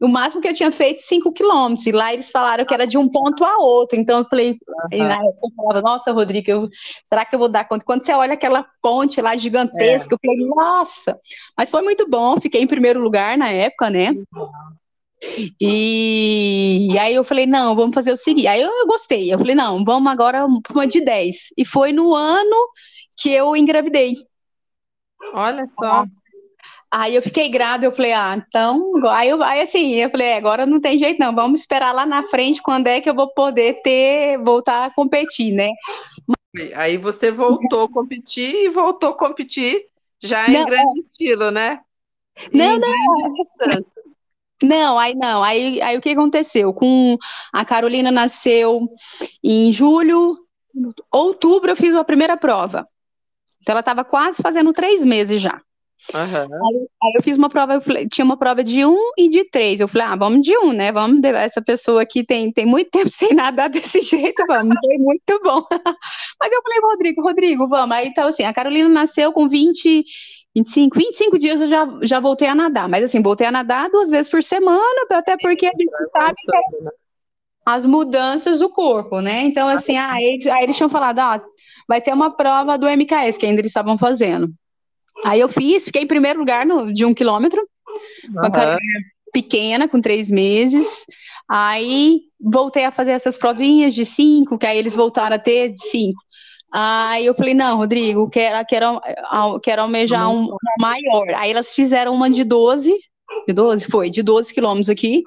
o 0.00 0.08
máximo 0.08 0.42
que 0.42 0.48
eu 0.48 0.54
tinha 0.54 0.72
feito 0.72 1.00
5 1.00 1.32
quilômetros, 1.32 1.86
e 1.86 1.92
lá 1.92 2.12
eles 2.12 2.30
falaram 2.30 2.64
que 2.64 2.74
era 2.74 2.86
de 2.86 2.98
um 2.98 3.08
ponto 3.08 3.44
a 3.44 3.58
outro, 3.58 3.98
então 3.98 4.18
eu 4.18 4.24
falei, 4.24 4.56
uhum. 4.92 4.98
na 4.98 5.14
época 5.14 5.40
eu 5.44 5.54
falava, 5.56 5.80
nossa, 5.80 6.12
Rodrigo, 6.12 6.50
eu, 6.50 6.68
será 7.08 7.24
que 7.24 7.34
eu 7.34 7.38
vou 7.38 7.48
dar 7.48 7.66
conta? 7.66 7.84
Quando 7.84 8.02
você 8.02 8.12
olha 8.12 8.34
aquela 8.34 8.66
ponte 8.82 9.20
lá 9.20 9.36
gigantesca, 9.36 10.14
é. 10.14 10.16
eu 10.16 10.18
falei, 10.20 10.48
nossa, 10.48 11.18
mas 11.56 11.70
foi 11.70 11.82
muito 11.82 12.08
bom, 12.08 12.40
fiquei 12.40 12.60
em 12.60 12.66
primeiro 12.66 13.00
lugar 13.00 13.38
na 13.38 13.50
época, 13.50 13.88
né? 13.88 14.10
Uhum. 14.10 14.48
E, 15.60 16.88
e, 16.92 16.98
aí 16.98 17.14
eu 17.14 17.24
falei, 17.24 17.46
não, 17.46 17.74
vamos 17.74 17.94
fazer 17.94 18.12
o 18.12 18.16
seguinte. 18.16 18.46
Aí 18.46 18.60
eu, 18.60 18.70
eu 18.70 18.86
gostei. 18.86 19.32
Eu 19.32 19.38
falei, 19.38 19.54
não, 19.54 19.84
vamos 19.84 20.10
agora 20.12 20.46
uma 20.46 20.86
de 20.86 21.00
10. 21.00 21.54
E 21.56 21.64
foi 21.64 21.92
no 21.92 22.14
ano 22.14 22.56
que 23.18 23.30
eu 23.30 23.56
engravidei. 23.56 24.14
Olha 25.32 25.66
só. 25.66 26.04
Aí 26.90 27.14
eu 27.14 27.22
fiquei 27.22 27.48
grávida, 27.48 27.86
eu 27.86 27.92
falei, 27.92 28.12
ah, 28.12 28.36
então. 28.36 28.92
Aí, 29.08 29.28
eu, 29.28 29.42
aí 29.42 29.60
assim, 29.60 29.94
eu 29.94 30.08
falei, 30.08 30.34
agora 30.34 30.64
não 30.64 30.80
tem 30.80 30.98
jeito, 30.98 31.18
não. 31.18 31.34
Vamos 31.34 31.60
esperar 31.60 31.92
lá 31.92 32.06
na 32.06 32.22
frente 32.24 32.62
quando 32.62 32.86
é 32.86 33.00
que 33.00 33.10
eu 33.10 33.14
vou 33.14 33.32
poder 33.34 33.80
ter, 33.82 34.38
voltar 34.38 34.86
a 34.86 34.94
competir, 34.94 35.52
né? 35.52 35.70
Aí 36.74 36.96
você 36.96 37.30
voltou 37.30 37.84
a 37.84 37.88
competir 37.92 38.54
e 38.64 38.68
voltou 38.68 39.10
a 39.10 39.16
competir 39.16 39.86
já 40.22 40.48
em 40.48 40.52
não, 40.52 40.64
grande 40.64 40.96
é... 40.96 40.98
estilo, 40.98 41.50
né? 41.50 41.80
Não, 42.52 42.76
em 42.76 42.78
não. 42.78 42.88
Não, 44.62 44.98
aí 44.98 45.14
não. 45.14 45.42
Aí, 45.42 45.80
aí 45.82 45.96
o 45.96 46.00
que 46.00 46.10
aconteceu? 46.10 46.72
Com 46.72 47.16
a 47.52 47.64
Carolina 47.64 48.10
nasceu 48.10 48.88
em 49.42 49.70
julho, 49.70 50.36
outubro 51.12 51.70
eu 51.70 51.76
fiz 51.76 51.94
a 51.94 52.04
primeira 52.04 52.36
prova. 52.36 52.86
Então 53.60 53.72
ela 53.72 53.80
estava 53.80 54.04
quase 54.04 54.42
fazendo 54.42 54.72
três 54.72 55.04
meses 55.04 55.40
já. 55.40 55.60
Uhum. 56.14 56.20
Aí, 56.22 56.88
aí, 57.02 57.12
eu 57.16 57.22
fiz 57.22 57.36
uma 57.36 57.48
prova, 57.48 57.74
eu 57.74 57.80
falei, 57.80 58.06
tinha 58.06 58.24
uma 58.24 58.36
prova 58.36 58.62
de 58.62 58.84
um 58.84 59.12
e 59.18 59.28
de 59.28 59.48
três. 59.50 59.80
Eu 59.80 59.88
falei, 59.88 60.06
ah, 60.06 60.16
vamos 60.16 60.42
de 60.42 60.56
um, 60.56 60.72
né? 60.72 60.92
Vamos, 60.92 61.22
essa 61.24 61.60
pessoa 61.60 62.02
aqui 62.02 62.24
tem, 62.24 62.52
tem 62.52 62.64
muito 62.64 62.90
tempo 62.92 63.10
sem 63.10 63.34
nadar 63.34 63.68
desse 63.68 64.00
jeito, 64.02 64.44
vamos, 64.46 64.76
foi 64.84 64.98
muito 64.98 65.40
bom. 65.42 65.62
Mas 66.40 66.52
eu 66.52 66.62
falei, 66.62 66.80
Rodrigo, 66.80 67.22
Rodrigo, 67.22 67.68
vamos. 67.68 67.96
Aí 67.96 68.08
então 68.08 68.28
assim, 68.28 68.44
a 68.44 68.54
Carolina 68.54 68.88
nasceu 68.88 69.32
com 69.32 69.48
20, 69.48 70.04
25, 70.56 70.98
25 70.98 71.38
dias 71.38 71.60
eu 71.60 71.68
já, 71.68 71.86
já 72.02 72.18
voltei 72.18 72.48
a 72.48 72.54
nadar, 72.54 72.88
mas 72.88 73.04
assim, 73.04 73.20
voltei 73.20 73.46
a 73.46 73.52
nadar 73.52 73.90
duas 73.90 74.08
vezes 74.08 74.30
por 74.30 74.42
semana, 74.42 75.06
até 75.10 75.36
porque 75.36 75.66
a 75.66 75.70
gente 75.70 75.92
sabe 76.10 76.34
que 76.34 76.56
é 76.56 76.82
né? 76.82 76.90
as 77.66 77.84
mudanças 77.84 78.58
do 78.58 78.70
corpo, 78.70 79.20
né? 79.20 79.44
Então, 79.44 79.68
assim, 79.68 79.98
ah, 79.98 80.16
eles, 80.18 80.46
aí 80.46 80.62
eles 80.62 80.74
tinham 80.74 80.88
falado, 80.88 81.18
ó, 81.18 81.40
vai 81.86 82.00
ter 82.00 82.14
uma 82.14 82.30
prova 82.30 82.78
do 82.78 82.88
MKS, 82.88 83.36
que 83.36 83.44
ainda 83.44 83.60
eles 83.60 83.70
estavam 83.70 83.98
fazendo. 83.98 84.50
Aí 85.24 85.40
eu 85.40 85.48
fiz, 85.50 85.84
fiquei 85.84 86.02
em 86.02 86.06
primeiro 86.06 86.38
lugar 86.38 86.64
no, 86.64 86.92
de 86.92 87.04
um 87.04 87.12
quilômetro, 87.12 87.60
uhum. 88.24 88.50
com 88.50 88.58
a 88.58 88.78
pequena, 89.32 89.86
com 89.86 90.00
três 90.00 90.30
meses. 90.30 90.86
Aí 91.46 92.22
voltei 92.40 92.84
a 92.86 92.90
fazer 92.90 93.12
essas 93.12 93.36
provinhas 93.36 93.94
de 93.94 94.06
cinco, 94.06 94.56
que 94.56 94.66
aí 94.66 94.78
eles 94.78 94.94
voltaram 94.94 95.36
a 95.36 95.38
ter 95.38 95.70
de 95.70 95.86
cinco. 95.90 96.22
Aí 96.72 97.24
eu 97.24 97.34
falei, 97.34 97.54
não, 97.54 97.76
Rodrigo, 97.76 98.28
quero, 98.28 98.66
quero, 98.66 99.00
quero 99.62 99.82
almejar 99.82 100.30
um, 100.30 100.48
maior. 100.80 101.28
Aí 101.36 101.50
elas 101.50 101.72
fizeram 101.72 102.12
uma 102.12 102.28
de 102.28 102.44
12, 102.44 102.94
de 103.46 103.52
12? 103.52 103.86
Foi, 103.90 104.10
de 104.10 104.22
12 104.22 104.52
quilômetros 104.52 104.90
aqui. 104.90 105.22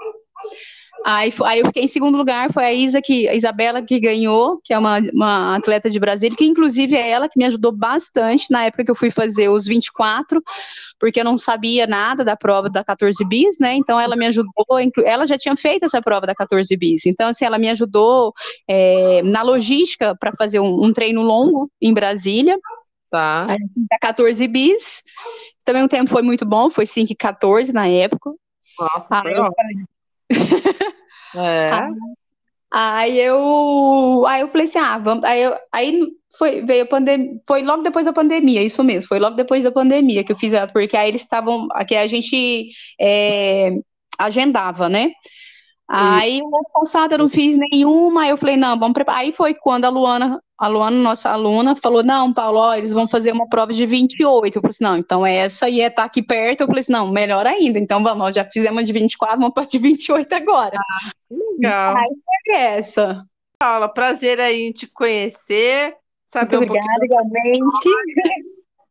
Aí, 1.06 1.34
aí 1.46 1.60
eu 1.60 1.66
fiquei 1.68 1.84
em 1.84 1.88
segundo 1.88 2.18
lugar, 2.18 2.52
foi 2.52 2.66
a 2.66 2.74
Isa 2.74 3.02
que, 3.02 3.28
a 3.28 3.34
Isabela 3.34 3.82
que 3.82 4.00
ganhou, 4.00 4.60
que 4.64 4.74
é 4.74 4.78
uma, 4.78 5.00
uma 5.14 5.56
atleta 5.56 5.90
de 5.90 6.00
Brasília, 6.00 6.38
que 6.38 6.46
inclusive 6.46 6.96
é 6.96 7.10
ela 7.10 7.30
que 7.30 7.40
me 7.40 7.46
ajudou 7.46 7.72
bastante 7.72 8.52
na 8.52 8.66
época 8.66 8.84
que 8.84 8.92
eu 8.92 8.96
fui 8.96 9.10
fazer 9.10 9.50
os 9.50 9.66
24, 9.66 10.42
porque 11.00 11.20
eu 11.20 11.24
não 11.24 11.38
sabia 11.38 11.88
nada 11.88 12.24
da 12.24 12.36
prova 12.36 12.70
da 12.70 12.84
14 12.84 13.24
bis, 13.26 13.58
né? 13.60 13.76
Então 13.76 14.00
ela 14.00 14.16
me 14.16 14.26
ajudou, 14.28 14.52
ela 15.06 15.26
já 15.26 15.38
tinha 15.38 15.56
feito 15.56 15.86
essa 15.86 16.02
prova 16.02 16.28
da 16.28 16.36
14 16.36 16.76
bis, 16.76 17.06
então 17.06 17.30
assim, 17.30 17.46
ela 17.46 17.58
me 17.58 17.70
ajudou 17.70 18.34
é, 18.68 19.22
na 19.24 19.42
logística 19.42 20.16
para 20.20 20.34
fazer 20.34 20.60
um, 20.60 20.86
um, 20.86 20.94
treino 20.94 21.22
longo 21.22 21.72
em 21.82 21.94
Brasília. 21.94 22.58
Tá. 23.10 23.48
Da 23.48 23.98
14 24.02 24.48
bis. 24.48 25.02
Também 25.66 25.84
o 25.84 25.88
tempo 25.88 26.10
foi 26.10 26.22
muito 26.22 26.46
bom, 26.46 26.70
foi 26.70 26.86
5 26.86 27.12
e 27.12 27.16
14 27.16 27.74
na 27.74 27.88
época. 27.88 28.32
Nossa, 28.80 29.22
foi 29.22 29.34
ótimo. 29.34 29.88
É. 31.36 31.70
Aí 32.72 33.20
eu, 33.20 34.26
aí 34.28 34.42
eu 34.42 34.48
falei 34.48 34.64
assim, 34.64 34.80
ah, 34.80 34.98
vamos, 34.98 35.24
aí, 35.24 35.42
eu, 35.44 35.56
aí 35.72 36.08
foi, 36.38 36.62
veio 36.64 36.84
a 36.84 36.88
pandemia, 36.88 37.40
foi 37.48 37.64
logo 37.64 37.84
depois 37.84 38.06
da 38.06 38.14
pandemia, 38.14 38.64
isso 38.64 38.84
mesmo, 38.84 39.08
foi 39.08 39.20
logo 39.20 39.36
depois 39.36 39.64
da 39.64 39.72
pandemia 39.72 40.24
que 40.24 40.32
eu 40.32 40.38
fiz, 40.38 40.54
porque 40.72 40.98
aí 40.98 41.10
eles 41.10 41.22
estavam, 41.22 41.68
que 41.88 41.96
a 41.96 42.08
gente 42.08 42.70
é, 43.00 43.72
agendava, 44.20 44.90
né? 44.90 45.12
Aí 45.88 46.40
o 46.42 46.46
ano 46.46 46.70
passado 46.72 47.14
eu 47.14 47.18
não 47.18 47.30
fiz 47.30 47.58
nenhuma, 47.58 48.24
aí 48.24 48.30
eu 48.30 48.38
falei, 48.38 48.56
não, 48.56 48.78
vamos 48.78 48.94
preparar. 48.94 49.22
Aí 49.22 49.34
foi 49.34 49.56
quando 49.56 49.86
a 49.86 49.90
Luana, 49.90 50.40
a 50.60 50.68
Luana, 50.68 50.98
nossa 50.98 51.30
aluna, 51.30 51.74
falou, 51.74 52.04
não, 52.04 52.34
Paulo, 52.34 52.60
ó, 52.60 52.76
eles 52.76 52.92
vão 52.92 53.08
fazer 53.08 53.32
uma 53.32 53.48
prova 53.48 53.72
de 53.72 53.86
28. 53.86 54.58
Eu 54.58 54.62
falei 54.62 54.72
assim, 54.72 54.84
não, 54.84 54.98
então 54.98 55.26
essa 55.26 55.70
ia 55.70 55.88
estar 55.88 56.02
tá 56.02 56.06
aqui 56.06 56.22
perto. 56.22 56.62
Eu 56.62 56.68
falei 56.68 56.82
assim, 56.82 56.92
não, 56.92 57.10
melhor 57.10 57.48
ainda. 57.48 57.80
Então 57.80 58.04
vamos, 58.04 58.26
ó, 58.26 58.32
já 58.32 58.44
fizemos 58.44 58.86
de 58.86 58.92
24, 58.92 59.40
vamos 59.40 59.54
para 59.54 59.66
de 59.66 59.78
28 59.78 60.34
agora. 60.34 60.78
Ah, 60.78 61.12
legal. 61.32 61.96
Aí 61.96 62.08
foi 62.46 62.58
essa. 62.58 63.26
Paula, 63.58 63.88
prazer 63.88 64.40
aí 64.42 64.64
em 64.64 64.72
te 64.74 64.86
conhecer, 64.86 65.96
saber 66.26 66.58
Muito 66.58 66.72
um 66.72 66.76
obrigada, 66.76 67.06
igualmente. 67.06 67.90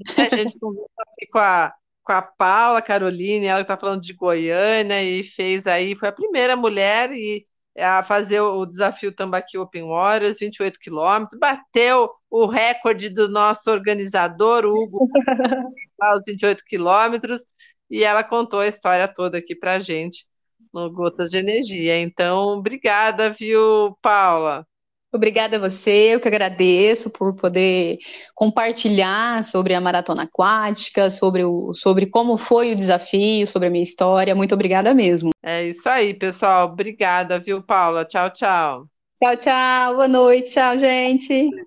A 0.17 0.37
gente 0.37 0.59
conversou 0.59 0.89
aqui 0.99 1.27
com 1.31 1.39
a 1.39 1.75
com 2.09 2.13
a 2.15 2.23
Paula 2.23 2.81
Caroline, 2.81 3.45
ela 3.45 3.61
está 3.61 3.77
falando 3.77 4.01
de 4.01 4.15
Goiânia 4.15 5.03
e 5.03 5.23
fez 5.23 5.67
aí, 5.67 5.95
foi 5.95 6.09
a 6.09 6.13
primeira 6.13 6.57
mulher 6.57 7.13
e, 7.13 7.47
a 7.79 8.03
fazer 8.03 8.41
o 8.41 8.67
desafio 8.67 9.15
Tambaqui 9.15 9.59
Open 9.59 9.85
Warriors, 9.85 10.39
28 10.39 10.79
quilômetros, 10.81 11.39
bateu 11.39 12.11
o 12.31 12.47
recorde 12.47 13.09
do 13.09 13.29
nosso 13.29 13.71
organizador, 13.71 14.65
Hugo, 14.65 15.09
aos 16.01 16.25
28 16.27 16.65
quilômetros, 16.65 17.43
e 17.91 18.05
ela 18.05 18.23
contou 18.23 18.61
a 18.61 18.67
história 18.67 19.09
toda 19.09 19.39
aqui 19.39 19.55
para 19.55 19.79
gente 19.79 20.27
no 20.73 20.91
Gotas 20.93 21.31
de 21.31 21.39
Energia. 21.39 21.99
Então, 22.01 22.59
obrigada, 22.59 23.31
viu, 23.31 23.97
Paula? 24.03 24.67
Obrigada 25.13 25.57
a 25.57 25.61
você, 25.61 26.15
eu 26.15 26.21
que 26.21 26.29
agradeço 26.29 27.09
por 27.11 27.35
poder 27.35 27.99
compartilhar 28.35 29.43
sobre 29.43 29.73
a 29.75 29.81
maratona 29.81 30.25
aquática, 30.25 31.11
sobre, 31.11 31.45
o, 31.45 31.73
sobre 31.73 32.07
como 32.07 32.37
foi 32.37 32.73
o 32.73 32.77
desafio, 32.77 33.47
sobre 33.47 33.69
a 33.69 33.71
minha 33.71 33.83
história. 33.83 34.35
Muito 34.35 34.55
obrigada 34.55 34.93
mesmo. 34.93 35.31
É 35.43 35.65
isso 35.65 35.89
aí, 35.89 36.13
pessoal. 36.13 36.69
Obrigada, 36.69 37.41
viu, 37.41 37.63
Paula? 37.63 38.05
Tchau, 38.05 38.31
tchau. 38.31 38.87
Tchau, 39.21 39.37
tchau. 39.37 39.95
Boa 39.95 40.09
noite. 40.09 40.51
Tchau, 40.53 40.79
gente. 40.79 41.49